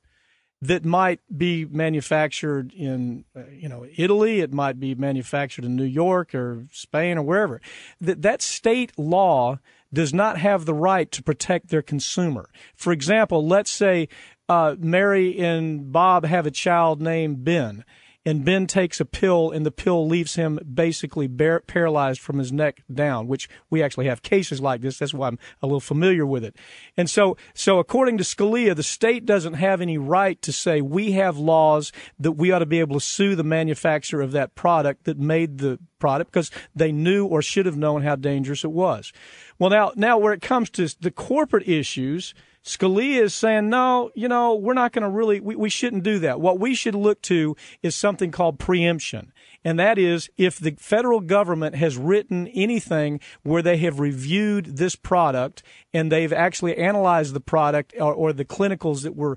that 0.60 0.84
might 0.84 1.20
be 1.36 1.66
manufactured 1.66 2.72
in 2.72 3.24
uh, 3.36 3.42
you 3.50 3.68
know 3.68 3.86
Italy, 3.96 4.40
it 4.40 4.52
might 4.52 4.80
be 4.80 4.94
manufactured 4.94 5.64
in 5.64 5.76
New 5.76 5.84
York 5.84 6.34
or 6.34 6.66
Spain 6.72 7.18
or 7.18 7.22
wherever. 7.22 7.60
That 8.00 8.22
that 8.22 8.42
state 8.42 8.98
law 8.98 9.58
does 9.94 10.12
not 10.12 10.38
have 10.38 10.66
the 10.66 10.74
right 10.74 11.10
to 11.12 11.22
protect 11.22 11.68
their 11.68 11.82
consumer. 11.82 12.50
For 12.74 12.92
example, 12.92 13.46
let's 13.46 13.70
say 13.70 14.08
uh, 14.48 14.76
Mary 14.78 15.38
and 15.38 15.90
Bob 15.92 16.24
have 16.24 16.46
a 16.46 16.50
child 16.50 17.00
named 17.00 17.44
Ben. 17.44 17.84
And 18.26 18.44
Ben 18.44 18.66
takes 18.66 19.00
a 19.00 19.04
pill, 19.04 19.50
and 19.50 19.66
the 19.66 19.70
pill 19.70 20.06
leaves 20.06 20.34
him 20.34 20.58
basically 20.72 21.26
bar- 21.26 21.60
paralyzed 21.66 22.20
from 22.20 22.38
his 22.38 22.52
neck 22.52 22.82
down. 22.92 23.28
Which 23.28 23.48
we 23.70 23.82
actually 23.82 24.06
have 24.06 24.22
cases 24.22 24.60
like 24.60 24.80
this. 24.80 24.98
That's 24.98 25.14
why 25.14 25.28
I'm 25.28 25.38
a 25.62 25.66
little 25.66 25.80
familiar 25.80 26.24
with 26.24 26.44
it. 26.44 26.56
And 26.96 27.08
so, 27.10 27.36
so 27.54 27.78
according 27.78 28.18
to 28.18 28.24
Scalia, 28.24 28.74
the 28.74 28.82
state 28.82 29.26
doesn't 29.26 29.54
have 29.54 29.80
any 29.80 29.98
right 29.98 30.40
to 30.42 30.52
say 30.52 30.80
we 30.80 31.12
have 31.12 31.36
laws 31.36 31.92
that 32.18 32.32
we 32.32 32.50
ought 32.50 32.60
to 32.60 32.66
be 32.66 32.80
able 32.80 32.98
to 32.98 33.04
sue 33.04 33.34
the 33.34 33.44
manufacturer 33.44 34.22
of 34.22 34.32
that 34.32 34.54
product 34.54 35.04
that 35.04 35.18
made 35.18 35.58
the 35.58 35.78
product 35.98 36.32
because 36.32 36.50
they 36.74 36.92
knew 36.92 37.26
or 37.26 37.42
should 37.42 37.66
have 37.66 37.76
known 37.76 38.02
how 38.02 38.16
dangerous 38.16 38.64
it 38.64 38.70
was. 38.70 39.12
Well, 39.58 39.70
now, 39.70 39.92
now 39.96 40.18
where 40.18 40.32
it 40.32 40.42
comes 40.42 40.70
to 40.70 40.88
the 41.00 41.10
corporate 41.10 41.68
issues, 41.68 42.34
Scalia 42.64 43.20
is 43.20 43.34
saying, 43.34 43.68
no, 43.68 44.10
you 44.14 44.26
know, 44.26 44.54
we're 44.54 44.72
not 44.72 44.92
going 44.92 45.02
to 45.02 45.10
really, 45.10 45.38
we, 45.38 45.54
we 45.54 45.68
shouldn't 45.68 46.02
do 46.02 46.18
that. 46.20 46.40
What 46.40 46.58
we 46.58 46.74
should 46.74 46.94
look 46.94 47.20
to 47.22 47.54
is 47.82 47.94
something 47.94 48.30
called 48.30 48.58
preemption. 48.58 49.34
And 49.66 49.78
that 49.78 49.98
is 49.98 50.30
if 50.38 50.58
the 50.58 50.74
federal 50.78 51.20
government 51.20 51.74
has 51.74 51.98
written 51.98 52.48
anything 52.48 53.20
where 53.42 53.60
they 53.60 53.76
have 53.78 54.00
reviewed 54.00 54.78
this 54.78 54.96
product 54.96 55.62
and 55.92 56.10
they've 56.10 56.32
actually 56.32 56.78
analyzed 56.78 57.34
the 57.34 57.40
product 57.40 57.92
or, 58.00 58.14
or 58.14 58.32
the 58.32 58.46
clinicals 58.46 59.02
that 59.02 59.14
were 59.14 59.36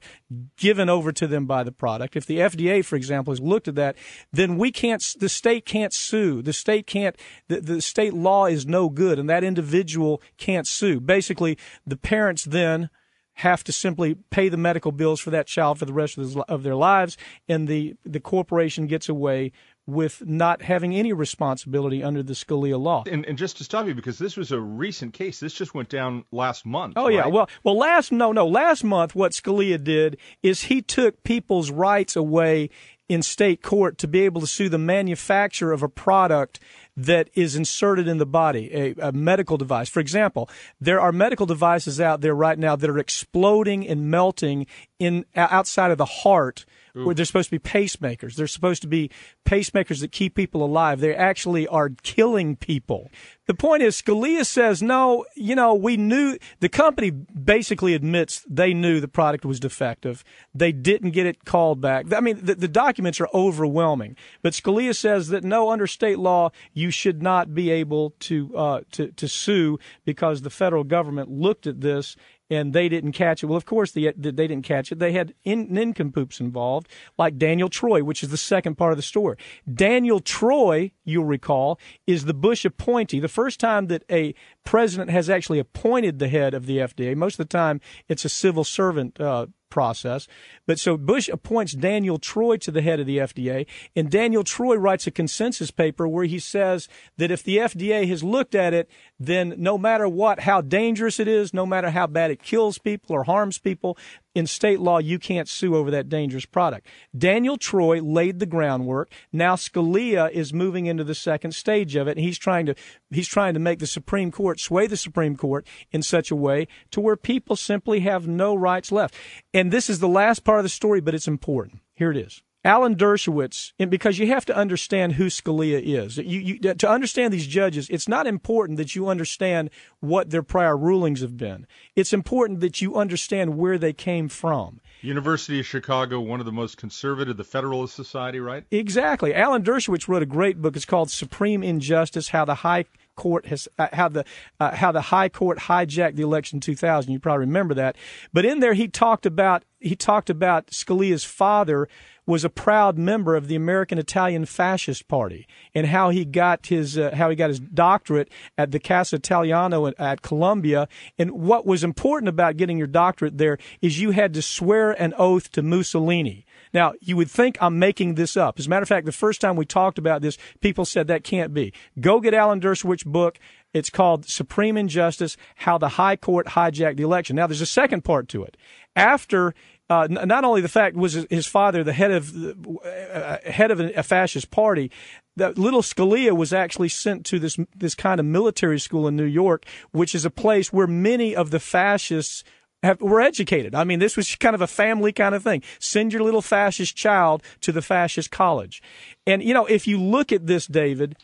given 0.56 0.90
over 0.90 1.12
to 1.12 1.28
them 1.28 1.46
by 1.46 1.64
the 1.64 1.72
product. 1.74 2.16
If 2.16 2.26
the 2.26 2.38
FDA, 2.38 2.84
for 2.84 2.96
example, 2.96 3.34
has 3.34 3.42
looked 3.42 3.68
at 3.68 3.76
that, 3.76 3.98
then 4.32 4.58
we 4.58 4.72
can't, 4.72 5.04
the 5.20 5.30
state 5.30 5.66
can't 5.66 5.94
sue. 5.94 6.42
The 6.42 6.54
state 6.54 6.88
can't, 6.88 7.18
the, 7.50 7.60
the 7.60 7.82
state 7.82 8.14
law 8.14 8.46
is 8.46 8.66
no 8.66 8.88
good 8.88 9.20
and 9.20 9.30
that 9.30 9.44
individual 9.44 10.22
can't 10.38 10.66
sue. 10.66 11.02
Basically, 11.02 11.58
the 11.86 11.98
parents 11.98 12.46
then 12.46 12.90
have 13.38 13.64
to 13.64 13.72
simply 13.72 14.16
pay 14.32 14.50
the 14.50 14.58
medical 14.58 14.92
bills 14.92 15.20
for 15.20 15.30
that 15.30 15.46
child 15.46 15.78
for 15.78 15.86
the 15.86 15.94
rest 15.94 16.18
of, 16.18 16.24
his, 16.24 16.36
of 16.36 16.64
their 16.64 16.76
lives, 16.76 17.18
and 17.48 17.68
the, 17.68 17.96
the 18.04 18.20
corporation 18.20 18.88
gets 18.88 19.08
away 19.08 19.52
with 19.86 20.26
not 20.26 20.64
having 20.64 20.96
any 20.96 21.14
responsibility 21.14 22.04
under 22.04 22.24
the 22.24 22.34
Scalia 22.34 22.80
law. 22.80 23.04
And, 23.10 23.26
and 23.26 23.38
just 23.38 23.58
to 23.58 23.64
stop 23.64 23.86
you, 23.86 23.94
because 23.94 24.18
this 24.18 24.36
was 24.36 24.52
a 24.52 24.60
recent 24.60 25.14
case, 25.14 25.40
this 25.40 25.54
just 25.54 25.76
went 25.76 25.88
down 25.88 26.26
last 26.32 26.66
month. 26.66 26.94
Oh 26.98 27.10
yeah, 27.10 27.28
well, 27.28 27.48
well, 27.64 27.78
last 27.78 28.12
no, 28.12 28.32
no, 28.32 28.48
last 28.48 28.84
month, 28.84 29.14
what 29.14 29.34
Scalia 29.34 29.82
did 29.82 30.18
is 30.42 30.64
he 30.64 30.82
took 30.82 31.24
people's 31.24 31.70
rights 31.70 32.16
away 32.16 32.72
in 33.08 33.22
state 33.22 33.62
court 33.62 34.00
to 34.00 34.08
be 34.08 34.22
able 34.22 34.42
to 34.42 34.48
sue 34.48 34.68
the 34.68 34.78
manufacturer 34.78 35.72
of 35.72 35.84
a 35.84 35.88
product 35.88 36.60
that 36.98 37.30
is 37.36 37.56
inserted 37.56 38.08
in 38.08 38.18
the 38.18 38.26
body, 38.26 38.70
a, 38.74 38.96
a 39.10 39.12
medical 39.12 39.56
device. 39.56 39.88
For 39.88 40.00
example, 40.00 40.50
there 40.82 41.00
are 41.00 41.12
medical 41.12 41.46
devices 41.46 42.02
out 42.02 42.22
there 42.22 42.34
right 42.34 42.58
now 42.58 42.76
that 42.76 42.90
are 42.90 42.98
exploding 42.98 43.88
and 43.88 44.10
melting 44.10 44.66
in 44.98 45.24
outside 45.36 45.92
of 45.92 46.00
the 46.00 46.06
heart 46.06 46.66
where 47.06 47.16
they're 47.16 47.26
supposed 47.26 47.50
to 47.50 47.60
be 47.60 47.70
pacemakers. 47.70 48.36
They're 48.36 48.48
supposed 48.48 48.82
to 48.82 48.88
be 48.88 49.10
pacemakers 49.46 50.02
that 50.02 50.12
keep 50.12 50.36
people 50.36 50.64
alive. 50.64 51.00
They 51.00 51.16
actually 51.16 51.68
are 51.68 51.90
killing 52.04 52.56
people. 52.56 53.10
The 53.48 53.54
point 53.54 53.82
is, 53.82 54.02
Scalia 54.02 54.46
says, 54.46 54.84
no, 54.84 55.26
you 55.36 55.56
know, 55.56 55.74
we 55.74 55.96
knew, 55.96 56.38
the 56.60 56.68
company 56.68 57.12
basically 57.12 57.94
admits 57.94 58.46
they 58.48 58.74
knew 58.74 59.00
the 59.00 59.08
product 59.08 59.46
was 59.46 59.60
defective. 59.60 60.24
They 60.54 60.74
didn't 60.74 61.12
get 61.12 61.26
it 61.26 61.46
called 61.46 61.80
back. 61.80 62.14
I 62.14 62.20
mean, 62.20 62.40
the, 62.44 62.56
the 62.56 62.68
documents 62.68 63.22
are 63.22 63.30
overwhelming. 63.34 64.18
But 64.42 64.52
Scalia 64.52 64.94
says 64.94 65.30
that 65.30 65.46
no, 65.46 65.70
under 65.70 65.88
state 65.88 66.20
law, 66.20 66.52
you 66.74 66.92
should 66.92 67.24
not 67.24 67.56
be 67.56 67.70
able 67.72 68.16
to, 68.20 68.56
uh, 68.58 68.82
to, 68.92 69.12
to 69.14 69.28
sue 69.30 69.80
because 70.04 70.42
the 70.42 70.50
federal 70.50 70.84
government 70.84 71.32
looked 71.32 71.66
at 71.66 71.80
this 71.80 72.18
and 72.50 72.74
they 72.74 72.90
didn't 72.90 73.12
catch 73.12 73.44
it. 73.44 73.48
Well, 73.48 73.58
of 73.58 73.66
course, 73.66 73.92
they, 73.92 74.12
they 74.16 74.32
didn't 74.32 74.64
catch 74.64 74.92
it. 74.92 75.00
They 75.00 75.12
had 75.12 75.34
in, 75.44 75.68
nincompoops 75.72 76.40
involved, 76.40 76.88
like 77.18 77.38
Daniel 77.38 77.70
Troy, 77.70 78.04
which 78.04 78.24
is 78.24 78.30
the 78.30 78.38
second 78.38 78.76
part 78.76 78.92
of 78.92 78.98
the 78.98 79.04
story. 79.04 79.38
Daniel 79.72 80.20
Troy, 80.20 80.92
you'll 81.04 81.26
recall, 81.26 81.80
is 82.06 82.26
the 82.26 82.34
Bush 82.34 82.66
appointee. 82.66 83.20
The 83.20 83.28
first 83.28 83.60
time 83.60 83.88
that 83.88 84.04
a 84.10 84.34
president 84.64 85.10
has 85.10 85.30
actually 85.30 85.60
appointed 85.60 86.20
the 86.20 86.30
head 86.30 86.54
of 86.54 86.66
the 86.66 86.78
FDA, 86.78 87.16
most 87.16 87.40
of 87.40 87.48
the 87.48 87.58
time 87.58 87.82
it's 88.08 88.26
a 88.26 88.30
civil 88.30 88.64
servant 88.64 89.20
uh, 89.20 89.48
process. 89.70 90.28
But 90.66 90.80
so 90.80 90.98
Bush 90.98 91.30
appoints 91.30 91.74
Daniel 91.74 92.20
Troy 92.20 92.58
to 92.58 92.72
the 92.72 92.82
head 92.82 93.00
of 93.00 93.06
the 93.06 93.18
FDA, 93.18 93.66
and 93.96 94.10
Daniel 94.10 94.44
Troy 94.44 94.76
writes 94.76 95.08
a 95.08 95.12
consensus 95.12 95.72
paper 95.72 96.08
where 96.08 96.26
he 96.26 96.40
says 96.40 96.88
that 97.18 97.32
if 97.32 97.44
the 97.44 97.58
FDA 97.58 98.08
has 98.08 98.24
looked 98.24 98.56
at 98.56 98.74
it, 98.74 98.90
then 99.20 99.54
no 99.58 99.78
matter 99.78 100.08
what, 100.08 100.42
how 100.42 100.62
dangerous 100.62 101.20
it 101.20 101.28
is, 101.28 101.54
no 101.54 101.66
matter 101.66 101.90
how 101.90 102.08
bad 102.08 102.32
it 102.32 102.42
kills 102.42 102.78
people 102.78 103.16
or 103.16 103.24
harms 103.24 103.58
people, 103.58 103.98
in 104.38 104.48
state 104.48 104.80
law, 104.80 105.00
you 105.00 105.18
can't 105.20 105.50
sue 105.50 105.76
over 105.76 105.90
that 105.92 106.10
dangerous 106.10 106.46
product. 106.46 106.88
Daniel 107.18 107.58
Troy 107.58 108.02
laid 108.02 108.40
the 108.40 108.46
groundwork. 108.46 109.12
Now 109.34 109.56
Scalia 109.56 110.30
is 110.32 110.54
moving 110.54 110.86
into 110.86 111.04
the 111.04 111.16
second 111.16 111.54
stage 111.54 111.96
of 111.96 112.08
it, 112.08 112.18
he's 112.18 112.38
trying 112.38 112.68
to 112.68 112.76
he's 113.10 113.28
trying 113.28 113.54
to 113.54 113.60
make 113.60 113.80
the 113.80 113.88
Supreme 113.88 114.32
Court 114.32 114.60
sway 114.60 114.88
the 114.88 114.98
Supreme 114.98 115.36
Court 115.36 115.66
in 115.92 116.04
such 116.04 116.32
a 116.32 116.36
way 116.36 116.68
to 116.92 117.02
where 117.02 117.18
people 117.18 117.56
simply 117.56 118.02
have 118.02 118.28
no 118.28 118.56
rights 118.56 118.92
left. 118.92 119.16
And 119.54 119.72
this 119.72 119.90
is 119.90 120.00
the 120.00 120.08
last 120.08 120.44
part 120.44 120.60
of 120.60 120.64
the 120.64 120.70
story, 120.70 121.02
but 121.02 121.16
it's 121.16 121.28
important. 121.28 121.82
Here 121.96 122.12
it 122.12 122.18
is. 122.18 122.44
Alan 122.68 122.96
Dershowitz, 122.96 123.72
and 123.80 123.90
because 123.90 124.20
you 124.20 124.28
have 124.28 124.46
to 124.46 124.56
understand 124.56 125.14
who 125.14 125.28
Scalia 125.28 125.82
is. 125.82 126.18
You, 126.18 126.40
you, 126.40 126.60
to 126.60 126.90
understand 126.90 127.32
these 127.32 127.48
judges, 127.48 127.88
it's 127.90 128.10
not 128.10 128.28
important 128.28 128.78
that 128.78 128.94
you 128.94 129.08
understand 129.08 129.70
what 130.02 130.32
their 130.32 130.44
prior 130.44 130.76
rulings 130.76 131.22
have 131.22 131.38
been. 131.38 131.66
It's 131.96 132.12
important 132.12 132.60
that 132.60 132.82
you 132.82 132.98
understand 132.98 133.58
where 133.58 133.78
they 133.78 133.94
came 133.94 134.28
from. 134.28 134.82
University 135.00 135.62
of 135.62 135.66
Chicago, 135.66 136.20
one 136.20 136.42
of 136.42 136.46
the 136.46 136.52
most 136.52 136.76
conservative, 136.76 137.38
the 137.38 137.46
Federalist 137.46 137.96
Society, 137.96 138.42
right? 138.42 138.66
Exactly. 138.70 139.34
Alan 139.34 139.64
Dershowitz 139.64 140.10
wrote 140.10 140.24
a 140.24 140.26
great 140.26 140.62
book. 140.62 140.76
It's 140.76 140.84
called 140.84 141.10
Supreme 141.10 141.64
Injustice: 141.64 142.30
How 142.30 142.44
the 142.44 142.56
High 142.56 142.84
Court 143.16 143.48
has 143.48 143.68
uh, 143.80 143.88
how 143.94 144.10
the 144.10 144.26
uh, 144.60 144.76
how 144.76 144.92
the 144.92 145.02
High 145.02 145.30
Court 145.30 145.58
hijacked 145.60 146.16
the 146.16 146.24
election 146.24 146.58
in 146.58 146.62
2000. 146.62 147.12
You 147.12 147.20
probably 147.20 147.46
remember 147.46 147.74
that. 147.76 147.96
But 148.34 148.46
in 148.46 148.60
there, 148.60 148.74
he 148.74 148.88
talked 148.88 149.26
about 149.26 149.64
he 149.80 149.96
talked 149.96 150.30
about 150.30 150.68
Scalia's 150.68 151.24
father 151.24 151.88
was 152.28 152.44
a 152.44 152.50
proud 152.50 152.98
member 152.98 153.36
of 153.36 153.48
the 153.48 153.56
American 153.56 153.98
Italian 153.98 154.46
Fascist 154.46 155.08
Party 155.08 155.48
and 155.74 155.88
how 155.88 156.10
he 156.10 156.26
got 156.26 156.68
his 156.68 156.98
uh, 156.98 157.16
how 157.16 157.30
he 157.30 157.36
got 157.36 157.50
his 157.50 157.60
doctorate 157.60 158.30
at 158.58 158.72
the 158.72 158.80
Casa 158.80 159.16
Italiano 159.16 159.88
at, 159.88 160.00
at 160.00 160.22
Columbia. 160.22 160.88
And 161.18 161.32
what 161.32 161.66
was 161.66 161.84
important 161.84 162.30
about 162.30 162.58
getting 162.58 162.78
your 162.78 162.88
doctorate 162.88 163.38
there 163.38 163.58
is 163.82 164.00
you 164.00 164.12
had 164.12 164.34
to 164.34 164.42
swear 164.42 164.92
an 164.92 165.14
oath 165.18 165.52
to 165.54 165.64
Mussolini. 165.64 166.46
Now, 166.74 166.94
you 167.00 167.16
would 167.16 167.32
think 167.32 167.58
I'm 167.62 167.80
making 167.80 168.16
this 168.16 168.36
up. 168.36 168.60
As 168.60 168.68
a 168.68 168.70
matter 168.70 168.84
of 168.84 168.90
fact, 168.90 169.06
the 169.06 169.12
first 169.12 169.40
time 169.40 169.56
we 169.56 169.66
talked 169.66 169.98
about 169.98 170.22
this, 170.22 170.38
people 170.60 170.86
said 170.86 171.08
that 171.08 171.24
can't 171.24 171.54
be. 171.54 171.74
Go 172.00 172.20
get 172.20 172.34
Alan 172.34 172.60
Dershowitz's 172.60 173.04
book. 173.04 173.40
It's 173.74 173.90
called 173.90 174.26
Supreme 174.26 174.78
Injustice 174.78 175.38
How 175.56 175.78
the 175.78 175.90
High 175.90 176.16
Court 176.18 176.48
Hijacked 176.48 176.98
the 176.98 177.04
Election. 177.04 177.36
Now, 177.36 177.48
there's 177.48 177.62
a 177.62 177.66
second 177.66 178.04
part 178.04 178.28
to 178.30 178.44
it. 178.44 178.58
After 178.96 179.54
uh, 179.90 180.08
n- 180.10 180.28
not 180.28 180.44
only 180.44 180.62
the 180.62 180.68
fact 180.68 180.96
was 180.96 181.14
his 181.30 181.48
father 181.48 181.84
the 181.84 181.94
head 181.94 182.12
of 182.12 182.36
uh, 182.84 183.38
head 183.46 183.72
of 183.72 183.80
a 183.80 184.04
fascist 184.04 184.52
party, 184.52 184.92
that 185.36 185.58
little 185.58 185.82
Scalia 185.82 186.36
was 186.36 186.52
actually 186.52 186.90
sent 186.90 187.26
to 187.28 187.40
this 187.40 187.58
this 187.76 187.96
kind 187.96 188.20
of 188.20 188.26
military 188.26 188.80
school 188.80 189.08
in 189.08 189.16
New 189.16 189.24
York, 189.24 189.66
which 189.92 190.14
is 190.14 190.26
a 190.26 190.30
place 190.30 190.74
where 190.74 190.88
many 190.88 191.36
of 191.36 191.52
the 191.52 191.60
fascists 191.60 192.44
have, 192.84 193.02
were 193.02 193.22
educated. 193.22 193.74
I 193.74 193.84
mean, 193.84 194.00
this 194.00 194.18
was 194.18 194.36
kind 194.36 194.56
of 194.56 194.62
a 194.62 194.68
family 194.68 195.12
kind 195.12 195.34
of 195.34 195.44
thing. 195.44 195.64
Send 195.80 196.14
your 196.14 196.22
little 196.22 196.42
fascist 196.42 196.96
child 196.96 197.42
to 197.62 197.72
the 197.72 197.82
fascist 197.82 198.30
college, 198.30 198.82
and 199.26 199.42
you 199.42 199.54
know 199.54 199.66
if 199.66 199.88
you 199.88 200.02
look 200.02 200.32
at 200.32 200.48
this, 200.48 200.68
David 200.68 201.16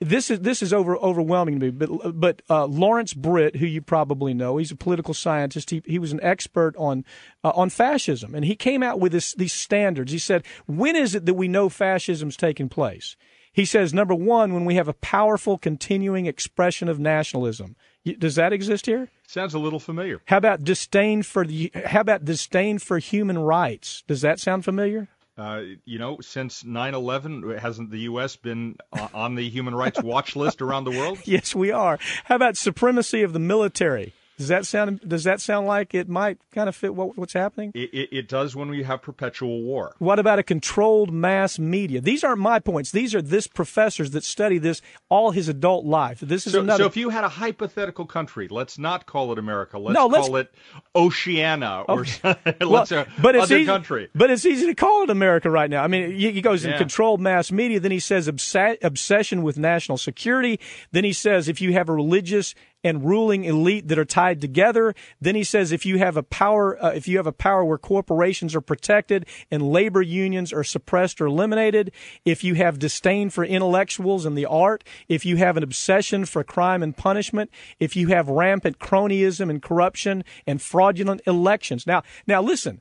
this 0.00 0.30
is 0.30 0.40
this 0.40 0.62
is 0.62 0.72
over 0.72 0.96
overwhelming 0.96 1.60
to 1.60 1.66
me. 1.66 1.70
But 1.70 2.18
but 2.18 2.42
uh, 2.48 2.66
Lawrence 2.66 3.12
Britt, 3.14 3.56
who 3.56 3.66
you 3.66 3.82
probably 3.82 4.34
know, 4.34 4.56
he's 4.56 4.70
a 4.70 4.76
political 4.76 5.14
scientist. 5.14 5.70
He 5.70 5.82
he 5.84 5.98
was 5.98 6.12
an 6.12 6.20
expert 6.22 6.74
on 6.76 7.04
uh, 7.44 7.52
on 7.54 7.70
fascism, 7.70 8.34
and 8.34 8.44
he 8.44 8.56
came 8.56 8.82
out 8.82 8.98
with 8.98 9.12
this, 9.12 9.34
these 9.34 9.52
standards. 9.52 10.12
He 10.12 10.18
said, 10.18 10.44
when 10.66 10.96
is 10.96 11.14
it 11.14 11.26
that 11.26 11.34
we 11.34 11.48
know 11.48 11.68
fascism's 11.68 12.36
taking 12.36 12.68
place? 12.68 13.16
He 13.52 13.64
says, 13.64 13.92
number 13.92 14.14
one, 14.14 14.54
when 14.54 14.64
we 14.64 14.76
have 14.76 14.88
a 14.88 14.92
powerful, 14.94 15.58
continuing 15.58 16.26
expression 16.26 16.88
of 16.88 17.00
nationalism. 17.00 17.74
Does 18.18 18.36
that 18.36 18.52
exist 18.52 18.86
here? 18.86 19.10
Sounds 19.26 19.54
a 19.54 19.58
little 19.58 19.80
familiar. 19.80 20.22
How 20.26 20.38
about 20.38 20.64
disdain 20.64 21.22
for 21.22 21.44
the? 21.44 21.70
How 21.86 22.00
about 22.00 22.24
disdain 22.24 22.78
for 22.78 22.98
human 22.98 23.38
rights? 23.38 24.02
Does 24.06 24.22
that 24.22 24.40
sound 24.40 24.64
familiar? 24.64 25.08
Uh, 25.40 25.62
you 25.86 25.98
know, 25.98 26.18
since 26.20 26.64
9/11, 26.64 27.58
hasn't 27.58 27.90
the 27.90 28.00
U.S. 28.00 28.36
been 28.36 28.76
on 29.14 29.36
the 29.36 29.48
human 29.48 29.74
rights 29.74 30.02
watch 30.02 30.36
list 30.36 30.60
around 30.60 30.84
the 30.84 30.90
world? 30.90 31.18
Yes, 31.30 31.54
we 31.54 31.70
are. 31.70 31.98
How 32.24 32.34
about 32.34 32.56
supremacy 32.56 33.22
of 33.22 33.32
the 33.32 33.38
military? 33.38 34.12
Does 34.40 34.48
that 34.48 34.64
sound 34.64 35.00
does 35.06 35.24
that 35.24 35.38
sound 35.42 35.66
like 35.66 35.94
it 35.94 36.08
might 36.08 36.38
kind 36.50 36.66
of 36.66 36.74
fit 36.74 36.94
what, 36.94 37.18
what's 37.18 37.34
happening? 37.34 37.72
It, 37.74 37.90
it, 37.92 38.08
it 38.10 38.28
does 38.28 38.56
when 38.56 38.70
we 38.70 38.82
have 38.84 39.02
perpetual 39.02 39.60
war. 39.60 39.94
What 39.98 40.18
about 40.18 40.38
a 40.38 40.42
controlled 40.42 41.12
mass 41.12 41.58
media? 41.58 42.00
These 42.00 42.24
aren't 42.24 42.40
my 42.40 42.58
points. 42.58 42.90
These 42.90 43.14
are 43.14 43.20
this 43.20 43.46
professors 43.46 44.12
that 44.12 44.24
study 44.24 44.56
this 44.56 44.80
all 45.10 45.32
his 45.32 45.50
adult 45.50 45.84
life. 45.84 46.20
This 46.20 46.46
is 46.46 46.54
So, 46.54 46.60
another. 46.60 46.84
so 46.84 46.86
if 46.86 46.96
you 46.96 47.10
had 47.10 47.22
a 47.22 47.28
hypothetical 47.28 48.06
country, 48.06 48.48
let's 48.48 48.78
not 48.78 49.04
call 49.04 49.30
it 49.32 49.38
America. 49.38 49.78
Let's 49.78 49.94
No, 49.94 50.06
let's- 50.06 50.26
call 50.26 50.36
it 50.36 50.54
Oceania 50.96 51.84
or 51.86 52.00
Okay. 52.00 52.34
let's 52.64 52.92
uh, 52.92 53.04
Well, 53.06 53.22
but 53.22 53.34
it's 53.34 53.44
other 53.44 53.56
easy, 53.58 53.66
country. 53.66 54.08
But 54.14 54.30
it's 54.30 54.46
easy 54.46 54.64
to 54.68 54.74
call 54.74 55.02
it 55.02 55.10
America 55.10 55.50
right 55.50 55.68
now. 55.68 55.84
I 55.84 55.86
mean, 55.86 56.12
he, 56.12 56.30
he 56.32 56.40
goes 56.40 56.64
in 56.64 56.76
controlled 56.78 57.20
mass 57.20 57.52
media. 57.52 57.78
Then 57.78 57.90
he 57.92 58.00
says 58.00 58.26
obsession 58.26 59.42
with 59.42 59.58
national 59.58 59.98
security. 59.98 60.58
Then 60.92 61.04
he 61.04 61.12
says 61.12 61.48
if 61.48 61.60
you 61.60 61.72
have 61.74 61.88
a 61.88 61.92
religious 61.92 62.54
and 62.82 63.04
ruling 63.04 63.44
elite 63.44 63.88
that 63.88 63.98
are 63.98 64.04
tied 64.04 64.40
together. 64.40 64.94
Then 65.20 65.34
he 65.34 65.44
says 65.44 65.72
if 65.72 65.84
you 65.84 65.98
have 65.98 66.16
a 66.16 66.22
power, 66.22 66.82
uh, 66.82 66.90
if 66.90 67.06
you 67.06 67.16
have 67.16 67.26
a 67.26 67.32
power 67.32 67.64
where 67.64 67.78
corporations 67.78 68.54
are 68.54 68.60
protected 68.60 69.26
and 69.50 69.70
labor 69.70 70.02
unions 70.02 70.52
are 70.52 70.64
suppressed 70.64 71.20
or 71.20 71.26
eliminated. 71.26 71.92
If 72.24 72.44
you 72.44 72.54
have 72.54 72.78
disdain 72.78 73.30
for 73.30 73.44
intellectuals 73.44 74.24
and 74.24 74.36
the 74.36 74.46
art. 74.46 74.84
If 75.08 75.24
you 75.26 75.36
have 75.36 75.56
an 75.56 75.62
obsession 75.62 76.24
for 76.24 76.42
crime 76.44 76.82
and 76.82 76.96
punishment. 76.96 77.50
If 77.78 77.96
you 77.96 78.08
have 78.08 78.28
rampant 78.28 78.78
cronyism 78.78 79.50
and 79.50 79.62
corruption 79.62 80.24
and 80.46 80.60
fraudulent 80.60 81.22
elections. 81.26 81.86
Now, 81.86 82.02
now 82.26 82.42
listen. 82.42 82.80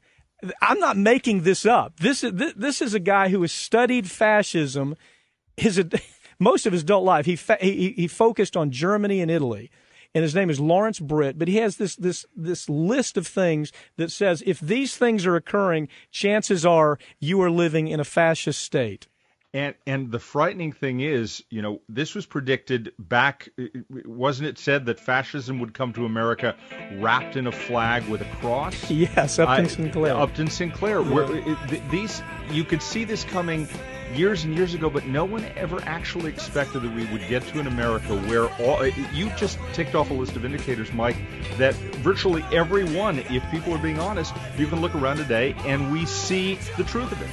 I'm 0.62 0.80
not 0.80 0.96
making 0.96 1.42
this 1.42 1.66
up. 1.66 2.00
This 2.00 2.24
is 2.24 2.32
this, 2.34 2.82
is 2.82 2.94
a 2.94 3.00
guy 3.00 3.28
who 3.28 3.42
has 3.42 3.52
studied 3.52 4.10
fascism 4.10 4.96
his 5.58 5.84
most 6.40 6.66
of 6.66 6.74
his 6.74 6.84
adult 6.84 7.04
life. 7.04 7.26
He, 7.26 7.38
he 7.60 7.92
he 7.92 8.08
focused 8.08 8.56
on 8.56 8.72
Germany 8.72 9.22
and 9.22 9.30
Italy, 9.30 9.70
and 10.16 10.24
his 10.24 10.36
name 10.36 10.50
is 10.50 10.60
Lawrence 10.60 11.00
Britt. 11.00 11.38
But 11.38 11.48
he 11.48 11.58
has 11.58 11.78
this 11.78 11.96
this 11.96 12.26
this 12.36 12.70
list 12.70 13.18
of 13.18 13.28
things 13.28 13.72
that 13.98 14.12
says 14.12 14.44
if 14.46 14.60
these 14.60 14.98
things 14.98 15.26
are 15.26 15.36
occurring, 15.36 15.88
chances 16.12 16.66
are 16.66 16.98
you 17.20 17.42
are 17.42 17.52
living 17.52 17.88
in 17.88 18.00
a 18.00 18.06
fascist 18.06 18.62
state. 18.62 19.08
And 19.52 19.74
and 19.88 20.12
the 20.12 20.20
frightening 20.20 20.74
thing 20.74 21.00
is, 21.00 21.44
you 21.50 21.64
know, 21.64 21.82
this 21.90 22.14
was 22.14 22.28
predicted 22.28 22.94
back. 23.00 23.50
Wasn't 23.90 24.48
it 24.48 24.60
said 24.60 24.86
that 24.86 25.00
fascism 25.00 25.60
would 25.60 25.74
come 25.74 25.92
to 25.94 26.06
America 26.06 26.56
wrapped 26.98 27.36
in 27.36 27.48
a 27.48 27.52
flag 27.52 28.08
with 28.08 28.22
a 28.22 28.36
cross? 28.36 28.92
Yes, 28.92 29.40
Upton 29.40 29.66
I- 29.66 29.68
Sinclair. 29.68 30.16
Upton 30.16 30.50
Sinclair. 30.50 31.02
Where 31.02 31.36
it, 31.36 31.90
these 31.90 32.22
you 32.52 32.64
could 32.64 32.84
see 32.84 33.06
this 33.06 33.24
coming 33.24 33.68
years 34.14 34.44
and 34.44 34.56
years 34.56 34.74
ago, 34.74 34.90
but 34.90 35.06
no 35.06 35.26
one 35.26 35.46
ever 35.56 35.82
actually 35.84 36.30
expected 36.30 36.82
that 36.82 36.94
we 36.94 37.06
would 37.06 37.28
get 37.28 37.44
to 37.48 37.60
an 37.60 37.68
America 37.68 38.18
where 38.22 38.50
all 38.62 38.86
you 38.86 39.30
just 39.38 39.60
ticked 39.74 39.96
off 39.96 40.10
a 40.10 40.14
list 40.14 40.36
of 40.36 40.46
indicators, 40.46 40.92
Mike, 40.94 41.18
that 41.58 41.76
virtually 42.04 42.44
everyone, 42.52 43.20
if 43.20 43.44
people 43.52 43.74
are 43.74 43.80
being 43.80 44.00
honest, 44.00 44.34
you 44.58 44.68
can 44.68 44.82
look 44.82 44.96
around 44.96 45.18
today 45.18 45.56
and 45.66 45.92
we 45.92 46.06
see 46.06 46.56
the 46.78 46.84
truth 46.84 47.12
of 47.12 47.22
it. 47.22 47.30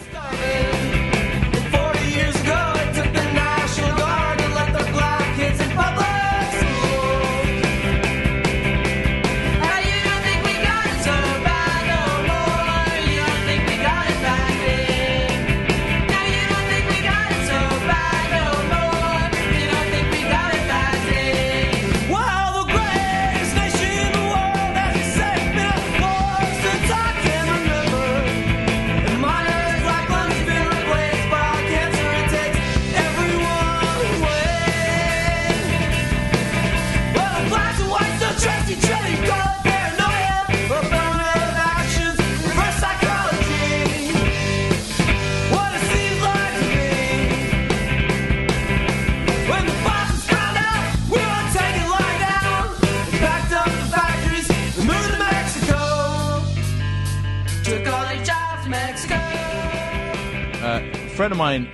Friend 61.27 61.33
of 61.33 61.39
mine 61.39 61.68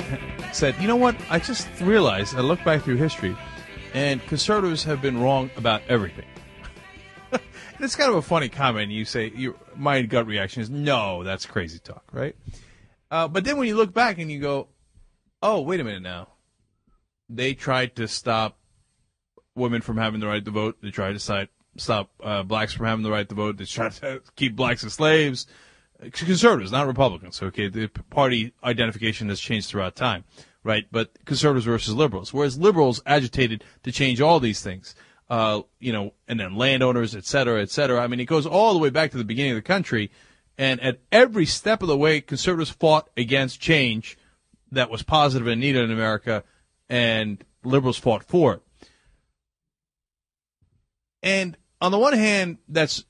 said, 0.54 0.74
"You 0.80 0.88
know 0.88 0.96
what? 0.96 1.14
I 1.28 1.38
just 1.38 1.68
realized. 1.78 2.34
I 2.34 2.40
look 2.40 2.64
back 2.64 2.84
through 2.84 2.96
history, 2.96 3.36
and 3.92 4.24
conservatives 4.26 4.82
have 4.84 5.02
been 5.02 5.20
wrong 5.20 5.50
about 5.58 5.82
everything." 5.90 6.24
it's 7.78 7.94
kind 7.94 8.08
of 8.08 8.16
a 8.16 8.22
funny 8.22 8.48
comment. 8.48 8.90
You 8.90 9.04
say, 9.04 9.30
"My 9.76 10.00
gut 10.00 10.26
reaction 10.26 10.62
is 10.62 10.70
no, 10.70 11.22
that's 11.22 11.44
crazy 11.44 11.78
talk, 11.78 12.02
right?" 12.12 12.34
Uh, 13.10 13.28
but 13.28 13.44
then 13.44 13.58
when 13.58 13.68
you 13.68 13.76
look 13.76 13.92
back 13.92 14.18
and 14.18 14.32
you 14.32 14.40
go, 14.40 14.68
"Oh, 15.42 15.60
wait 15.60 15.80
a 15.80 15.84
minute 15.84 16.02
now. 16.02 16.28
They 17.28 17.52
tried 17.52 17.96
to 17.96 18.08
stop 18.08 18.58
women 19.54 19.82
from 19.82 19.98
having 19.98 20.20
the 20.20 20.28
right 20.28 20.42
to 20.42 20.50
vote. 20.50 20.78
They 20.82 20.90
tried 20.90 21.18
to 21.18 21.48
stop 21.76 22.10
uh, 22.22 22.42
blacks 22.42 22.72
from 22.72 22.86
having 22.86 23.02
the 23.02 23.10
right 23.10 23.28
to 23.28 23.34
vote. 23.34 23.58
They 23.58 23.66
tried 23.66 23.92
to 23.92 24.22
keep 24.34 24.56
blacks 24.56 24.82
as 24.82 24.94
slaves." 24.94 25.46
Conservatives, 26.10 26.72
not 26.72 26.86
Republicans. 26.86 27.42
Okay, 27.42 27.68
the 27.68 27.88
party 28.10 28.52
identification 28.64 29.28
has 29.28 29.40
changed 29.40 29.68
throughout 29.68 29.94
time, 29.94 30.24
right? 30.64 30.86
But 30.90 31.24
conservatives 31.24 31.66
versus 31.66 31.94
liberals, 31.94 32.32
whereas 32.32 32.58
liberals 32.58 33.00
agitated 33.06 33.64
to 33.84 33.92
change 33.92 34.20
all 34.20 34.40
these 34.40 34.60
things, 34.60 34.94
uh, 35.30 35.62
you 35.78 35.92
know, 35.92 36.12
and 36.26 36.40
then 36.40 36.56
landowners, 36.56 37.14
et 37.14 37.24
cetera, 37.24 37.62
et 37.62 37.70
cetera. 37.70 38.00
I 38.00 38.06
mean, 38.06 38.20
it 38.20 38.24
goes 38.24 38.46
all 38.46 38.72
the 38.72 38.80
way 38.80 38.90
back 38.90 39.10
to 39.12 39.18
the 39.18 39.24
beginning 39.24 39.52
of 39.52 39.56
the 39.56 39.62
country, 39.62 40.10
and 40.58 40.80
at 40.80 41.00
every 41.10 41.46
step 41.46 41.82
of 41.82 41.88
the 41.88 41.96
way, 41.96 42.20
conservatives 42.20 42.70
fought 42.70 43.08
against 43.16 43.60
change 43.60 44.18
that 44.70 44.90
was 44.90 45.02
positive 45.02 45.46
and 45.46 45.60
needed 45.60 45.84
in 45.84 45.92
America, 45.92 46.44
and 46.88 47.44
liberals 47.64 47.98
fought 47.98 48.24
for 48.24 48.54
it. 48.54 48.62
And 51.22 51.56
on 51.80 51.92
the 51.92 51.98
one 51.98 52.14
hand, 52.14 52.58
that's 52.68 53.04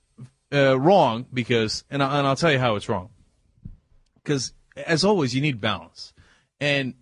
uh, 0.53 0.79
wrong 0.79 1.27
because, 1.33 1.85
and, 1.91 2.03
I, 2.03 2.19
and 2.19 2.27
I'll 2.27 2.37
tell 2.37 2.53
you 2.53 2.59
how 2.59 2.77
it's 2.77 2.89
wrong. 2.89 3.11
Because 4.23 4.53
as 4.77 5.05
always, 5.05 5.35
you 5.35 5.41
need 5.41 5.61
balance. 5.61 6.13
And 6.61 6.95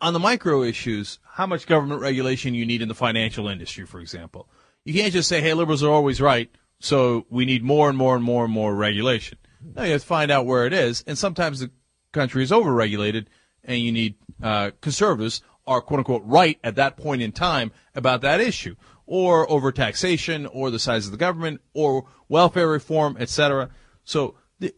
on 0.00 0.12
the 0.12 0.18
micro 0.18 0.62
issues, 0.62 1.18
how 1.24 1.46
much 1.46 1.66
government 1.66 2.00
regulation 2.00 2.54
you 2.54 2.66
need 2.66 2.82
in 2.82 2.88
the 2.88 2.94
financial 2.94 3.48
industry, 3.48 3.86
for 3.86 4.00
example. 4.00 4.48
You 4.84 4.94
can't 4.94 5.12
just 5.12 5.28
say, 5.28 5.40
hey, 5.40 5.54
liberals 5.54 5.82
are 5.82 5.90
always 5.90 6.20
right, 6.20 6.50
so 6.80 7.26
we 7.30 7.44
need 7.44 7.62
more 7.62 7.88
and 7.88 7.96
more 7.96 8.14
and 8.14 8.24
more 8.24 8.44
and 8.44 8.52
more 8.52 8.74
regulation. 8.74 9.38
No, 9.62 9.82
you 9.84 9.92
have 9.92 10.00
to 10.00 10.06
find 10.06 10.30
out 10.30 10.46
where 10.46 10.66
it 10.66 10.72
is. 10.72 11.04
And 11.06 11.16
sometimes 11.16 11.60
the 11.60 11.70
country 12.12 12.42
is 12.42 12.50
overregulated, 12.50 13.26
and 13.64 13.78
you 13.78 13.92
need 13.92 14.16
uh, 14.42 14.70
conservatives 14.80 15.42
are 15.66 15.80
quote 15.80 15.98
unquote 15.98 16.22
right 16.24 16.58
at 16.64 16.76
that 16.76 16.96
point 16.96 17.22
in 17.22 17.32
time 17.32 17.70
about 17.94 18.22
that 18.22 18.40
issue, 18.40 18.74
or 19.10 19.44
overtaxation, 19.48 20.48
or 20.52 20.70
the 20.70 20.78
size 20.78 21.04
of 21.04 21.10
the 21.10 21.18
government, 21.18 21.60
or 21.74 22.04
welfare 22.28 22.68
reform, 22.68 23.16
etc. 23.18 23.68
So 24.04 24.36
the, 24.60 24.72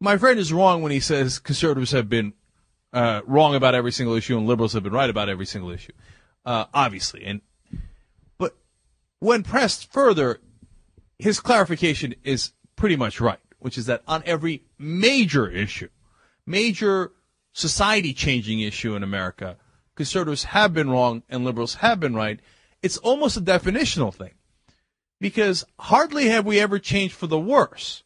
my 0.00 0.18
friend 0.18 0.40
is 0.40 0.52
wrong 0.52 0.82
when 0.82 0.90
he 0.90 0.98
says 0.98 1.38
conservatives 1.38 1.92
have 1.92 2.08
been 2.08 2.32
uh, 2.92 3.20
wrong 3.26 3.54
about 3.54 3.76
every 3.76 3.92
single 3.92 4.16
issue 4.16 4.36
and 4.36 4.48
liberals 4.48 4.72
have 4.72 4.82
been 4.82 4.92
right 4.92 5.08
about 5.08 5.28
every 5.28 5.46
single 5.46 5.70
issue. 5.70 5.92
Uh, 6.44 6.64
obviously, 6.74 7.24
and 7.24 7.42
but 8.38 8.56
when 9.20 9.44
pressed 9.44 9.92
further, 9.92 10.40
his 11.20 11.38
clarification 11.38 12.16
is 12.24 12.50
pretty 12.74 12.96
much 12.96 13.20
right, 13.20 13.38
which 13.60 13.78
is 13.78 13.86
that 13.86 14.02
on 14.08 14.24
every 14.26 14.64
major 14.80 15.48
issue, 15.48 15.90
major 16.44 17.12
society 17.52 18.12
changing 18.14 18.58
issue 18.58 18.96
in 18.96 19.04
America, 19.04 19.58
conservatives 19.94 20.42
have 20.42 20.74
been 20.74 20.90
wrong 20.90 21.22
and 21.28 21.44
liberals 21.44 21.74
have 21.74 22.00
been 22.00 22.16
right. 22.16 22.40
It's 22.82 22.96
almost 22.98 23.36
a 23.36 23.40
definitional 23.40 24.14
thing 24.14 24.32
because 25.20 25.64
hardly 25.78 26.28
have 26.28 26.46
we 26.46 26.58
ever 26.58 26.78
changed 26.78 27.14
for 27.14 27.26
the 27.26 27.38
worse. 27.38 28.02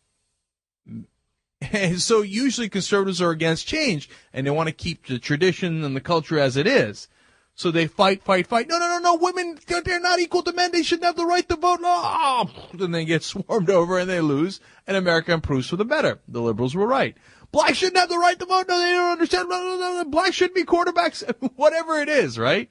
And 1.73 2.01
so 2.01 2.23
usually 2.23 2.69
conservatives 2.69 3.23
are 3.23 3.31
against 3.31 3.67
change 3.67 4.11
and 4.33 4.47
they 4.47 4.51
want 4.51 4.69
to 4.69 4.75
keep 4.75 5.07
the 5.07 5.19
tradition 5.19 5.83
and 5.83 5.97
the 5.97 6.01
culture 6.01 6.39
as 6.39 6.57
it 6.57 6.67
is. 6.67 7.09
So 7.55 7.71
they 7.71 7.87
fight, 7.87 8.23
fight, 8.23 8.49
fight. 8.49 8.69
No, 8.69 8.79
no, 8.79 8.89
no, 8.89 8.99
no. 8.99 9.15
Women, 9.15 9.59
they're, 9.67 10.01
not 10.01 10.19
equal 10.19 10.43
to 10.43 10.53
men. 10.53 10.73
They 10.73 10.83
shouldn't 10.83 11.07
have 11.07 11.17
the 11.17 11.25
right 11.25 11.49
to 11.49 11.57
vote. 11.57 11.81
No. 11.81 12.51
Then 12.75 12.91
they 12.91 13.05
get 13.05 13.23
swarmed 13.23 13.71
over 13.71 13.99
and 13.99 14.11
they 14.11 14.21
lose 14.21 14.61
and 14.87 14.97
America 14.97 15.33
improves 15.33 15.69
for 15.69 15.77
the 15.77 15.85
better. 15.85 16.19
The 16.27 16.43
liberals 16.43 16.75
were 16.75 16.87
right. 16.87 17.17
Blacks 17.53 17.79
shouldn't 17.79 17.99
have 17.99 18.09
the 18.09 18.19
right 18.19 18.39
to 18.39 18.47
vote. 18.47 18.67
No, 18.69 18.79
they 18.79 18.91
don't 18.91 19.13
understand. 19.13 20.11
Blacks 20.11 20.35
shouldn't 20.35 20.57
be 20.57 20.65
quarterbacks. 20.65 21.23
Whatever 21.57 22.01
it 22.01 22.09
is, 22.09 22.37
right? 22.37 22.69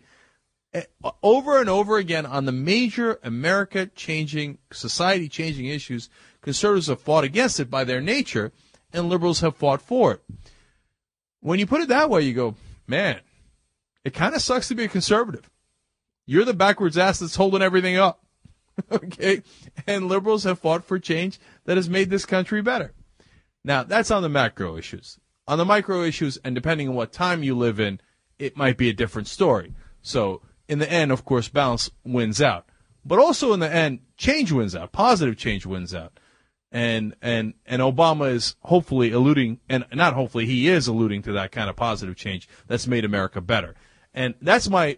Eh, 0.74 0.84
over 1.22 1.60
and 1.60 1.70
over 1.70 1.98
again 1.98 2.26
on 2.26 2.46
the 2.46 2.52
major 2.52 3.20
America 3.24 3.88
changing, 3.88 4.58
society 4.72 5.30
changing 5.30 5.66
issues, 5.66 6.10
conservatives 6.42 6.88
have 6.88 7.02
fought 7.02 7.24
against 7.24 7.60
it 7.60 7.70
by 7.70 7.84
their 7.84 8.02
nature, 8.02 8.52
and 8.92 9.10
liberals 9.10 9.42
have 9.42 9.56
fought 9.56 9.82
for 9.82 10.14
it. 10.14 10.22
When 11.40 11.60
you 11.60 11.66
put 11.66 11.82
it 11.82 11.90
that 11.90 12.10
way, 12.10 12.22
you 12.22 12.34
go, 12.34 12.56
man, 12.88 13.20
it 14.04 14.14
kind 14.14 14.36
of 14.36 14.42
sucks 14.42 14.68
to 14.70 14.76
be 14.76 14.86
a 14.86 14.90
conservative. 14.90 15.50
You're 16.26 16.46
the 16.46 16.54
backwards 16.54 16.98
ass 16.98 17.20
that's 17.20 17.36
holding 17.36 17.62
everything 17.62 17.98
up. 17.98 18.24
okay? 18.92 19.44
And 19.86 20.08
liberals 20.08 20.44
have 20.46 20.60
fought 20.60 20.86
for 20.86 21.00
change 21.00 21.40
that 21.66 21.78
has 21.78 21.90
made 21.90 22.10
this 22.10 22.26
country 22.26 22.62
better. 22.62 22.94
Now, 23.64 23.84
that's 23.84 24.12
on 24.12 24.24
the 24.24 24.30
macro 24.30 24.78
issues. 24.78 25.20
On 25.48 25.58
the 25.58 25.66
micro 25.66 26.04
issues, 26.04 26.38
and 26.38 26.56
depending 26.56 26.90
on 26.90 26.96
what 26.96 27.12
time 27.12 27.44
you 27.44 27.58
live 27.58 27.80
in, 27.80 28.00
it 28.40 28.58
might 28.58 28.78
be 28.78 28.90
a 28.90 28.94
different 28.94 29.28
story. 29.28 29.74
So, 30.02 30.42
in 30.74 30.80
the 30.80 30.92
end, 30.92 31.12
of 31.12 31.24
course, 31.24 31.50
balance 31.50 31.92
wins 32.04 32.42
out. 32.42 32.66
But 33.06 33.20
also 33.20 33.54
in 33.54 33.60
the 33.60 33.72
end, 33.72 34.00
change 34.18 34.52
wins 34.52 34.76
out. 34.76 34.92
Positive 34.92 35.38
change 35.38 35.68
wins 35.68 35.94
out. 35.94 36.20
And, 36.72 37.16
and, 37.22 37.54
and 37.68 37.84
Obama 37.84 38.32
is 38.32 38.56
hopefully 38.62 39.12
alluding, 39.12 39.60
and 39.70 39.86
not 39.94 40.16
hopefully, 40.16 40.48
he 40.48 40.68
is 40.68 40.88
alluding 40.88 41.22
to 41.24 41.34
that 41.34 41.52
kind 41.52 41.70
of 41.70 41.76
positive 41.76 42.16
change 42.16 42.50
that's 42.66 42.88
made 42.88 43.06
America 43.06 43.40
better. 43.40 43.76
And 44.16 44.34
that's 44.42 44.68
my, 44.68 44.98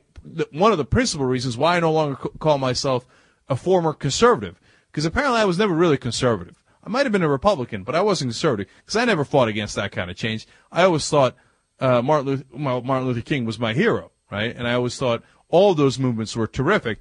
one 0.54 0.72
of 0.72 0.78
the 0.78 0.86
principal 0.86 1.26
reasons 1.26 1.58
why 1.58 1.76
I 1.76 1.82
no 1.82 1.92
longer 1.92 2.16
call 2.16 2.58
myself 2.58 3.06
a 3.50 3.58
former 3.58 3.92
conservative. 3.92 4.62
Because 4.90 5.04
apparently 5.04 5.42
I 5.42 5.46
was 5.46 5.60
never 5.60 5.74
really 5.74 5.98
conservative. 5.98 6.64
I 6.82 6.90
might 6.90 7.06
have 7.06 7.12
been 7.12 7.22
a 7.22 7.28
Republican, 7.28 7.84
but 7.84 7.96
I 7.96 8.02
wasn't 8.02 8.30
conservative 8.30 8.72
because 8.78 8.96
I 8.96 9.04
never 9.04 9.26
fought 9.26 9.50
against 9.50 9.76
that 9.76 9.92
kind 9.92 10.10
of 10.10 10.16
change. 10.16 10.48
I 10.72 10.84
always 10.84 11.10
thought 11.10 11.36
uh, 11.82 12.02
Martin, 12.02 12.28
Luther, 12.28 12.46
Martin 12.58 13.08
Luther 13.08 13.20
King 13.20 13.44
was 13.44 13.60
my 13.60 13.74
hero, 13.74 14.12
right? 14.32 14.56
And 14.56 14.66
I 14.66 14.74
always 14.76 14.98
thought 14.98 15.24
all 15.50 15.74
those 15.74 16.00
movements 16.00 16.36
were 16.36 16.48
terrific. 16.48 17.00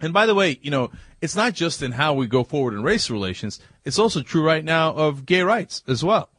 And 0.00 0.12
by 0.12 0.26
the 0.26 0.34
way, 0.34 0.58
you 0.62 0.70
know, 0.70 0.90
it's 1.20 1.36
not 1.36 1.52
just 1.52 1.82
in 1.82 1.92
how 1.92 2.14
we 2.14 2.26
go 2.26 2.42
forward 2.44 2.74
in 2.74 2.82
race 2.82 3.10
relations. 3.10 3.60
It's 3.84 3.98
also 3.98 4.22
true 4.22 4.42
right 4.42 4.64
now 4.64 4.92
of 4.94 5.26
gay 5.26 5.42
rights 5.42 5.82
as 5.86 6.02
well. 6.02 6.30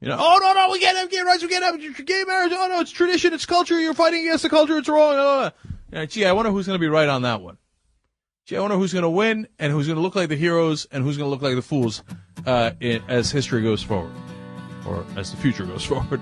You 0.00 0.08
know, 0.08 0.16
oh 0.18 0.38
no, 0.40 0.52
no, 0.52 0.70
we 0.72 0.80
can't 0.80 0.96
have 0.98 1.10
gay 1.10 1.22
rights. 1.22 1.42
We 1.42 1.48
can't 1.48 1.64
have 1.64 2.06
gay 2.06 2.24
marriage. 2.26 2.52
Oh 2.54 2.68
no, 2.68 2.80
it's 2.80 2.90
tradition. 2.90 3.32
It's 3.32 3.46
culture. 3.46 3.80
You're 3.80 3.94
fighting 3.94 4.26
against 4.26 4.42
the 4.42 4.50
culture. 4.50 4.76
It's 4.76 4.88
wrong. 4.88 5.52
Uh, 5.92 6.06
gee, 6.06 6.26
I 6.26 6.32
wonder 6.32 6.50
who's 6.50 6.66
going 6.66 6.78
to 6.78 6.80
be 6.80 6.88
right 6.88 7.08
on 7.08 7.22
that 7.22 7.40
one. 7.40 7.56
Gee, 8.44 8.56
I 8.56 8.60
wonder 8.60 8.76
who's 8.76 8.92
going 8.92 9.04
to 9.04 9.08
win 9.08 9.48
and 9.58 9.72
who's 9.72 9.86
going 9.86 9.96
to 9.96 10.02
look 10.02 10.14
like 10.14 10.28
the 10.28 10.36
heroes 10.36 10.86
and 10.92 11.02
who's 11.02 11.16
going 11.16 11.26
to 11.26 11.30
look 11.30 11.42
like 11.42 11.54
the 11.54 11.62
fools 11.62 12.02
uh, 12.44 12.72
in, 12.80 13.02
as 13.08 13.30
history 13.30 13.62
goes 13.62 13.82
forward, 13.82 14.12
or 14.86 15.04
as 15.16 15.30
the 15.30 15.36
future 15.38 15.64
goes 15.64 15.84
forward. 15.86 16.20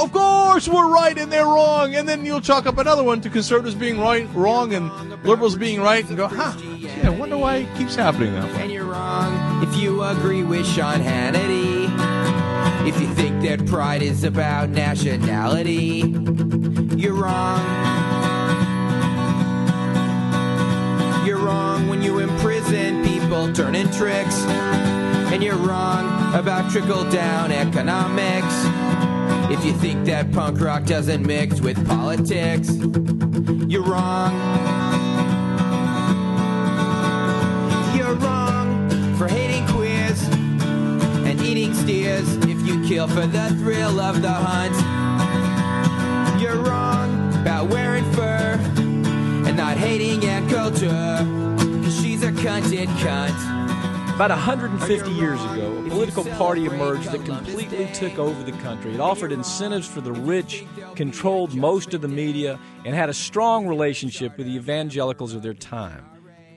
Of 0.00 0.12
course, 0.12 0.66
we're 0.66 0.90
right 0.90 1.18
and 1.18 1.30
they're 1.30 1.44
wrong, 1.44 1.94
and 1.94 2.08
then 2.08 2.24
you'll 2.24 2.40
chalk 2.40 2.64
up 2.64 2.78
another 2.78 3.04
one 3.04 3.20
to 3.20 3.28
conservatives 3.28 3.74
being 3.74 4.00
right, 4.00 4.26
wrong, 4.34 4.72
and 4.72 4.90
liberals 5.24 5.56
being 5.56 5.82
right, 5.82 6.08
and 6.08 6.16
go, 6.16 6.26
huh? 6.26 6.56
Gee, 6.58 6.88
I 7.02 7.10
wonder 7.10 7.36
why 7.36 7.56
it 7.56 7.76
keeps 7.76 7.96
happening 7.96 8.32
that 8.32 8.50
way. 8.54 8.62
And 8.62 8.72
you're 8.72 8.86
wrong 8.86 9.62
if 9.62 9.76
you 9.76 10.02
agree 10.02 10.42
with 10.42 10.66
Sean 10.66 11.00
Hannity. 11.00 11.90
If 12.88 12.98
you 12.98 13.08
think 13.08 13.42
that 13.42 13.66
pride 13.66 14.00
is 14.00 14.24
about 14.24 14.70
nationality, 14.70 16.02
you're 16.96 17.12
wrong. 17.12 17.60
You're 21.26 21.38
wrong 21.38 21.88
when 21.88 22.00
you 22.00 22.20
imprison 22.20 23.04
people 23.04 23.52
turning 23.52 23.90
tricks. 23.90 24.40
And 25.30 25.42
you're 25.42 25.56
wrong 25.56 26.34
about 26.34 26.72
trickle 26.72 27.08
down 27.10 27.52
economics. 27.52 28.64
If 29.60 29.66
you 29.66 29.72
think 29.74 30.06
that 30.06 30.32
punk 30.32 30.58
rock 30.58 30.86
doesn't 30.86 31.26
mix 31.26 31.60
with 31.60 31.86
politics, 31.86 32.70
you're 33.68 33.82
wrong. 33.82 34.32
You're 37.94 38.14
wrong 38.14 38.88
for 39.18 39.28
hating 39.28 39.66
queers 39.66 40.22
and 41.26 41.38
eating 41.42 41.74
steers 41.74 42.36
if 42.36 42.66
you 42.66 42.82
kill 42.88 43.06
for 43.06 43.26
the 43.26 43.54
thrill 43.58 44.00
of 44.00 44.22
the 44.22 44.32
hunt. 44.32 44.72
You're 46.40 46.56
wrong 46.56 47.34
about 47.34 47.68
wearing 47.68 48.10
fur 48.12 48.58
and 48.78 49.58
not 49.58 49.76
hating 49.76 50.24
Ann 50.24 50.48
Coulter, 50.48 50.88
cause 51.84 52.00
she's 52.00 52.22
a 52.22 52.32
cunted 52.32 52.86
cunt. 52.96 53.59
About 54.20 54.36
150 54.36 55.12
years 55.12 55.42
ago, 55.46 55.78
a 55.78 55.88
political 55.88 56.24
party 56.24 56.66
emerged 56.66 57.10
that 57.10 57.24
completely 57.24 57.86
took 57.94 58.18
over 58.18 58.42
the 58.42 58.52
country. 58.58 58.92
It 58.92 59.00
offered 59.00 59.32
incentives 59.32 59.88
for 59.88 60.02
the 60.02 60.12
rich, 60.12 60.66
controlled 60.94 61.54
most 61.54 61.94
of 61.94 62.02
the 62.02 62.08
media, 62.08 62.60
and 62.84 62.94
had 62.94 63.08
a 63.08 63.14
strong 63.14 63.66
relationship 63.66 64.36
with 64.36 64.46
the 64.46 64.56
evangelicals 64.56 65.32
of 65.32 65.40
their 65.40 65.54
time. 65.54 66.04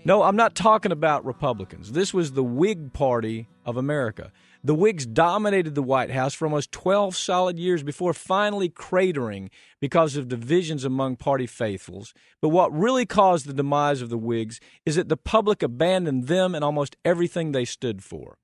No, 0.03 0.23
I'm 0.23 0.35
not 0.35 0.55
talking 0.55 0.91
about 0.91 1.23
Republicans. 1.23 1.93
This 1.93 2.13
was 2.13 2.33
the 2.33 2.43
Whig 2.43 2.91
Party 2.91 3.47
of 3.65 3.77
America. 3.77 4.33
The 4.65 4.73
Whigs 4.73 5.05
dominated 5.05 5.75
the 5.75 5.83
White 5.83 6.11
House 6.11 6.33
for 6.33 6.45
almost 6.45 6.71
12 6.71 7.17
solid 7.17 7.59
years 7.59 7.83
before 7.83 8.13
finally 8.13 8.69
cratering 8.69 9.49
because 9.81 10.15
of 10.15 10.29
divisions 10.29 10.85
among 10.85 11.17
party 11.17 11.47
faithfuls. 11.47 12.13
But 12.41 12.49
what 12.49 12.71
really 12.73 13.05
caused 13.05 13.45
the 13.45 13.53
demise 13.53 14.01
of 14.01 14.09
the 14.09 14.17
Whigs 14.17 14.61
is 14.85 14.95
that 14.95 15.09
the 15.09 15.17
public 15.17 15.63
abandoned 15.63 16.27
them 16.27 16.55
and 16.55 16.63
almost 16.63 16.95
everything 17.03 17.51
they 17.51 17.65
stood 17.65 18.03
for. 18.03 18.37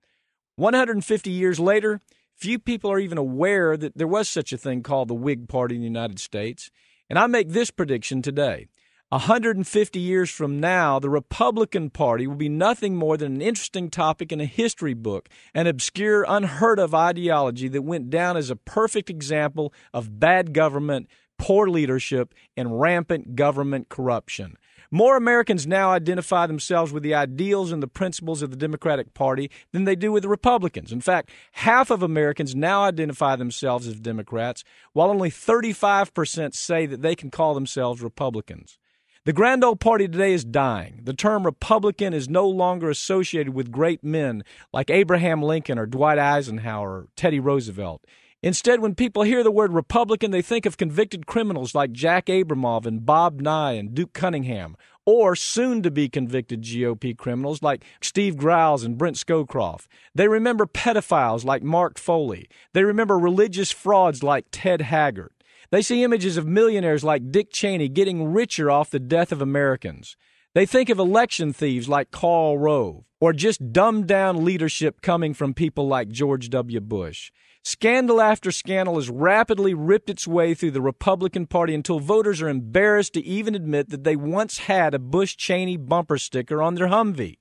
150 0.58 1.32
years 1.32 1.58
later, 1.58 2.02
few 2.36 2.60
people 2.60 2.92
are 2.92 3.00
even 3.00 3.18
aware 3.18 3.78
that 3.78 3.98
there 3.98 4.06
was 4.06 4.28
such 4.28 4.52
a 4.52 4.58
thing 4.58 4.84
called 4.84 5.08
the 5.08 5.14
Whig 5.14 5.48
Party 5.48 5.76
in 5.76 5.82
the 5.82 5.88
United 5.88 6.20
States. 6.20 6.70
And 7.10 7.18
I 7.18 7.28
make 7.28 7.50
this 7.50 7.72
prediction 7.72 8.22
today. 8.22 8.68
150 9.10 10.00
years 10.00 10.30
from 10.30 10.60
now, 10.60 11.00
the 11.00 11.10
Republican 11.10 11.90
Party 11.90 12.28
will 12.28 12.36
be 12.36 12.48
nothing 12.48 12.96
more 12.96 13.18
than 13.18 13.34
an 13.34 13.42
interesting 13.42 13.90
topic 13.90 14.32
in 14.32 14.40
a 14.40 14.46
history 14.46 14.94
book, 14.94 15.28
an 15.56 15.66
obscure, 15.66 16.24
unheard 16.28 16.78
of 16.78 16.94
ideology 16.94 17.68
that 17.70 17.82
went 17.82 18.12
down 18.12 18.38
as 18.38 18.52
a 18.52 18.56
perfect 18.56 19.10
example 19.10 19.74
of 19.96 20.20
bad 20.20 20.54
government, 20.54 21.08
poor 21.40 21.68
leadership, 21.68 22.36
and 22.56 22.80
rampant 22.80 23.36
government 23.36 23.90
corruption. 23.90 24.56
More 24.92 25.18
Americans 25.18 25.66
now 25.66 25.90
identify 25.90 26.46
themselves 26.46 26.92
with 26.92 27.02
the 27.02 27.16
ideals 27.16 27.72
and 27.72 27.82
the 27.82 27.88
principles 27.88 28.44
of 28.44 28.52
the 28.52 28.58
Democratic 28.58 29.16
Party 29.16 29.50
than 29.72 29.86
they 29.86 29.96
do 29.96 30.12
with 30.12 30.22
the 30.22 30.30
Republicans. 30.30 30.92
In 30.92 31.02
fact, 31.02 31.32
half 31.54 31.90
of 31.90 32.04
Americans 32.04 32.54
now 32.54 32.84
identify 32.84 33.36
themselves 33.36 33.88
as 33.88 34.00
Democrats, 34.00 34.64
while 34.94 35.10
only 35.10 35.32
35% 35.32 36.54
say 36.54 36.86
that 36.86 37.02
they 37.02 37.16
can 37.16 37.32
call 37.32 37.56
themselves 37.56 38.04
Republicans. 38.04 38.78
The 39.26 39.34
grand 39.34 39.66
old 39.66 39.82
party 39.82 40.08
today 40.08 40.32
is 40.34 40.46
dying. 40.46 41.02
The 41.04 41.14
term 41.14 41.46
Republican 41.46 42.14
is 42.14 42.30
no 42.30 42.48
longer 42.48 42.90
associated 42.90 43.54
with 43.54 43.70
great 43.70 44.02
men 44.02 44.44
like 44.72 44.90
Abraham 44.90 45.42
Lincoln 45.44 45.78
or 45.78 45.86
Dwight 45.86 46.18
Eisenhower 46.18 46.90
or 46.90 47.08
Teddy 47.18 47.40
Roosevelt. 47.40 48.06
Instead, 48.42 48.80
when 48.80 48.96
people 48.96 49.24
hear 49.24 49.44
the 49.44 49.52
word 49.52 49.74
Republican, 49.74 50.32
they 50.32 50.42
think 50.42 50.66
of 50.66 50.78
convicted 50.78 51.26
criminals 51.26 51.76
like 51.76 51.92
Jack 51.92 52.28
Abramoff 52.28 52.86
and 52.86 53.06
Bob 53.06 53.42
Ney 53.42 53.78
and 53.78 53.94
Duke 53.94 54.14
Cunningham, 54.14 54.78
or 55.06 55.36
soon 55.36 55.84
to 55.84 55.92
be 55.92 56.08
convicted 56.08 56.62
GOP 56.62 57.18
criminals 57.18 57.62
like 57.62 57.84
Steve 58.02 58.38
Griles 58.38 58.86
and 58.86 58.98
Brent 58.98 59.18
Scowcroft. 59.18 59.88
They 60.16 60.30
remember 60.30 60.66
pedophiles 60.66 61.44
like 61.44 61.64
Mark 61.64 62.00
Foley. 62.00 62.48
They 62.72 62.86
remember 62.86 63.20
religious 63.20 63.72
frauds 63.72 64.24
like 64.24 64.46
Ted 64.52 64.80
Haggard. 64.84 65.34
They 65.72 65.84
see 65.84 66.04
images 66.04 66.36
of 66.36 66.48
millionaires 66.48 67.04
like 67.04 67.32
Dick 67.32 67.52
Cheney 67.52 67.90
getting 67.90 68.32
richer 68.34 68.72
off 68.72 68.90
the 68.90 69.00
death 69.00 69.32
of 69.32 69.42
Americans. 69.42 70.18
They 70.56 70.66
think 70.66 70.90
of 70.90 70.98
election 70.98 71.54
thieves 71.54 71.88
like 71.88 72.10
Karl 72.10 72.58
Rove, 72.58 73.04
or 73.22 73.34
just 73.34 73.72
dumbed 73.72 74.08
down 74.08 74.44
leadership 74.44 75.02
coming 75.02 75.36
from 75.36 75.54
people 75.54 75.88
like 75.88 76.10
George 76.10 76.50
W. 76.50 76.80
Bush. 76.80 77.32
Scandal 77.64 78.20
after 78.20 78.52
scandal 78.52 78.96
has 78.96 79.12
rapidly 79.12 79.76
ripped 79.76 80.10
its 80.10 80.28
way 80.28 80.56
through 80.56 80.72
the 80.72 80.82
Republican 80.82 81.46
Party 81.46 81.76
until 81.76 82.00
voters 82.00 82.42
are 82.42 82.50
embarrassed 82.50 83.14
to 83.14 83.24
even 83.24 83.54
admit 83.54 83.90
that 83.90 84.04
they 84.04 84.16
once 84.16 84.60
had 84.60 84.96
a 84.96 85.00
Bush 85.00 85.36
Cheney 85.36 85.78
bumper 85.78 86.18
sticker 86.18 86.64
on 86.64 86.76
their 86.76 86.88
Humvee. 86.88 87.38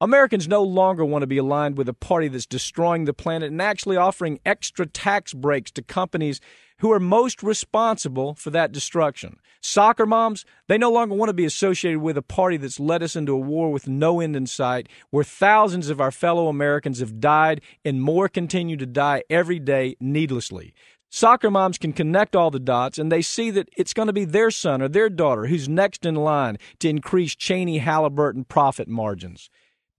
Americans 0.00 0.48
no 0.48 0.62
longer 0.62 1.04
want 1.04 1.22
to 1.22 1.26
be 1.26 1.38
aligned 1.38 1.78
with 1.78 1.88
a 1.88 1.94
party 1.94 2.26
that's 2.26 2.46
destroying 2.46 3.04
the 3.04 3.14
planet 3.14 3.52
and 3.52 3.62
actually 3.62 3.96
offering 3.96 4.40
extra 4.44 4.86
tax 4.86 5.32
breaks 5.32 5.70
to 5.70 5.82
companies 5.82 6.40
who 6.78 6.90
are 6.90 6.98
most 6.98 7.44
responsible 7.44 8.34
for 8.34 8.50
that 8.50 8.72
destruction. 8.72 9.38
Soccer 9.60 10.04
moms, 10.04 10.44
they 10.66 10.76
no 10.76 10.90
longer 10.90 11.14
want 11.14 11.28
to 11.28 11.34
be 11.34 11.44
associated 11.44 12.00
with 12.00 12.18
a 12.18 12.22
party 12.22 12.56
that's 12.56 12.80
led 12.80 13.04
us 13.04 13.14
into 13.14 13.32
a 13.32 13.38
war 13.38 13.70
with 13.70 13.86
no 13.86 14.20
end 14.20 14.34
in 14.34 14.46
sight, 14.46 14.88
where 15.10 15.24
thousands 15.24 15.88
of 15.88 16.00
our 16.00 16.10
fellow 16.10 16.48
Americans 16.48 16.98
have 16.98 17.20
died 17.20 17.60
and 17.84 18.02
more 18.02 18.28
continue 18.28 18.76
to 18.76 18.86
die 18.86 19.22
every 19.30 19.60
day 19.60 19.96
needlessly. 20.00 20.74
Soccer 21.08 21.52
moms 21.52 21.78
can 21.78 21.92
connect 21.92 22.34
all 22.34 22.50
the 22.50 22.58
dots 22.58 22.98
and 22.98 23.12
they 23.12 23.22
see 23.22 23.48
that 23.52 23.68
it's 23.76 23.94
going 23.94 24.08
to 24.08 24.12
be 24.12 24.24
their 24.24 24.50
son 24.50 24.82
or 24.82 24.88
their 24.88 25.08
daughter 25.08 25.46
who's 25.46 25.68
next 25.68 26.04
in 26.04 26.16
line 26.16 26.58
to 26.80 26.88
increase 26.88 27.36
Cheney 27.36 27.78
Halliburton 27.78 28.44
profit 28.44 28.88
margins. 28.88 29.48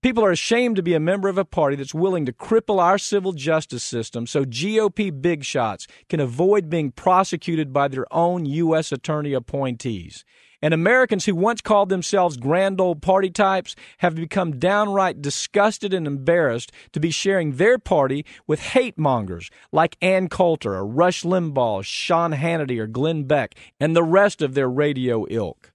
People 0.06 0.24
are 0.24 0.30
ashamed 0.30 0.76
to 0.76 0.84
be 0.84 0.93
a 0.93 0.99
member 0.99 1.30
of 1.30 1.39
a 1.39 1.43
party 1.43 1.76
that's 1.76 1.95
willing 1.95 2.28
to 2.28 2.32
cripple 2.32 2.80
our 2.80 2.99
civil 2.99 3.34
justice 3.34 3.84
system 3.84 4.28
so 4.28 4.45
GOP 4.45 5.10
big 5.20 5.43
shots 5.43 5.88
can 6.10 6.20
avoid 6.20 6.70
being 6.70 6.91
prosecuted 6.91 7.74
by 7.74 7.88
their 7.88 8.06
own 8.14 8.45
U.S. 8.45 8.91
attorney 8.91 9.34
appointees. 9.34 10.24
And 10.62 10.76
Americans 10.76 11.26
who 11.26 11.34
once 11.34 11.60
called 11.60 11.89
themselves 11.89 12.38
grand 12.38 12.80
old 12.80 13.01
party 13.01 13.32
types 13.32 13.76
have 13.97 14.14
become 14.14 14.60
downright 14.60 15.24
disgusted 15.24 15.91
and 15.91 16.06
embarrassed 16.06 16.72
to 16.91 16.99
be 16.99 17.10
sharing 17.10 17.53
their 17.53 17.80
party 17.80 18.28
with 18.45 18.60
hate 18.60 18.99
mongers 18.99 19.49
like 19.72 19.97
Ann 20.03 20.30
Coulter 20.30 20.76
or 20.76 20.86
Rush 20.86 21.24
Limbaugh, 21.24 21.84
Sean 21.84 22.34
Hannity, 22.34 22.78
or 22.78 22.86
Glenn 22.86 23.24
Beck, 23.24 23.56
and 23.80 23.95
the 23.95 24.03
rest 24.03 24.43
of 24.43 24.53
their 24.53 24.70
radio 24.70 25.26
ilk. 25.32 25.72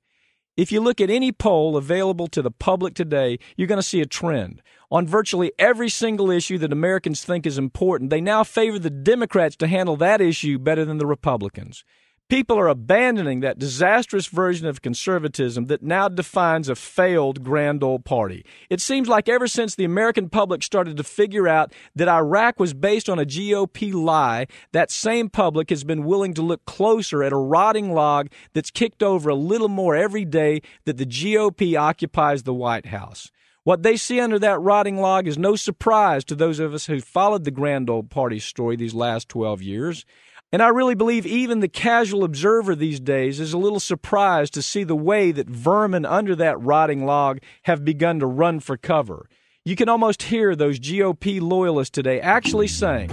If 0.60 0.70
you 0.70 0.82
look 0.82 1.00
at 1.00 1.08
any 1.08 1.32
poll 1.32 1.78
available 1.78 2.26
to 2.26 2.42
the 2.42 2.50
public 2.50 2.92
today, 2.92 3.38
you're 3.56 3.66
going 3.66 3.80
to 3.80 3.82
see 3.82 4.02
a 4.02 4.06
trend. 4.06 4.60
On 4.90 5.06
virtually 5.06 5.52
every 5.58 5.88
single 5.88 6.30
issue 6.30 6.58
that 6.58 6.70
Americans 6.70 7.24
think 7.24 7.46
is 7.46 7.56
important, 7.56 8.10
they 8.10 8.20
now 8.20 8.44
favor 8.44 8.78
the 8.78 8.90
Democrats 8.90 9.56
to 9.56 9.66
handle 9.66 9.96
that 9.96 10.20
issue 10.20 10.58
better 10.58 10.84
than 10.84 10.98
the 10.98 11.06
Republicans. 11.06 11.82
People 12.30 12.60
are 12.60 12.68
abandoning 12.68 13.40
that 13.40 13.58
disastrous 13.58 14.28
version 14.28 14.68
of 14.68 14.82
conservatism 14.82 15.64
that 15.64 15.82
now 15.82 16.08
defines 16.08 16.68
a 16.68 16.76
failed 16.76 17.42
grand 17.42 17.82
old 17.82 18.04
party. 18.04 18.46
It 18.70 18.80
seems 18.80 19.08
like 19.08 19.28
ever 19.28 19.48
since 19.48 19.74
the 19.74 19.84
American 19.84 20.28
public 20.28 20.62
started 20.62 20.96
to 20.98 21.02
figure 21.02 21.48
out 21.48 21.72
that 21.96 22.06
Iraq 22.06 22.60
was 22.60 22.72
based 22.72 23.08
on 23.08 23.18
a 23.18 23.24
GOP 23.24 23.92
lie, 23.92 24.46
that 24.70 24.92
same 24.92 25.28
public 25.28 25.70
has 25.70 25.82
been 25.82 26.04
willing 26.04 26.32
to 26.34 26.42
look 26.42 26.64
closer 26.66 27.24
at 27.24 27.32
a 27.32 27.36
rotting 27.36 27.94
log 27.94 28.28
that's 28.52 28.70
kicked 28.70 29.02
over 29.02 29.28
a 29.28 29.34
little 29.34 29.68
more 29.68 29.96
every 29.96 30.24
day 30.24 30.60
that 30.84 30.98
the 30.98 31.06
GOP 31.06 31.76
occupies 31.76 32.44
the 32.44 32.54
White 32.54 32.86
House. 32.86 33.32
What 33.64 33.82
they 33.82 33.96
see 33.96 34.20
under 34.20 34.38
that 34.38 34.60
rotting 34.60 34.98
log 34.98 35.26
is 35.26 35.36
no 35.36 35.56
surprise 35.56 36.24
to 36.26 36.36
those 36.36 36.60
of 36.60 36.72
us 36.74 36.86
who 36.86 37.00
followed 37.00 37.44
the 37.44 37.50
grand 37.50 37.90
old 37.90 38.08
party 38.08 38.38
story 38.38 38.76
these 38.76 38.94
last 38.94 39.28
12 39.28 39.62
years. 39.62 40.06
And 40.52 40.62
I 40.62 40.68
really 40.68 40.96
believe 40.96 41.26
even 41.26 41.60
the 41.60 41.68
casual 41.68 42.24
observer 42.24 42.74
these 42.74 42.98
days 42.98 43.38
is 43.38 43.52
a 43.52 43.58
little 43.58 43.78
surprised 43.78 44.52
to 44.54 44.62
see 44.62 44.82
the 44.82 44.96
way 44.96 45.30
that 45.30 45.48
vermin 45.48 46.04
under 46.04 46.34
that 46.36 46.60
rotting 46.60 47.06
log 47.06 47.38
have 47.62 47.84
begun 47.84 48.18
to 48.18 48.26
run 48.26 48.58
for 48.58 48.76
cover. 48.76 49.28
You 49.64 49.76
can 49.76 49.88
almost 49.88 50.24
hear 50.24 50.56
those 50.56 50.80
GOP 50.80 51.40
loyalists 51.40 51.92
today 51.92 52.20
actually 52.20 52.66
saying, 52.66 53.10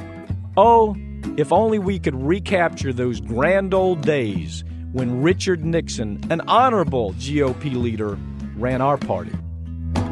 Oh, 0.58 0.96
if 1.38 1.54
only 1.54 1.78
we 1.78 2.00
could 2.00 2.16
recapture 2.16 2.92
those 2.92 3.22
grand 3.22 3.76
old 3.76 4.02
days 4.02 4.64
when 4.92 5.22
Richard 5.22 5.64
Nixon, 5.64 6.20
an 6.32 6.42
honorable 6.48 7.14
GOP 7.14 7.76
leader, 7.76 8.18
ran 8.56 8.82
our 8.82 8.98
party. 8.98 9.34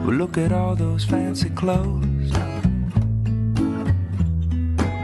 Look 0.03 0.37
at 0.37 0.51
all 0.51 0.75
those 0.75 1.03
fancy 1.03 1.49
clothes. 1.49 2.54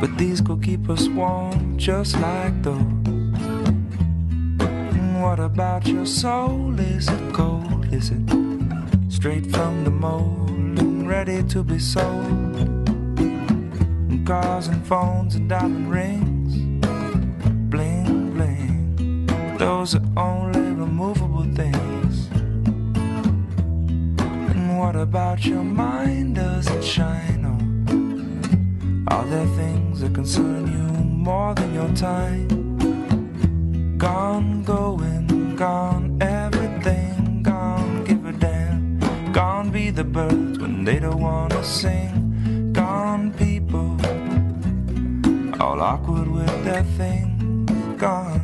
But 0.02 0.18
these 0.18 0.41
could 0.41 0.64
keep 0.64 0.89
us 0.89 1.08
warm 1.08 1.78
just 1.78 2.20
like 2.20 2.64
those. 2.64 2.82
And 4.66 5.22
What 5.22 5.39
about 5.39 5.86
your 5.86 6.08
soul? 6.08 6.80
Is 6.80 7.08
it 7.08 7.34
cold? 7.36 7.93
Is 7.93 8.10
it 8.10 8.28
straight 9.10 9.45
from 9.52 9.84
the 9.84 9.91
mold 9.91 10.80
and 10.80 11.08
ready 11.08 11.43
to 11.43 11.62
be 11.64 11.78
sold? 11.78 12.58
And 13.20 14.26
cars 14.26 14.70
and 14.70 14.84
phones 14.88 15.36
and 15.36 15.47
diamond 15.47 15.91
rings, 15.91 16.56
bling 17.70 18.32
bling. 18.34 19.28
Those 19.60 19.93
are 19.93 20.08
only 20.18 20.62
removable 20.62 21.45
things. 21.54 22.28
And 24.49 24.80
what 24.80 24.95
about 24.95 25.45
your 25.45 25.64
mind? 25.64 26.38
Does 26.38 26.66
it 26.72 26.84
shine 26.84 27.45
on? 27.45 29.06
Are 29.10 29.26
there 29.28 29.45
things 29.56 29.81
that 30.02 30.16
concern 30.16 30.66
you 30.66 31.04
more 31.06 31.54
than 31.54 31.74
your 31.76 31.89
time? 31.93 32.47
Gone, 33.99 34.64
going, 34.64 35.56
gone, 35.56 36.18
everything 36.20 37.43
gone, 37.43 38.04
give 38.06 38.26
a 38.26 38.32
damn. 38.32 38.99
Gone 39.32 39.70
be 39.70 39.91
the 39.91 40.04
birds 40.04 40.58
when 40.58 40.84
they 40.84 40.97
don't 40.97 41.22
wanna 41.22 41.64
sing. 41.64 42.74
Gone 42.74 43.32
people, 43.34 43.95
all 45.62 45.80
awkward 45.80 46.28
with 46.28 46.66
their 46.66 46.84
things. 46.97 47.70
Gone. 47.99 48.41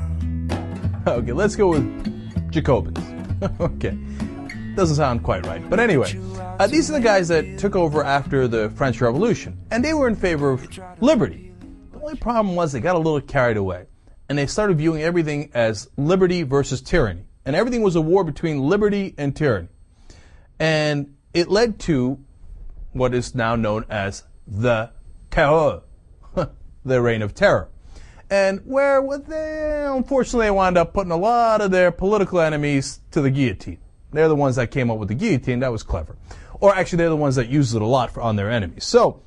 Okay, 1.08 1.32
let's 1.32 1.56
go 1.56 1.70
with 1.70 2.52
Jacobins. 2.52 3.00
okay. 3.60 3.98
Doesn't 4.76 4.98
sound 4.98 5.24
quite 5.24 5.44
right. 5.48 5.68
But 5.68 5.80
anyway, 5.80 6.20
uh, 6.60 6.68
these 6.68 6.92
are 6.92 6.94
the 6.94 7.02
guys 7.02 7.28
that 7.30 7.58
took 7.58 7.76
over 7.76 8.04
after 8.04 8.48
the 8.48 8.70
French 8.70 9.02
Revolution, 9.02 9.58
and 9.72 9.84
they 9.84 9.96
were 9.96 10.08
in 10.08 10.16
favor 10.16 10.52
of 10.52 10.80
liberty. 11.02 11.47
Only 12.08 12.20
problem 12.22 12.56
was 12.56 12.72
they 12.72 12.80
got 12.80 12.96
a 12.96 13.00
little 13.00 13.20
carried 13.20 13.58
away, 13.58 13.88
and 14.30 14.38
they 14.38 14.48
started 14.48 14.78
viewing 14.78 15.02
everything 15.02 15.52
as 15.54 15.90
liberty 15.98 16.44
versus 16.44 16.80
tyranny. 16.80 17.26
And 17.44 17.54
everything 17.54 17.82
was 17.82 17.98
a 17.98 18.02
war 18.02 18.24
between 18.24 18.62
liberty 18.62 19.14
and 19.18 19.36
tyranny. 19.36 19.68
And 20.58 21.18
it 21.34 21.50
led 21.50 21.80
to 21.80 22.18
what 22.94 23.14
is 23.14 23.36
now 23.36 23.58
known 23.58 23.84
as 23.90 24.24
the 24.48 24.90
Terror, 25.32 25.82
the 26.86 27.02
Reign 27.02 27.22
of 27.22 27.36
Terror. 27.36 27.68
And 28.30 28.62
where 28.62 29.02
they 29.18 29.84
unfortunately 29.86 30.50
wound 30.52 30.78
up 30.78 30.94
putting 30.94 31.12
a 31.12 31.18
lot 31.18 31.60
of 31.60 31.72
their 31.72 31.92
political 31.92 32.40
enemies 32.40 33.02
to 33.12 33.20
the 33.20 33.30
guillotine. 33.30 33.80
They're 34.14 34.30
the 34.30 34.36
ones 34.36 34.56
that 34.56 34.72
came 34.72 34.90
up 34.90 34.98
with 34.98 35.10
the 35.10 35.16
guillotine. 35.16 35.60
That 35.60 35.74
was 35.74 35.84
clever. 35.84 36.16
Or 36.62 36.74
actually, 36.74 37.00
they're 37.00 37.10
the 37.10 37.18
ones 37.18 37.36
that 37.36 37.50
used 37.50 37.76
it 37.76 37.82
a 37.82 37.86
lot 37.86 38.12
for, 38.12 38.22
on 38.22 38.38
their 38.38 38.50
enemies. 38.50 38.86
So, 38.86 39.24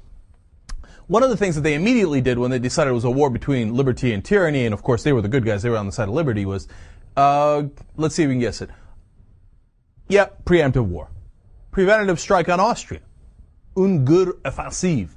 one 1.11 1.25
of 1.25 1.29
the 1.29 1.37
things 1.37 1.57
that 1.57 1.63
they 1.63 1.75
immediately 1.75 2.21
did 2.21 2.39
when 2.39 2.53
they 2.53 2.61
decided 2.61 2.91
it 2.91 2.95
was 2.95 3.03
a 3.03 3.11
war 3.11 3.31
between 3.31 3.75
liberty 3.75 4.13
and 4.13 4.25
tyranny, 4.25 4.65
and 4.65 4.73
of 4.73 4.85
course 4.85 5.03
they 5.03 5.13
were 5.13 5.21
the 5.21 5.29
good 5.29 5.45
guys, 5.45 5.61
they 5.61 5.69
were 5.69 5.77
on 5.77 5.87
the 5.87 5.91
side 5.91 6.07
of 6.07 6.15
liberty, 6.15 6.47
was, 6.47 6.69
uh, 7.17 7.65
let's 7.97 8.15
see 8.15 8.23
if 8.23 8.29
we 8.29 8.35
can 8.35 8.41
guess 8.41 8.63
it. 8.63 8.71
Yep, 10.07 10.45
preemptive 10.45 10.87
war. 10.87 11.09
Preventative 11.73 12.21
strike 12.21 12.49
on 12.49 12.61
Austria. 12.61 13.01
Une 13.77 14.05
guerre 14.05 14.35
offensive. 14.45 15.17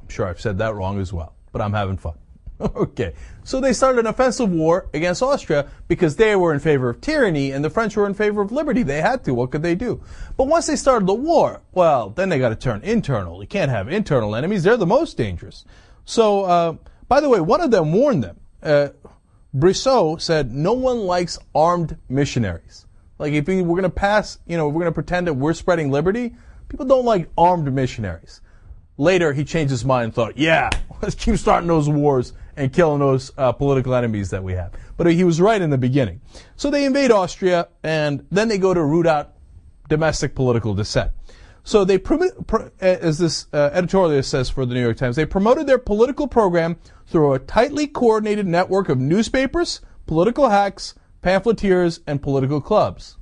I'm 0.00 0.08
sure 0.08 0.26
I've 0.26 0.40
said 0.40 0.56
that 0.56 0.74
wrong 0.74 0.98
as 0.98 1.12
well, 1.12 1.34
but 1.52 1.60
I'm 1.60 1.74
having 1.74 1.98
fun. 1.98 2.14
okay. 2.76 3.14
So 3.42 3.60
they 3.60 3.72
started 3.72 4.00
an 4.00 4.06
offensive 4.06 4.50
war 4.50 4.88
against 4.92 5.22
Austria 5.22 5.68
because 5.88 6.16
they 6.16 6.36
were 6.36 6.52
in 6.52 6.60
favor 6.60 6.90
of 6.90 7.00
tyranny 7.00 7.52
and 7.52 7.64
the 7.64 7.70
French 7.70 7.96
were 7.96 8.06
in 8.06 8.14
favor 8.14 8.42
of 8.42 8.52
liberty. 8.52 8.82
They 8.82 9.00
had 9.00 9.24
to. 9.24 9.34
What 9.34 9.50
could 9.50 9.62
they 9.62 9.74
do? 9.74 10.02
But 10.36 10.46
once 10.46 10.66
they 10.66 10.76
started 10.76 11.06
the 11.06 11.14
war, 11.14 11.62
well, 11.72 12.10
then 12.10 12.28
they 12.28 12.38
got 12.38 12.50
to 12.50 12.56
turn 12.56 12.82
internal. 12.82 13.40
You 13.40 13.48
can't 13.48 13.70
have 13.70 13.88
internal 13.88 14.36
enemies. 14.36 14.62
They're 14.62 14.76
the 14.76 14.86
most 14.86 15.16
dangerous. 15.16 15.64
So, 16.04 16.44
uh, 16.44 16.76
by 17.08 17.20
the 17.20 17.28
way, 17.28 17.40
one 17.40 17.60
of 17.60 17.70
them 17.70 17.92
warned 17.92 18.24
them. 18.24 18.40
Uh, 18.62 18.88
Brissot 19.56 20.20
said, 20.20 20.52
no 20.52 20.74
one 20.74 21.00
likes 21.00 21.38
armed 21.54 21.96
missionaries. 22.08 22.86
Like 23.18 23.32
if 23.32 23.46
we, 23.48 23.62
we're 23.62 23.76
going 23.76 23.82
to 23.82 23.90
pass, 23.90 24.38
you 24.46 24.56
know, 24.56 24.68
we're 24.68 24.80
going 24.80 24.86
to 24.86 24.92
pretend 24.92 25.26
that 25.26 25.34
we're 25.34 25.54
spreading 25.54 25.90
liberty, 25.90 26.34
people 26.68 26.86
don't 26.86 27.04
like 27.04 27.28
armed 27.38 27.72
missionaries. 27.72 28.42
Later, 28.96 29.32
he 29.32 29.44
changed 29.44 29.70
his 29.70 29.84
mind 29.84 30.04
and 30.04 30.14
thought, 30.14 30.36
yeah, 30.36 30.68
let's 31.02 31.14
keep 31.14 31.36
starting 31.36 31.68
those 31.68 31.88
wars 31.88 32.34
and 32.56 32.72
killing 32.72 33.00
those 33.00 33.32
uh, 33.36 33.52
political 33.52 33.94
enemies 33.94 34.30
that 34.30 34.42
we 34.42 34.52
have. 34.54 34.72
But 34.96 35.06
he 35.08 35.24
was 35.24 35.40
right 35.40 35.60
in 35.60 35.70
the 35.70 35.78
beginning. 35.78 36.20
So 36.56 36.70
they 36.70 36.84
invade 36.84 37.10
Austria, 37.10 37.68
and 37.82 38.26
then 38.30 38.48
they 38.48 38.58
go 38.58 38.74
to 38.74 38.82
root 38.82 39.06
out 39.06 39.34
domestic 39.88 40.34
political 40.34 40.74
dissent. 40.74 41.12
So 41.62 41.84
they, 41.84 42.00
as 42.80 43.18
this 43.18 43.46
uh, 43.52 43.70
editorial 43.72 44.22
says 44.22 44.48
for 44.48 44.64
the 44.64 44.74
New 44.74 44.82
York 44.82 44.96
Times, 44.96 45.16
they 45.16 45.26
promoted 45.26 45.66
their 45.66 45.78
political 45.78 46.26
program 46.26 46.78
through 47.06 47.34
a 47.34 47.38
tightly 47.38 47.86
coordinated 47.86 48.46
network 48.46 48.88
of 48.88 48.98
newspapers, 48.98 49.80
political 50.06 50.48
hacks, 50.48 50.94
pamphleteers, 51.22 52.00
and 52.06 52.22
political 52.22 52.60
clubs. 52.60 53.18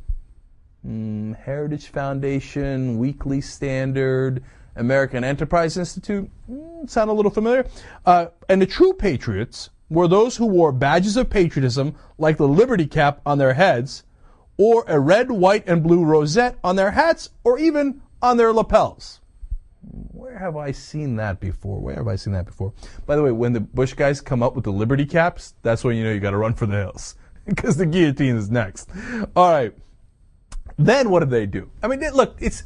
Mm, 0.87 1.37
Heritage 1.37 1.89
Foundation, 1.89 2.99
Weekly 2.99 3.41
Standard, 3.41 4.45
American 4.79 5.25
Enterprise 5.25 5.77
Institute. 5.77 6.31
Mm, 6.51 6.89
sound 6.89 7.11
a 7.11 7.13
little 7.13 7.31
familiar? 7.31 7.67
Uh, 8.07 8.27
and 8.49 8.63
the 8.63 8.67
true 8.67 8.93
patriots 8.93 9.71
were 9.91 10.09
those 10.09 10.37
who 10.37 10.47
wore 10.47 10.73
badges 10.73 11.17
of 11.17 11.31
patriotism 11.31 11.95
like 12.19 12.37
the 12.37 12.49
Liberty 12.49 12.87
Cap 12.87 13.21
on 13.25 13.39
their 13.39 13.55
heads, 13.55 14.05
or 14.57 14.85
a 14.87 14.99
red, 14.99 15.31
white, 15.31 15.67
and 15.69 15.83
blue 15.83 16.05
rosette 16.05 16.59
on 16.63 16.77
their 16.77 16.93
hats, 16.93 17.31
or 17.45 17.59
even 17.59 18.03
on 18.21 18.37
their 18.37 18.53
lapels. 18.53 19.21
Where 19.81 20.39
have 20.39 20.57
I 20.57 20.73
seen 20.73 21.17
that 21.17 21.41
before? 21.41 21.81
Where 21.81 21.95
have 21.95 22.09
I 22.09 22.17
seen 22.17 22.33
that 22.33 22.47
before? 22.47 22.73
By 23.07 23.17
the 23.17 23.23
way, 23.23 23.33
when 23.33 23.53
the 23.53 23.61
Bush 23.61 23.95
guys 23.95 24.21
come 24.21 24.43
up 24.43 24.55
with 24.55 24.65
the 24.65 24.73
Liberty 24.73 25.07
Caps, 25.07 25.55
that's 25.63 25.85
when 25.85 25.97
you 25.97 26.05
know 26.05 26.13
you 26.13 26.21
got 26.21 26.33
to 26.33 26.37
run 26.37 26.55
for 26.55 26.67
the 26.67 26.77
hills 26.77 27.15
because 27.47 27.77
the 27.77 27.87
guillotine 27.87 28.37
is 28.37 28.51
next. 28.51 28.91
All 29.37 29.51
right. 29.51 29.75
Then 30.77 31.11
what 31.11 31.21
did 31.21 31.31
they 31.31 31.47
do? 31.47 31.71
I 31.83 31.89
mean, 31.89 32.01
look, 32.13 32.37
it's 32.41 32.65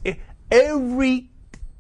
every 0.51 1.31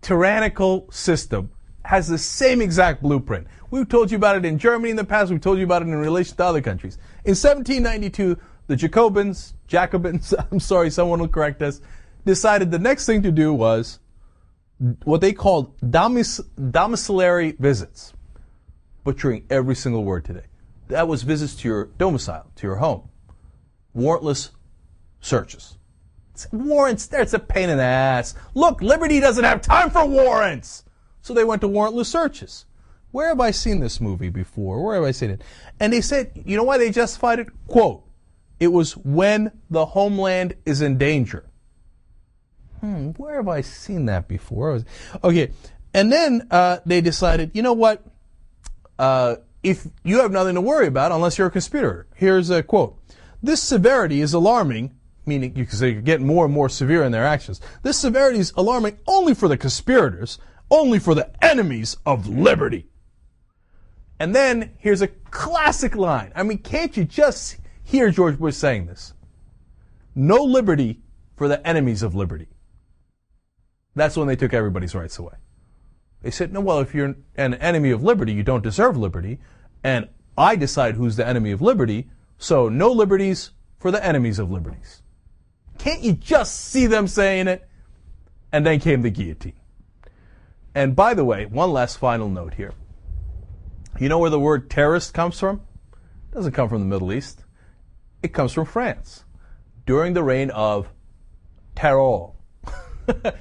tyrannical 0.02 0.90
system 0.90 1.50
has 1.84 2.06
the 2.06 2.18
same 2.18 2.60
exact 2.60 3.02
blueprint. 3.02 3.46
We've 3.70 3.88
told 3.88 4.10
you 4.10 4.16
about 4.16 4.36
it 4.36 4.44
in 4.44 4.58
Germany 4.58 4.90
in 4.90 4.96
the 4.96 5.04
past. 5.04 5.30
We've 5.30 5.40
told 5.40 5.58
you 5.58 5.64
about 5.64 5.82
it 5.82 5.88
in 5.88 5.94
relation 5.94 6.36
to 6.36 6.44
other 6.44 6.60
countries. 6.60 6.98
In 7.24 7.30
1792, 7.30 8.36
the 8.66 8.76
Jacobins, 8.76 9.54
Jacobins, 9.66 10.34
I'm 10.52 10.60
sorry, 10.60 10.90
someone 10.90 11.20
will 11.20 11.28
correct 11.28 11.62
us, 11.62 11.80
decided 12.24 12.70
the 12.70 12.78
next 12.78 13.06
thing 13.06 13.22
to 13.22 13.32
do 13.32 13.54
was 13.54 13.98
what 15.04 15.20
they 15.20 15.32
called 15.32 15.78
domic- 15.80 16.40
domiciliary 16.70 17.52
visits, 17.58 18.12
butchering 19.04 19.46
every 19.50 19.74
single 19.74 20.04
word 20.04 20.24
today. 20.24 20.44
That 20.88 21.08
was 21.08 21.22
visits 21.22 21.54
to 21.56 21.68
your 21.68 21.84
domicile, 21.96 22.50
to 22.56 22.66
your 22.66 22.76
home. 22.76 23.08
Warrantless 23.96 24.50
searches. 25.20 25.78
Warrants 26.52 27.06
there. 27.06 27.20
It's 27.20 27.34
a 27.34 27.38
pain 27.38 27.68
in 27.68 27.76
the 27.76 27.84
ass. 27.84 28.34
Look, 28.54 28.82
Liberty 28.82 29.20
doesn't 29.20 29.44
have 29.44 29.62
time 29.62 29.90
for 29.90 30.04
warrants. 30.06 30.84
So 31.20 31.34
they 31.34 31.44
went 31.44 31.60
to 31.62 31.68
warrantless 31.68 32.06
searches. 32.06 32.66
Where 33.12 33.28
have 33.28 33.40
I 33.40 33.50
seen 33.50 33.80
this 33.80 34.00
movie 34.00 34.30
before? 34.30 34.84
Where 34.84 34.96
have 34.96 35.04
I 35.04 35.10
seen 35.10 35.30
it? 35.30 35.42
And 35.78 35.92
they 35.92 36.00
said, 36.00 36.32
you 36.46 36.56
know 36.56 36.64
why 36.64 36.78
they 36.78 36.90
justified 36.90 37.38
it? 37.38 37.48
Quote, 37.68 38.02
it 38.58 38.68
was 38.68 38.96
when 38.96 39.52
the 39.70 39.84
homeland 39.86 40.54
is 40.64 40.80
in 40.80 40.96
danger. 40.98 41.44
Hmm, 42.80 43.10
where 43.10 43.36
have 43.36 43.48
I 43.48 43.60
seen 43.60 44.06
that 44.06 44.28
before? 44.28 44.82
Okay. 45.22 45.52
And 45.94 46.10
then 46.10 46.48
uh, 46.50 46.78
they 46.86 47.00
decided, 47.00 47.50
you 47.54 47.62
know 47.62 47.74
what? 47.74 48.02
Uh, 48.98 49.36
if 49.62 49.86
you 50.02 50.20
have 50.20 50.32
nothing 50.32 50.54
to 50.54 50.60
worry 50.60 50.86
about 50.86 51.12
unless 51.12 51.38
you're 51.38 51.46
a 51.46 51.50
conspirator. 51.50 52.06
Here's 52.14 52.50
a 52.50 52.62
quote. 52.62 52.98
This 53.42 53.62
severity 53.62 54.20
is 54.20 54.32
alarming, 54.32 54.94
meaning 55.24 55.52
because 55.52 55.80
they 55.80 55.94
get 55.94 56.20
more 56.20 56.44
and 56.44 56.54
more 56.54 56.68
severe 56.68 57.04
in 57.04 57.12
their 57.12 57.26
actions. 57.26 57.60
This 57.82 57.98
severity 57.98 58.38
is 58.38 58.52
alarming 58.56 58.98
only 59.06 59.34
for 59.34 59.48
the 59.48 59.56
conspirators, 59.56 60.38
only 60.70 60.98
for 60.98 61.14
the 61.14 61.30
enemies 61.44 61.96
of 62.04 62.28
liberty. 62.28 62.88
And 64.18 64.34
then 64.34 64.72
here's 64.78 65.02
a 65.02 65.08
classic 65.08 65.96
line. 65.96 66.32
I 66.34 66.42
mean, 66.42 66.58
can't 66.58 66.96
you 66.96 67.04
just 67.04 67.56
hear 67.82 68.10
George 68.10 68.38
Bush 68.38 68.54
saying 68.54 68.86
this? 68.86 69.14
No 70.14 70.42
liberty 70.42 71.00
for 71.36 71.48
the 71.48 71.66
enemies 71.66 72.02
of 72.02 72.14
liberty. 72.14 72.48
That's 73.94 74.16
when 74.16 74.28
they 74.28 74.36
took 74.36 74.54
everybody's 74.54 74.94
rights 74.94 75.18
away. 75.18 75.34
They 76.22 76.30
said, 76.30 76.52
no, 76.52 76.60
well, 76.60 76.78
if 76.78 76.94
you're 76.94 77.16
an 77.36 77.54
enemy 77.54 77.90
of 77.90 78.02
liberty, 78.02 78.32
you 78.32 78.42
don't 78.42 78.62
deserve 78.62 78.96
liberty. 78.96 79.40
And 79.82 80.08
I 80.38 80.54
decide 80.56 80.94
who's 80.94 81.16
the 81.16 81.26
enemy 81.26 81.50
of 81.50 81.60
liberty. 81.60 82.08
So 82.38 82.68
no 82.68 82.90
liberties 82.92 83.50
for 83.78 83.90
the 83.90 84.04
enemies 84.04 84.38
of 84.38 84.50
liberties. 84.50 85.01
Can't 85.78 86.02
you 86.02 86.12
just 86.12 86.54
see 86.66 86.86
them 86.86 87.08
saying 87.08 87.48
it? 87.48 87.68
And 88.52 88.66
then 88.66 88.80
came 88.80 89.02
the 89.02 89.10
guillotine. 89.10 89.54
And 90.74 90.96
by 90.96 91.14
the 91.14 91.24
way, 91.24 91.46
one 91.46 91.72
last 91.72 91.98
final 91.98 92.28
note 92.28 92.54
here. 92.54 92.72
You 93.98 94.08
know 94.08 94.18
where 94.18 94.30
the 94.30 94.40
word 94.40 94.70
terrorist 94.70 95.12
comes 95.12 95.38
from? 95.38 95.62
It 96.30 96.34
doesn't 96.34 96.52
come 96.52 96.68
from 96.68 96.80
the 96.80 96.86
Middle 96.86 97.12
East. 97.12 97.44
It 98.22 98.32
comes 98.32 98.52
from 98.52 98.64
France 98.64 99.24
during 99.84 100.14
the 100.14 100.22
reign 100.22 100.50
of 100.50 100.90
terror. 101.74 102.28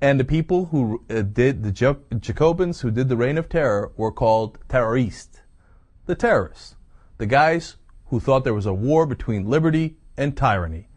and 0.00 0.18
the 0.18 0.24
people 0.24 0.66
who 0.66 1.04
uh, 1.08 1.22
did 1.22 1.62
the 1.62 1.72
Jacobins 1.72 2.80
who 2.80 2.90
did 2.90 3.08
the 3.08 3.16
reign 3.16 3.38
of 3.38 3.48
terror 3.48 3.92
were 3.96 4.12
called 4.12 4.58
terroristes, 4.68 5.42
the 6.06 6.14
terrorists, 6.14 6.76
the 7.18 7.26
guys 7.26 7.76
who 8.06 8.20
thought 8.20 8.44
there 8.44 8.54
was 8.54 8.66
a 8.66 8.74
war 8.74 9.06
between 9.06 9.48
liberty 9.48 9.96
and 10.16 10.36
tyranny, 10.36 10.88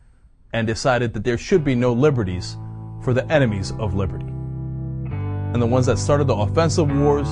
and 0.53 0.67
decided 0.67 1.13
that 1.13 1.23
there 1.23 1.37
should 1.37 1.63
be 1.63 1.75
no 1.75 1.93
liberties 1.93 2.57
for 3.01 3.13
the 3.13 3.25
enemies 3.31 3.71
of 3.79 3.93
liberty. 3.93 4.25
And 4.25 5.61
the 5.61 5.65
ones 5.65 5.85
that 5.85 5.97
started 5.97 6.27
the 6.27 6.35
offensive 6.35 6.91
wars 6.91 7.27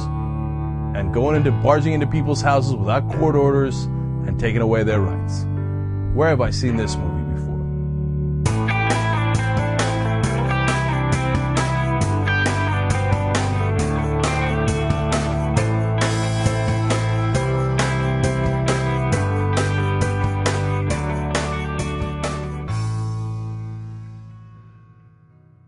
and 0.96 1.14
going 1.14 1.36
into 1.36 1.52
barging 1.52 1.94
into 1.94 2.08
people's 2.08 2.42
houses 2.42 2.76
without 2.76 3.08
court 3.14 3.36
orders 3.36 3.84
and 4.26 4.40
taking 4.40 4.62
away 4.62 4.84
their 4.84 5.02
rights. 5.02 5.46
Where 6.16 6.30
have 6.30 6.42
I 6.42 6.50
seen 6.50 6.78
this 6.78 6.96
movie 6.96 7.27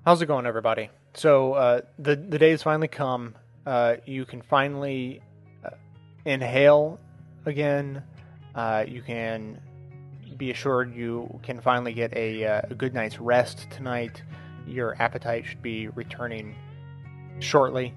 How's 0.10 0.24
it 0.24 0.26
going, 0.26 0.47
everybody? 0.47 0.89
So 1.14 1.53
uh, 1.53 1.82
the 1.99 2.16
the 2.16 2.39
has 2.49 2.64
finally 2.64 2.88
come. 2.88 3.36
Uh, 3.64 3.97
you 4.07 4.26
can 4.26 4.41
finally 4.41 5.22
uh, 5.64 5.70
inhale 6.26 6.99
again. 7.45 8.01
Uh, 8.55 8.86
you 8.88 9.03
can 9.03 9.62
be 10.36 10.49
assured 10.49 10.95
you 10.95 11.39
can 11.43 11.62
finally 11.62 11.93
get 11.93 12.12
a, 12.18 12.43
uh, 12.43 12.62
a 12.72 12.74
good 12.74 12.95
night's 12.95 13.20
rest 13.20 13.68
tonight. 13.70 14.24
Your 14.66 14.99
appetite 14.99 15.45
should 15.45 15.62
be 15.62 15.89
returning 15.89 16.55
shortly, 17.38 17.93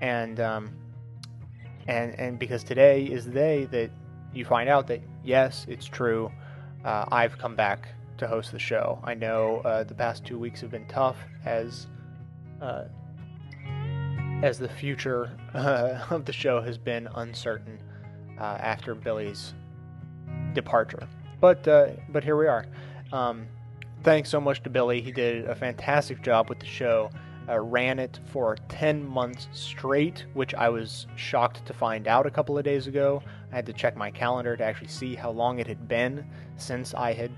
and 0.00 0.40
um, 0.40 0.74
and 1.86 2.18
and 2.18 2.38
because 2.38 2.64
today 2.64 3.04
is 3.04 3.26
the 3.26 3.30
day 3.30 3.66
that 3.66 3.90
you 4.32 4.46
find 4.46 4.70
out 4.70 4.86
that 4.86 5.02
yes, 5.22 5.66
it's 5.68 5.84
true. 5.84 6.32
Uh, 6.82 7.04
I've 7.12 7.36
come 7.36 7.56
back 7.56 7.88
to 8.18 8.26
host 8.26 8.52
the 8.52 8.58
show. 8.58 8.98
I 9.04 9.14
know 9.14 9.62
uh, 9.64 9.84
the 9.84 9.94
past 9.94 10.24
two 10.24 10.38
weeks 10.38 10.60
have 10.60 10.70
been 10.70 10.86
tough 10.86 11.16
as 11.44 11.86
uh, 12.60 12.84
as 14.42 14.58
the 14.58 14.68
future 14.68 15.30
uh, 15.54 16.04
of 16.10 16.24
the 16.24 16.32
show 16.32 16.60
has 16.60 16.78
been 16.78 17.08
uncertain 17.14 17.78
uh, 18.38 18.58
after 18.60 18.94
Billy's 18.94 19.54
departure. 20.52 21.08
But 21.40 21.66
uh, 21.66 21.88
but 22.08 22.24
here 22.24 22.36
we 22.36 22.46
are. 22.46 22.66
Um, 23.12 23.46
thanks 24.02 24.30
so 24.30 24.40
much 24.40 24.62
to 24.62 24.70
Billy. 24.70 25.00
He 25.00 25.12
did 25.12 25.46
a 25.46 25.54
fantastic 25.54 26.22
job 26.22 26.48
with 26.48 26.60
the 26.60 26.66
show. 26.66 27.10
Ran 27.54 27.98
it 27.98 28.18
for 28.24 28.56
10 28.68 29.06
months 29.06 29.46
straight, 29.52 30.24
which 30.32 30.54
I 30.54 30.70
was 30.70 31.06
shocked 31.16 31.66
to 31.66 31.74
find 31.74 32.08
out 32.08 32.24
a 32.24 32.30
couple 32.30 32.56
of 32.56 32.64
days 32.64 32.86
ago. 32.86 33.22
I 33.52 33.56
had 33.56 33.66
to 33.66 33.74
check 33.74 33.94
my 33.94 34.10
calendar 34.10 34.56
to 34.56 34.64
actually 34.64 34.88
see 34.88 35.14
how 35.14 35.32
long 35.32 35.58
it 35.58 35.66
had 35.66 35.86
been 35.86 36.24
since 36.56 36.94
I 36.94 37.12
had 37.12 37.30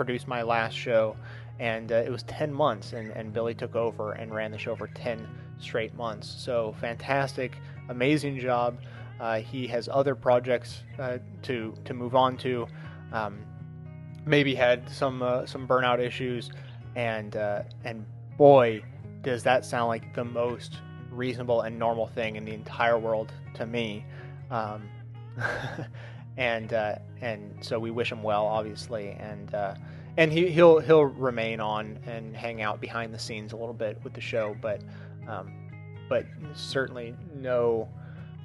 produced 0.00 0.26
my 0.26 0.40
last 0.40 0.74
show, 0.74 1.14
and 1.58 1.92
uh, 1.92 1.96
it 1.96 2.10
was 2.10 2.22
10 2.22 2.50
months, 2.50 2.94
and, 2.94 3.10
and 3.10 3.34
Billy 3.34 3.52
took 3.52 3.76
over 3.76 4.12
and 4.12 4.34
ran 4.34 4.50
the 4.50 4.56
show 4.56 4.74
for 4.74 4.86
10 4.86 5.28
straight 5.58 5.92
months. 5.92 6.26
So 6.26 6.74
fantastic, 6.80 7.58
amazing 7.90 8.38
job. 8.38 8.78
Uh, 9.20 9.40
he 9.40 9.66
has 9.66 9.90
other 9.92 10.14
projects 10.14 10.84
uh, 10.98 11.18
to 11.42 11.74
to 11.84 11.92
move 11.92 12.14
on 12.14 12.38
to. 12.38 12.66
Um, 13.12 13.40
maybe 14.24 14.54
had 14.54 14.88
some 14.88 15.20
uh, 15.20 15.44
some 15.44 15.68
burnout 15.68 16.00
issues, 16.00 16.50
and 16.96 17.36
uh, 17.36 17.64
and 17.84 18.06
boy, 18.38 18.82
does 19.20 19.42
that 19.42 19.66
sound 19.66 19.88
like 19.88 20.14
the 20.14 20.24
most 20.24 20.78
reasonable 21.10 21.60
and 21.60 21.78
normal 21.78 22.06
thing 22.06 22.36
in 22.36 22.46
the 22.46 22.54
entire 22.54 22.98
world 22.98 23.34
to 23.52 23.66
me. 23.66 24.06
Um, 24.50 24.88
and 26.36 26.72
uh, 26.72 26.96
and 27.20 27.54
so 27.60 27.78
we 27.78 27.90
wish 27.90 28.10
him 28.10 28.22
well, 28.22 28.46
obviously, 28.46 29.10
and 29.10 29.54
uh, 29.54 29.74
and 30.16 30.32
he, 30.32 30.48
he'll 30.48 30.78
he'll 30.78 31.04
remain 31.04 31.60
on 31.60 31.98
and 32.06 32.36
hang 32.36 32.62
out 32.62 32.80
behind 32.80 33.12
the 33.14 33.18
scenes 33.18 33.52
a 33.52 33.56
little 33.56 33.74
bit 33.74 33.98
with 34.04 34.14
the 34.14 34.20
show, 34.20 34.56
but 34.60 34.80
um, 35.28 35.52
but 36.08 36.26
certainly 36.54 37.14
no 37.34 37.88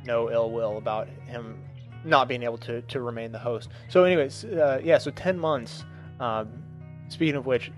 no 0.06 0.32
ill 0.32 0.52
will 0.52 0.78
about 0.78 1.08
him 1.26 1.64
not 2.04 2.28
being 2.28 2.44
able 2.44 2.58
to 2.60 2.82
to 2.84 3.02
remain 3.02 3.32
the 3.32 3.40
host. 3.40 3.70
So, 3.90 4.04
anyways, 4.04 4.46
uh, 4.46 4.82
yeah, 4.84 4.98
so 4.98 5.12
ten 5.12 5.38
months. 5.38 5.84
Um, 6.20 6.64
speaking 7.10 7.36
of 7.36 7.46
which, 7.46 7.72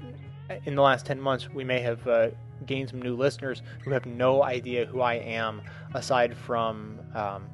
in 0.65 0.75
the 0.75 0.81
last 0.81 1.05
ten 1.05 1.19
months, 1.19 1.49
we 1.49 1.63
may 1.63 1.79
have 1.79 2.05
uh, 2.07 2.29
gained 2.65 2.89
some 2.89 3.01
new 3.01 3.15
listeners 3.15 3.61
who 3.83 3.91
have 3.91 4.05
no 4.05 4.43
idea 4.43 4.85
who 4.85 5.01
I 5.01 5.15
am, 5.15 5.61
aside 5.93 6.35
from 6.35 6.99
um, 7.15 7.49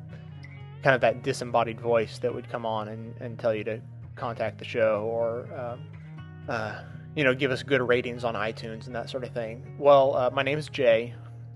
kind 0.83 0.93
of 0.95 1.01
that 1.01 1.23
disembodied 1.23 1.79
voice 1.79 2.19
that 2.19 2.33
would 2.33 2.49
come 2.49 2.65
on 2.65 2.89
and, 2.89 3.15
and 3.21 3.39
tell 3.39 3.55
you 3.55 3.63
to 3.63 3.79
contact 4.15 4.59
the 4.59 4.65
show 4.65 5.03
or 5.05 5.47
um, 5.57 5.87
uh, 6.49 6.81
you 7.15 7.23
know 7.23 7.33
give 7.33 7.51
us 7.51 7.63
good 7.63 7.81
ratings 7.81 8.23
on 8.23 8.35
iTunes 8.35 8.85
and 8.85 8.95
that 8.95 9.09
sort 9.09 9.23
of 9.23 9.31
thing. 9.33 9.75
Well, 9.79 10.15
uh, 10.15 10.29
my 10.31 10.43
name 10.43 10.57
is 10.57 10.67
Jay. 10.67 11.13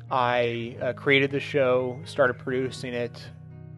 I 0.09 0.78
uh, 0.82 0.93
created 0.93 1.32
the 1.32 1.39
show, 1.39 1.99
started 2.05 2.36
producing 2.36 2.93
it 2.93 3.21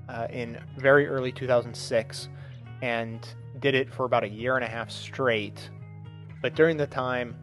uh, 0.08 0.28
in 0.30 0.60
very 0.78 1.08
early 1.08 1.32
2006, 1.32 2.30
and 2.84 3.28
did 3.60 3.74
it 3.74 3.92
for 3.92 4.06
about 4.06 4.24
a 4.24 4.30
year 4.30 4.56
and 4.56 4.64
a 4.64 4.68
half 4.68 4.92
straight. 4.92 5.70
But 6.42 6.56
during 6.56 6.78
the 6.78 6.88
time, 6.88 7.36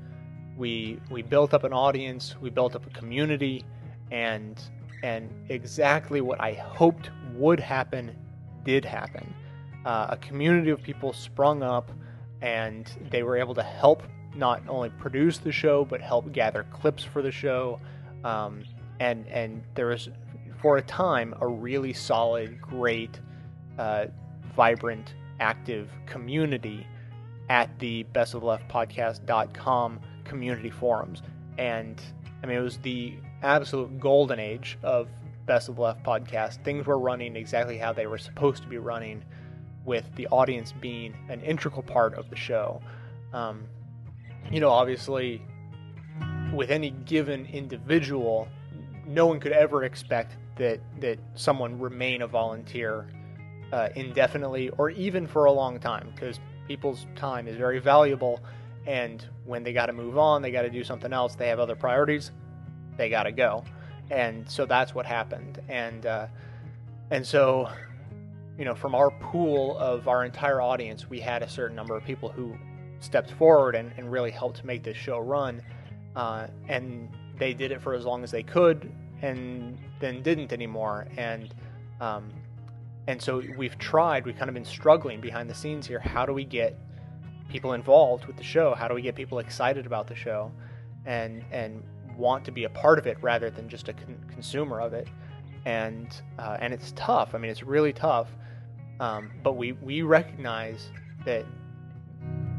we 0.56 1.00
we 1.10 1.22
built 1.22 1.52
up 1.54 1.64
an 1.64 1.72
audience, 1.72 2.36
we 2.40 2.50
built 2.50 2.76
up 2.76 2.86
a 2.86 2.90
community, 2.90 3.64
and 4.12 4.60
and 5.02 5.28
exactly 5.48 6.20
what 6.20 6.40
I 6.40 6.52
hoped 6.52 7.10
would 7.34 7.60
happen 7.60 8.14
did 8.64 8.84
happen. 8.84 9.32
Uh, 9.84 10.08
a 10.10 10.16
community 10.16 10.70
of 10.70 10.82
people 10.82 11.12
sprung 11.12 11.62
up, 11.62 11.92
and 12.42 12.90
they 13.10 13.22
were 13.22 13.36
able 13.36 13.54
to 13.54 13.62
help 13.62 14.02
not 14.34 14.60
only 14.68 14.90
produce 14.90 15.38
the 15.38 15.52
show 15.52 15.84
but 15.84 16.00
help 16.00 16.30
gather 16.32 16.64
clips 16.64 17.02
for 17.02 17.22
the 17.22 17.30
show. 17.30 17.80
Um, 18.24 18.64
and 19.00 19.26
and 19.28 19.62
there 19.74 19.86
was 19.86 20.08
for 20.60 20.78
a 20.78 20.82
time 20.82 21.34
a 21.40 21.46
really 21.46 21.92
solid, 21.92 22.60
great, 22.60 23.20
uh, 23.78 24.06
vibrant, 24.54 25.14
active 25.38 25.90
community 26.06 26.86
at 27.48 27.78
the 27.78 28.04
bestofleftpodcast.com 28.12 30.00
community 30.24 30.70
forums. 30.70 31.22
And 31.58 32.00
I 32.42 32.46
mean, 32.46 32.58
it 32.58 32.62
was 32.62 32.78
the 32.78 33.14
absolute 33.42 34.00
golden 34.00 34.40
age 34.40 34.78
of 34.82 35.08
Best 35.46 35.68
of 35.68 35.78
Left 35.78 36.04
podcast. 36.04 36.62
Things 36.64 36.86
were 36.86 36.98
running 36.98 37.36
exactly 37.36 37.78
how 37.78 37.92
they 37.92 38.06
were 38.06 38.18
supposed 38.18 38.62
to 38.62 38.68
be 38.68 38.78
running, 38.78 39.24
with 39.86 40.04
the 40.16 40.26
audience 40.28 40.72
being 40.72 41.14
an 41.28 41.40
integral 41.40 41.82
part 41.82 42.14
of 42.14 42.28
the 42.28 42.36
show. 42.36 42.82
Um, 43.32 43.64
you 44.50 44.60
know, 44.60 44.70
obviously, 44.70 45.40
with 46.52 46.70
any 46.70 46.90
given 46.90 47.46
individual, 47.46 48.48
no 49.06 49.26
one 49.26 49.40
could 49.40 49.52
ever 49.52 49.84
expect 49.84 50.36
that 50.56 50.80
that 51.00 51.18
someone 51.34 51.78
remain 51.78 52.22
a 52.22 52.26
volunteer 52.26 53.08
uh, 53.72 53.88
indefinitely 53.94 54.70
or 54.70 54.90
even 54.90 55.26
for 55.26 55.44
a 55.44 55.52
long 55.52 55.78
time 55.78 56.10
because 56.14 56.40
people's 56.66 57.06
time 57.14 57.46
is 57.46 57.56
very 57.56 57.78
valuable 57.78 58.40
and 58.86 59.28
when 59.44 59.62
they 59.62 59.72
got 59.72 59.86
to 59.86 59.92
move 59.92 60.16
on 60.16 60.40
they 60.40 60.50
got 60.50 60.62
to 60.62 60.70
do 60.70 60.82
something 60.82 61.12
else 61.12 61.34
they 61.34 61.48
have 61.48 61.58
other 61.58 61.76
priorities 61.76 62.30
they 62.96 63.10
got 63.10 63.24
to 63.24 63.32
go 63.32 63.62
and 64.10 64.48
so 64.48 64.66
that's 64.66 64.94
what 64.94 65.06
happened. 65.06 65.60
And 65.68 66.06
uh, 66.06 66.26
and 67.10 67.26
so 67.26 67.70
you 68.58 68.64
know 68.64 68.74
from 68.74 68.94
our 68.94 69.10
pool 69.10 69.76
of 69.78 70.08
our 70.08 70.24
entire 70.24 70.60
audience 70.60 71.10
we 71.10 71.20
had 71.20 71.42
a 71.42 71.48
certain 71.48 71.76
number 71.76 71.94
of 71.96 72.04
people 72.04 72.30
who 72.30 72.56
stepped 73.00 73.30
forward 73.32 73.74
and, 73.74 73.92
and 73.96 74.10
really 74.10 74.30
helped 74.30 74.64
make 74.64 74.82
this 74.82 74.96
show 74.96 75.18
run. 75.18 75.62
Uh, 76.14 76.46
and 76.68 77.10
they 77.38 77.52
did 77.52 77.70
it 77.70 77.82
for 77.82 77.94
as 77.94 78.04
long 78.04 78.24
as 78.24 78.30
they 78.30 78.42
could 78.42 78.90
and 79.22 79.78
then 80.00 80.22
didn't 80.22 80.52
anymore. 80.52 81.06
And 81.16 81.54
um, 82.00 82.32
and 83.06 83.20
so 83.20 83.42
we've 83.56 83.78
tried 83.78 84.24
we've 84.26 84.36
kind 84.36 84.48
of 84.48 84.54
been 84.54 84.64
struggling 84.64 85.20
behind 85.20 85.48
the 85.48 85.54
scenes 85.54 85.86
here. 85.86 85.98
How 85.98 86.26
do 86.26 86.32
we 86.32 86.44
get 86.44 86.78
people 87.48 87.74
involved 87.74 88.26
with 88.26 88.36
the 88.36 88.42
show? 88.44 88.74
How 88.74 88.88
do 88.88 88.94
we 88.94 89.02
get 89.02 89.14
people 89.14 89.38
excited 89.38 89.86
about 89.86 90.06
the 90.06 90.16
show? 90.16 90.50
And 91.04 91.44
and 91.52 91.82
want 92.16 92.44
to 92.44 92.50
be 92.50 92.64
a 92.64 92.70
part 92.70 92.98
of 92.98 93.06
it 93.06 93.16
rather 93.22 93.50
than 93.50 93.68
just 93.68 93.88
a 93.88 93.92
con- 93.92 94.24
consumer 94.28 94.80
of 94.80 94.92
it 94.92 95.08
and 95.64 96.22
uh, 96.38 96.56
and 96.60 96.72
it's 96.72 96.92
tough 96.96 97.34
i 97.34 97.38
mean 97.38 97.50
it's 97.50 97.62
really 97.62 97.92
tough 97.92 98.28
um, 99.00 99.30
but 99.42 99.54
we 99.54 99.72
we 99.72 100.02
recognize 100.02 100.90
that 101.24 101.44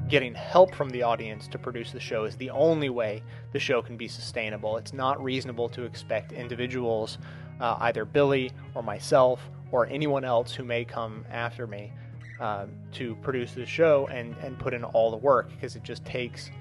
getting 0.08 0.34
help 0.34 0.74
from 0.74 0.90
the 0.90 1.04
audience 1.04 1.48
to 1.50 1.58
produce 1.58 1.92
the 1.92 2.00
show 2.00 2.24
is 2.24 2.36
the 2.38 2.50
only 2.50 2.90
way 2.90 3.22
the 3.52 3.60
show 3.60 3.82
can 3.82 3.98
be 3.98 4.08
sustainable. 4.08 4.78
It's 4.78 4.94
not 4.94 5.22
reasonable 5.22 5.68
to 5.70 5.84
expect 5.84 6.32
individuals, 6.32 7.18
uh, 7.60 7.78
either 7.82 8.06
Billy 8.06 8.52
or 8.74 8.84
myself 8.84 9.42
or 9.72 9.86
anyone 9.88 10.24
else 10.24 10.54
who 10.54 10.64
may 10.64 10.86
come 10.86 11.26
after 11.30 11.68
me, 11.68 11.92
um, 12.40 12.70
to 12.94 13.16
produce 13.16 13.54
the 13.54 13.66
show 13.66 14.08
and, 14.08 14.36
and 14.42 14.58
put 14.58 14.74
in 14.74 14.84
all 14.84 15.12
the 15.12 15.18
work 15.18 15.50
because 15.50 15.76
it 15.76 15.84
just 15.84 16.06
takes 16.06 16.52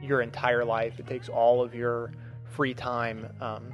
your 0.00 0.22
entire 0.22 0.64
life. 0.64 0.98
It 0.98 1.06
takes 1.06 1.28
all 1.28 1.60
of 1.62 1.74
your 1.74 2.12
free 2.50 2.74
time 2.74 3.28
um, 3.40 3.72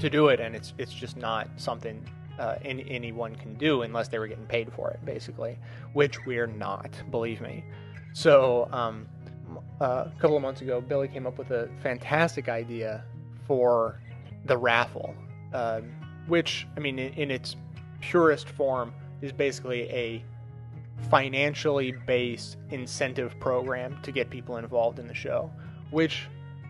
to 0.00 0.10
do 0.10 0.28
it, 0.28 0.40
and 0.40 0.54
it's 0.54 0.74
it's 0.78 0.92
just 0.92 1.16
not 1.16 1.48
something 1.56 2.04
uh, 2.38 2.56
any, 2.64 2.84
anyone 2.90 3.34
can 3.34 3.54
do 3.54 3.82
unless 3.82 4.08
they 4.08 4.18
were 4.18 4.26
getting 4.28 4.46
paid 4.46 4.72
for 4.72 4.90
it, 4.90 5.04
basically, 5.04 5.58
which 5.92 6.24
we're 6.26 6.46
not, 6.46 6.90
believe 7.10 7.40
me. 7.40 7.64
So, 8.12 8.68
um, 8.72 9.08
uh, 9.80 10.04
a 10.06 10.20
couple 10.20 10.36
of 10.36 10.42
months 10.42 10.60
ago, 10.60 10.80
Billy 10.80 11.08
came 11.08 11.26
up 11.26 11.38
with 11.38 11.50
a 11.50 11.68
fantastic 11.82 12.48
idea 12.48 13.04
for 13.46 14.00
the 14.44 14.56
raffle, 14.56 15.14
uh, 15.52 15.80
which, 16.26 16.66
I 16.76 16.80
mean, 16.80 16.98
in, 16.98 17.12
in 17.14 17.30
its 17.30 17.56
purest 18.00 18.48
form, 18.48 18.92
is 19.22 19.32
basically 19.32 19.82
a 19.90 20.22
financially 21.10 21.92
based 22.06 22.56
incentive 22.70 23.38
program 23.38 23.98
to 24.02 24.12
get 24.12 24.30
people 24.30 24.56
involved 24.56 24.98
in 24.98 25.06
the 25.06 25.14
show, 25.14 25.50
which 25.90 26.26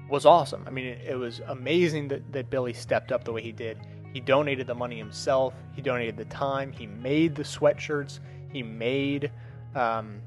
was 0.08 0.26
awesome. 0.26 0.64
I 0.66 0.70
mean, 0.70 0.86
it, 0.86 1.00
it 1.08 1.16
was 1.16 1.40
amazing 1.46 2.08
that, 2.08 2.32
that 2.32 2.50
Billy 2.50 2.72
stepped 2.72 3.12
up 3.12 3.24
the 3.24 3.32
way 3.32 3.42
he 3.42 3.52
did. 3.52 3.78
He 4.12 4.20
donated 4.20 4.66
the 4.66 4.74
money 4.74 4.96
himself, 4.96 5.54
he 5.74 5.82
donated 5.82 6.16
the 6.16 6.24
time, 6.26 6.72
he 6.72 6.86
made 6.86 7.34
the 7.34 7.42
sweatshirts, 7.42 8.20
he 8.52 8.62
made. 8.62 9.30
Um, 9.74 10.22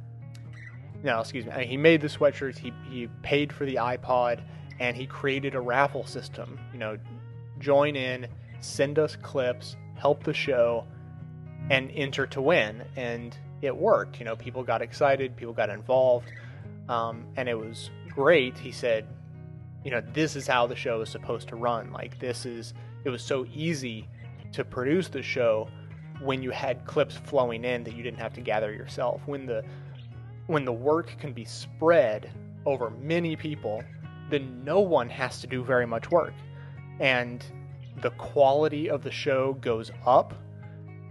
no, 1.03 1.19
excuse 1.19 1.45
me. 1.45 1.65
He 1.65 1.77
made 1.77 2.01
the 2.01 2.07
sweatshirts. 2.07 2.57
He 2.57 2.73
he 2.89 3.07
paid 3.23 3.53
for 3.53 3.65
the 3.65 3.75
iPod, 3.75 4.41
and 4.79 4.95
he 4.95 5.05
created 5.05 5.55
a 5.55 5.59
raffle 5.61 6.05
system. 6.05 6.59
You 6.73 6.79
know, 6.79 6.97
join 7.59 7.95
in, 7.95 8.27
send 8.59 8.99
us 8.99 9.15
clips, 9.15 9.75
help 9.95 10.23
the 10.23 10.33
show, 10.33 10.85
and 11.69 11.89
enter 11.91 12.27
to 12.27 12.41
win. 12.41 12.83
And 12.95 13.35
it 13.61 13.75
worked. 13.75 14.19
You 14.19 14.25
know, 14.25 14.35
people 14.35 14.63
got 14.63 14.81
excited, 14.81 15.35
people 15.35 15.53
got 15.53 15.69
involved, 15.69 16.31
um, 16.89 17.25
and 17.37 17.47
it 17.47 17.57
was 17.57 17.89
great. 18.09 18.57
He 18.57 18.71
said, 18.71 19.07
you 19.83 19.91
know, 19.91 20.01
this 20.13 20.35
is 20.35 20.47
how 20.47 20.67
the 20.67 20.75
show 20.75 21.01
is 21.01 21.09
supposed 21.09 21.47
to 21.49 21.55
run. 21.55 21.91
Like 21.91 22.19
this 22.19 22.45
is. 22.45 22.73
It 23.05 23.09
was 23.09 23.23
so 23.23 23.45
easy 23.53 24.09
to 24.51 24.65
produce 24.65 25.07
the 25.07 25.23
show 25.23 25.69
when 26.21 26.43
you 26.43 26.51
had 26.51 26.85
clips 26.85 27.15
flowing 27.15 27.63
in 27.63 27.83
that 27.85 27.95
you 27.95 28.03
didn't 28.03 28.19
have 28.19 28.33
to 28.33 28.41
gather 28.41 28.73
yourself. 28.73 29.21
When 29.25 29.45
the 29.45 29.63
when 30.47 30.65
the 30.65 30.73
work 30.73 31.15
can 31.19 31.31
be 31.31 31.45
spread 31.45 32.31
over 32.65 32.89
many 32.89 33.35
people, 33.35 33.83
then 34.29 34.63
no 34.63 34.79
one 34.79 35.09
has 35.09 35.41
to 35.41 35.47
do 35.47 35.63
very 35.63 35.85
much 35.85 36.11
work. 36.11 36.33
And 36.99 37.43
the 38.01 38.11
quality 38.11 38.89
of 38.89 39.03
the 39.03 39.11
show 39.11 39.53
goes 39.61 39.91
up, 40.05 40.33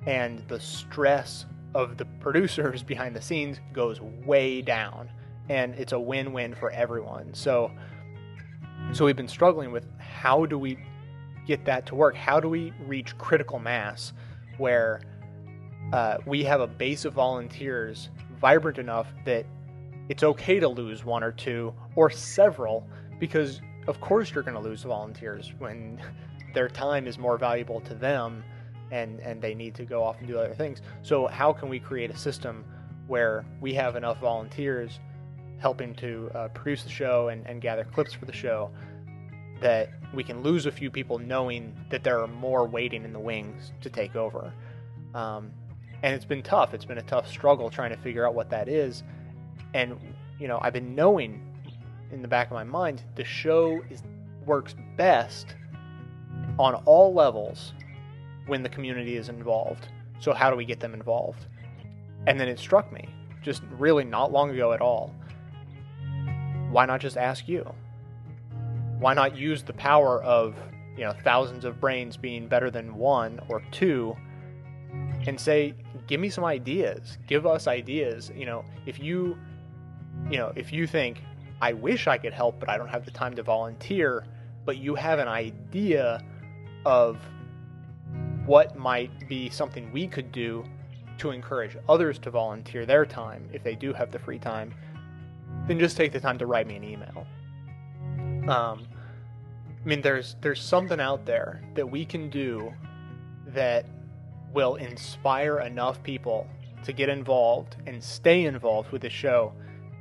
and 0.06 0.42
the 0.48 0.60
stress 0.60 1.46
of 1.74 1.96
the 1.96 2.04
producers 2.20 2.82
behind 2.94 3.14
the 3.14 3.22
scenes 3.22 3.60
goes 3.72 4.00
way 4.00 4.62
down. 4.62 5.10
And 5.48 5.74
it's 5.76 5.92
a 5.92 6.00
win 6.00 6.32
win 6.32 6.54
for 6.54 6.70
everyone. 6.70 7.32
So, 7.32 7.70
so 8.92 9.04
we've 9.04 9.16
been 9.16 9.28
struggling 9.28 9.70
with 9.70 9.86
how 9.98 10.46
do 10.46 10.58
we 10.58 10.78
get 11.46 11.64
that 11.64 11.86
to 11.86 11.94
work? 11.94 12.16
How 12.16 12.40
do 12.40 12.48
we 12.48 12.72
reach 12.86 13.16
critical 13.18 13.58
mass 13.58 14.12
where 14.56 15.00
uh, 15.92 16.18
we 16.26 16.42
have 16.44 16.60
a 16.60 16.66
base 16.66 17.04
of 17.04 17.14
volunteers 17.14 18.10
vibrant 18.40 18.78
enough 18.78 19.06
that 19.24 19.46
it's 20.08 20.22
okay 20.22 20.58
to 20.60 20.68
lose 20.68 21.04
one 21.04 21.22
or 21.22 21.32
two 21.32 21.74
or 21.96 22.10
several 22.10 22.86
because 23.18 23.60
of 23.86 24.00
course 24.00 24.32
you're 24.32 24.42
going 24.42 24.54
to 24.54 24.60
lose 24.60 24.82
volunteers 24.82 25.52
when 25.58 26.00
their 26.54 26.68
time 26.68 27.06
is 27.06 27.18
more 27.18 27.36
valuable 27.36 27.80
to 27.80 27.94
them 27.94 28.42
and 28.90 29.20
and 29.20 29.42
they 29.42 29.54
need 29.54 29.74
to 29.74 29.84
go 29.84 30.02
off 30.02 30.18
and 30.18 30.28
do 30.28 30.38
other 30.38 30.54
things 30.54 30.80
so 31.02 31.26
how 31.26 31.52
can 31.52 31.68
we 31.68 31.78
create 31.78 32.10
a 32.10 32.16
system 32.16 32.64
where 33.06 33.44
we 33.60 33.74
have 33.74 33.96
enough 33.96 34.18
volunteers 34.20 34.98
helping 35.58 35.94
to 35.96 36.30
uh, 36.34 36.48
produce 36.48 36.84
the 36.84 36.90
show 36.90 37.28
and, 37.28 37.46
and 37.46 37.60
gather 37.60 37.84
clips 37.84 38.12
for 38.12 38.26
the 38.26 38.32
show 38.32 38.70
that 39.60 39.90
we 40.14 40.22
can 40.22 40.42
lose 40.42 40.66
a 40.66 40.72
few 40.72 40.90
people 40.90 41.18
knowing 41.18 41.74
that 41.90 42.04
there 42.04 42.20
are 42.20 42.28
more 42.28 42.66
waiting 42.66 43.04
in 43.04 43.12
the 43.12 43.18
wings 43.18 43.72
to 43.80 43.90
take 43.90 44.14
over 44.14 44.52
um, 45.14 45.50
and 46.02 46.14
it's 46.14 46.24
been 46.24 46.42
tough. 46.42 46.74
It's 46.74 46.84
been 46.84 46.98
a 46.98 47.02
tough 47.02 47.28
struggle 47.28 47.70
trying 47.70 47.90
to 47.90 47.96
figure 47.96 48.26
out 48.26 48.34
what 48.34 48.50
that 48.50 48.68
is. 48.68 49.02
And 49.74 49.98
you 50.38 50.48
know, 50.48 50.58
I've 50.62 50.72
been 50.72 50.94
knowing 50.94 51.44
in 52.12 52.22
the 52.22 52.28
back 52.28 52.46
of 52.46 52.52
my 52.52 52.64
mind 52.64 53.02
the 53.16 53.24
show 53.24 53.82
is 53.90 54.02
works 54.46 54.74
best 54.96 55.54
on 56.58 56.74
all 56.86 57.12
levels 57.12 57.74
when 58.46 58.62
the 58.62 58.68
community 58.68 59.16
is 59.16 59.28
involved. 59.28 59.88
So 60.20 60.32
how 60.32 60.50
do 60.50 60.56
we 60.56 60.64
get 60.64 60.80
them 60.80 60.94
involved? 60.94 61.46
And 62.26 62.38
then 62.40 62.48
it 62.48 62.58
struck 62.58 62.92
me, 62.92 63.08
just 63.42 63.62
really 63.78 64.04
not 64.04 64.32
long 64.32 64.50
ago 64.50 64.72
at 64.72 64.80
all. 64.80 65.14
Why 66.70 66.86
not 66.86 67.00
just 67.00 67.16
ask 67.16 67.48
you? 67.48 67.74
Why 68.98 69.14
not 69.14 69.36
use 69.36 69.62
the 69.62 69.72
power 69.72 70.22
of, 70.22 70.54
you 70.96 71.04
know, 71.04 71.14
thousands 71.24 71.64
of 71.64 71.80
brains 71.80 72.16
being 72.16 72.48
better 72.48 72.70
than 72.70 72.96
one 72.96 73.40
or 73.48 73.62
two 73.70 74.16
and 75.26 75.38
say, 75.38 75.74
give 76.06 76.20
me 76.20 76.30
some 76.30 76.44
ideas. 76.44 77.18
Give 77.26 77.46
us 77.46 77.66
ideas. 77.66 78.30
You 78.34 78.46
know, 78.46 78.64
if 78.86 78.98
you, 78.98 79.36
you 80.30 80.38
know, 80.38 80.52
if 80.56 80.72
you 80.72 80.86
think, 80.86 81.22
I 81.60 81.72
wish 81.72 82.06
I 82.06 82.18
could 82.18 82.32
help, 82.32 82.60
but 82.60 82.68
I 82.68 82.76
don't 82.76 82.88
have 82.88 83.04
the 83.04 83.10
time 83.10 83.34
to 83.36 83.42
volunteer, 83.42 84.24
but 84.64 84.78
you 84.78 84.94
have 84.94 85.18
an 85.18 85.28
idea 85.28 86.22
of 86.84 87.18
what 88.46 88.76
might 88.76 89.28
be 89.28 89.50
something 89.50 89.92
we 89.92 90.06
could 90.06 90.32
do 90.32 90.64
to 91.18 91.30
encourage 91.30 91.76
others 91.88 92.18
to 92.20 92.30
volunteer 92.30 92.86
their 92.86 93.04
time 93.04 93.48
if 93.52 93.62
they 93.62 93.74
do 93.74 93.92
have 93.92 94.10
the 94.10 94.18
free 94.18 94.38
time, 94.38 94.72
then 95.68 95.78
just 95.78 95.96
take 95.96 96.12
the 96.12 96.20
time 96.20 96.38
to 96.38 96.46
write 96.46 96.66
me 96.66 96.76
an 96.76 96.84
email. 96.84 97.26
Um, 98.48 98.88
I 99.80 99.88
mean, 99.88 100.00
there's 100.00 100.36
there's 100.40 100.60
something 100.60 101.00
out 101.00 101.24
there 101.24 101.62
that 101.74 101.88
we 101.88 102.04
can 102.04 102.30
do 102.30 102.72
that 103.48 103.86
will 104.52 104.76
inspire 104.76 105.60
enough 105.60 106.02
people 106.02 106.46
to 106.84 106.92
get 106.92 107.08
involved 107.08 107.76
and 107.86 108.02
stay 108.02 108.44
involved 108.44 108.90
with 108.90 109.02
the 109.02 109.10
show 109.10 109.52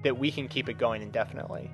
that 0.03 0.17
we 0.17 0.31
can 0.31 0.47
keep 0.47 0.69
it 0.69 0.77
going 0.77 1.01
indefinitely. 1.01 1.69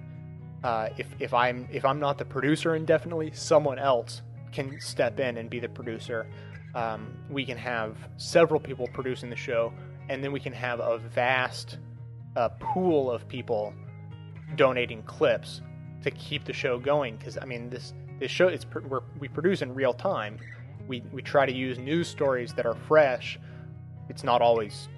Uh, 0.63 0.89
if, 0.97 1.07
if 1.19 1.33
I'm 1.33 1.67
if 1.71 1.85
I'm 1.85 1.99
not 1.99 2.17
the 2.17 2.25
producer 2.25 2.75
indefinitely, 2.75 3.31
someone 3.33 3.77
else 3.77 4.21
can 4.51 4.79
step 4.79 5.19
in 5.19 5.37
and 5.37 5.49
be 5.49 5.59
the 5.59 5.69
producer. 5.69 6.25
Um, 6.73 7.15
we 7.29 7.45
can 7.45 7.57
have 7.57 7.95
several 8.17 8.59
people 8.59 8.87
producing 8.93 9.29
the 9.29 9.35
show, 9.35 9.73
and 10.09 10.23
then 10.23 10.31
we 10.31 10.39
can 10.39 10.53
have 10.53 10.79
a 10.79 10.97
vast 10.97 11.77
uh, 12.35 12.49
pool 12.59 13.11
of 13.11 13.27
people 13.27 13.73
donating 14.55 15.03
clips 15.03 15.61
to 16.03 16.11
keep 16.11 16.45
the 16.45 16.53
show 16.53 16.77
going. 16.77 17.17
Because 17.17 17.37
I 17.37 17.45
mean, 17.45 17.69
this 17.69 17.93
this 18.19 18.31
show 18.31 18.47
it's 18.47 18.65
we 19.19 19.27
produce 19.27 19.61
in 19.61 19.73
real 19.73 19.93
time. 19.93 20.37
We 20.87 21.01
we 21.11 21.21
try 21.21 21.45
to 21.45 21.53
use 21.53 21.77
news 21.77 22.07
stories 22.07 22.53
that 22.53 22.65
are 22.65 22.75
fresh. 22.75 23.39
It's 24.09 24.23
not 24.23 24.41
always 24.41 24.89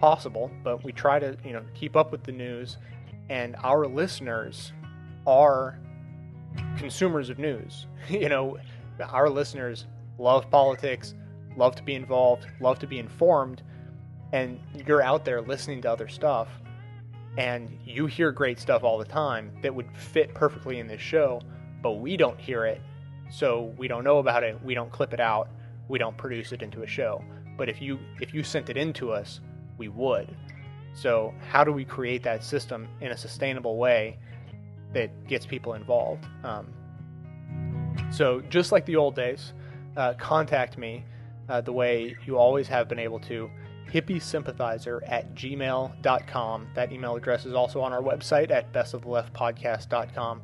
possible, 0.00 0.50
but 0.62 0.84
we 0.84 0.92
try 0.92 1.18
to 1.18 1.36
you 1.44 1.52
know 1.52 1.62
keep 1.74 1.96
up 1.96 2.12
with 2.12 2.24
the 2.24 2.32
news 2.32 2.78
and 3.28 3.56
our 3.62 3.86
listeners 3.86 4.72
are 5.26 5.78
consumers 6.76 7.30
of 7.30 7.38
news. 7.38 7.86
you 8.08 8.28
know, 8.28 8.58
our 9.00 9.28
listeners 9.28 9.86
love 10.18 10.48
politics, 10.50 11.14
love 11.56 11.74
to 11.76 11.82
be 11.82 11.94
involved, 11.94 12.46
love 12.60 12.78
to 12.78 12.86
be 12.86 12.98
informed, 12.98 13.62
and 14.32 14.60
you're 14.86 15.02
out 15.02 15.24
there 15.24 15.40
listening 15.40 15.82
to 15.82 15.90
other 15.90 16.08
stuff 16.08 16.48
and 17.36 17.78
you 17.84 18.06
hear 18.06 18.32
great 18.32 18.58
stuff 18.58 18.82
all 18.82 18.98
the 18.98 19.04
time 19.04 19.52
that 19.62 19.74
would 19.74 19.86
fit 19.96 20.34
perfectly 20.34 20.78
in 20.78 20.86
this 20.86 21.00
show, 21.00 21.40
but 21.82 21.92
we 21.92 22.16
don't 22.16 22.40
hear 22.40 22.64
it, 22.64 22.80
so 23.30 23.74
we 23.76 23.88
don't 23.88 24.04
know 24.04 24.18
about 24.18 24.42
it, 24.42 24.62
we 24.62 24.74
don't 24.74 24.90
clip 24.90 25.12
it 25.12 25.20
out, 25.20 25.48
we 25.88 25.98
don't 25.98 26.16
produce 26.16 26.52
it 26.52 26.62
into 26.62 26.82
a 26.82 26.86
show. 26.86 27.22
But 27.56 27.68
if 27.68 27.80
you 27.80 27.98
if 28.20 28.34
you 28.34 28.42
sent 28.42 28.70
it 28.70 28.76
in 28.76 28.92
to 28.94 29.12
us, 29.12 29.40
we 29.78 29.88
would. 29.88 30.34
So 30.94 31.34
how 31.48 31.62
do 31.64 31.72
we 31.72 31.84
create 31.84 32.22
that 32.22 32.42
system 32.42 32.88
in 33.00 33.12
a 33.12 33.16
sustainable 33.16 33.76
way 33.76 34.18
that 34.94 35.26
gets 35.26 35.44
people 35.44 35.74
involved? 35.74 36.26
Um, 36.42 36.72
so 38.10 38.40
just 38.48 38.72
like 38.72 38.86
the 38.86 38.96
old 38.96 39.14
days, 39.14 39.52
uh, 39.96 40.14
contact 40.14 40.78
me 40.78 41.04
uh, 41.48 41.60
the 41.60 41.72
way 41.72 42.16
you 42.26 42.38
always 42.38 42.66
have 42.68 42.88
been 42.88 42.98
able 42.98 43.20
to 43.20 43.50
hippiesympathizer 43.92 45.00
at 45.06 45.34
gmail.com. 45.34 46.68
That 46.74 46.92
email 46.92 47.16
address 47.16 47.46
is 47.46 47.54
also 47.54 47.80
on 47.80 47.92
our 47.92 48.02
website 48.02 48.50
at 48.50 48.72
bestoftheleftpodcast.com. 48.72 50.42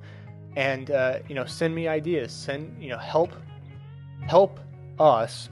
And, 0.57 0.91
uh, 0.91 1.19
you 1.29 1.35
know, 1.35 1.45
send 1.47 1.75
me 1.75 1.89
ideas. 1.89 2.33
Send, 2.33 2.83
you 2.83 2.91
know, 2.91 2.99
help, 2.99 3.33
help 4.27 4.61
us 4.99 5.49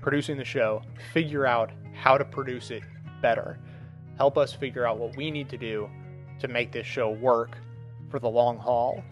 producing 0.00 0.36
the 0.36 0.44
show 0.44 0.82
figure 1.12 1.46
out 1.46 1.70
how 1.94 2.16
to 2.16 2.24
produce 2.24 2.70
it 2.70 2.82
better. 3.20 3.58
Help 4.16 4.38
us 4.38 4.52
figure 4.52 4.86
out 4.86 4.98
what 4.98 5.16
we 5.16 5.30
need 5.30 5.48
to 5.50 5.58
do 5.58 5.88
to 6.38 6.48
make 6.48 6.72
this 6.72 6.86
show 6.86 7.10
work 7.10 7.56
for 8.10 8.18
the 8.18 8.28
long 8.28 8.58
haul. 8.58 9.02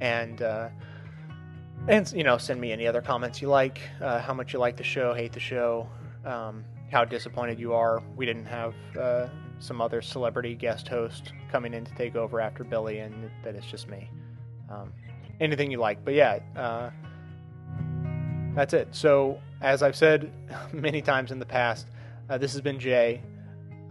And, 0.00 0.42
uh, 0.42 0.68
and 1.88 2.10
you 2.12 2.24
know, 2.24 2.38
send 2.38 2.60
me 2.60 2.72
any 2.72 2.86
other 2.86 3.02
comments 3.02 3.40
you 3.42 3.48
like, 3.48 3.80
uh, 4.00 4.20
how 4.20 4.34
much 4.34 4.52
you 4.52 4.58
like 4.58 4.76
the 4.76 4.84
show, 4.84 5.14
hate 5.14 5.32
the 5.32 5.40
show, 5.40 5.88
um, 6.24 6.64
how 6.92 7.04
disappointed 7.04 7.58
you 7.58 7.72
are. 7.72 8.02
We 8.16 8.26
didn't 8.26 8.44
have 8.44 8.74
uh, 9.00 9.28
some 9.58 9.80
other 9.80 10.02
celebrity 10.02 10.54
guest 10.54 10.86
host 10.86 11.32
coming 11.50 11.72
in 11.72 11.84
to 11.84 11.94
take 11.94 12.14
over 12.16 12.40
after 12.40 12.64
Billy, 12.64 12.98
and 12.98 13.30
that 13.42 13.54
it's 13.54 13.66
just 13.66 13.88
me. 13.88 14.10
Um, 14.70 14.92
anything 15.40 15.70
you 15.70 15.78
like, 15.78 16.04
but 16.04 16.14
yeah, 16.14 16.40
uh, 16.54 16.90
that's 18.54 18.74
it. 18.74 18.88
So, 18.92 19.40
as 19.62 19.82
I've 19.82 19.96
said 19.96 20.30
many 20.72 21.00
times 21.00 21.32
in 21.32 21.38
the 21.38 21.46
past, 21.46 21.88
uh, 22.28 22.36
this 22.36 22.52
has 22.52 22.60
been 22.60 22.78
Jay 22.78 23.22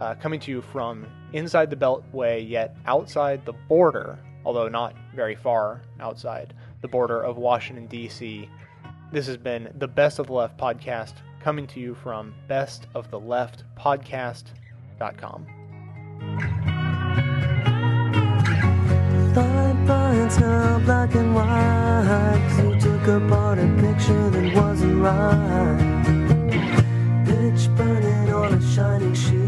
uh, 0.00 0.14
coming 0.14 0.38
to 0.40 0.50
you 0.50 0.62
from 0.62 1.06
inside 1.32 1.70
the 1.70 1.76
Beltway, 1.76 2.48
yet 2.48 2.76
outside 2.86 3.44
the 3.44 3.52
border, 3.52 4.18
although 4.44 4.68
not 4.68 4.94
very 5.14 5.34
far 5.34 5.82
outside 5.98 6.54
the 6.82 6.88
border 6.88 7.20
of 7.20 7.36
Washington, 7.36 7.86
D.C. 7.86 8.48
This 9.12 9.26
has 9.26 9.36
been 9.36 9.72
the 9.78 9.88
Best 9.88 10.18
of 10.18 10.28
the 10.28 10.32
Left 10.32 10.56
podcast 10.56 11.14
coming 11.42 11.66
to 11.66 11.80
you 11.80 11.94
from 11.94 12.34
bestoftheleftpodcast.com. 12.48 15.46
Thought 19.34 19.86
binds 19.86 20.38
now 20.38 20.78
black 20.80 21.14
and 21.14 21.34
white. 21.34 22.58
You 22.58 22.78
took 22.78 23.06
apart 23.08 23.58
a 23.58 23.66
picture 23.80 24.28
that 24.30 24.54
wasn't 24.54 25.02
right. 25.02 26.04
Pitch 27.26 27.68
burning 27.76 28.32
on 28.32 28.54
a 28.54 28.60
shining 28.74 29.14
sheet. 29.14 29.41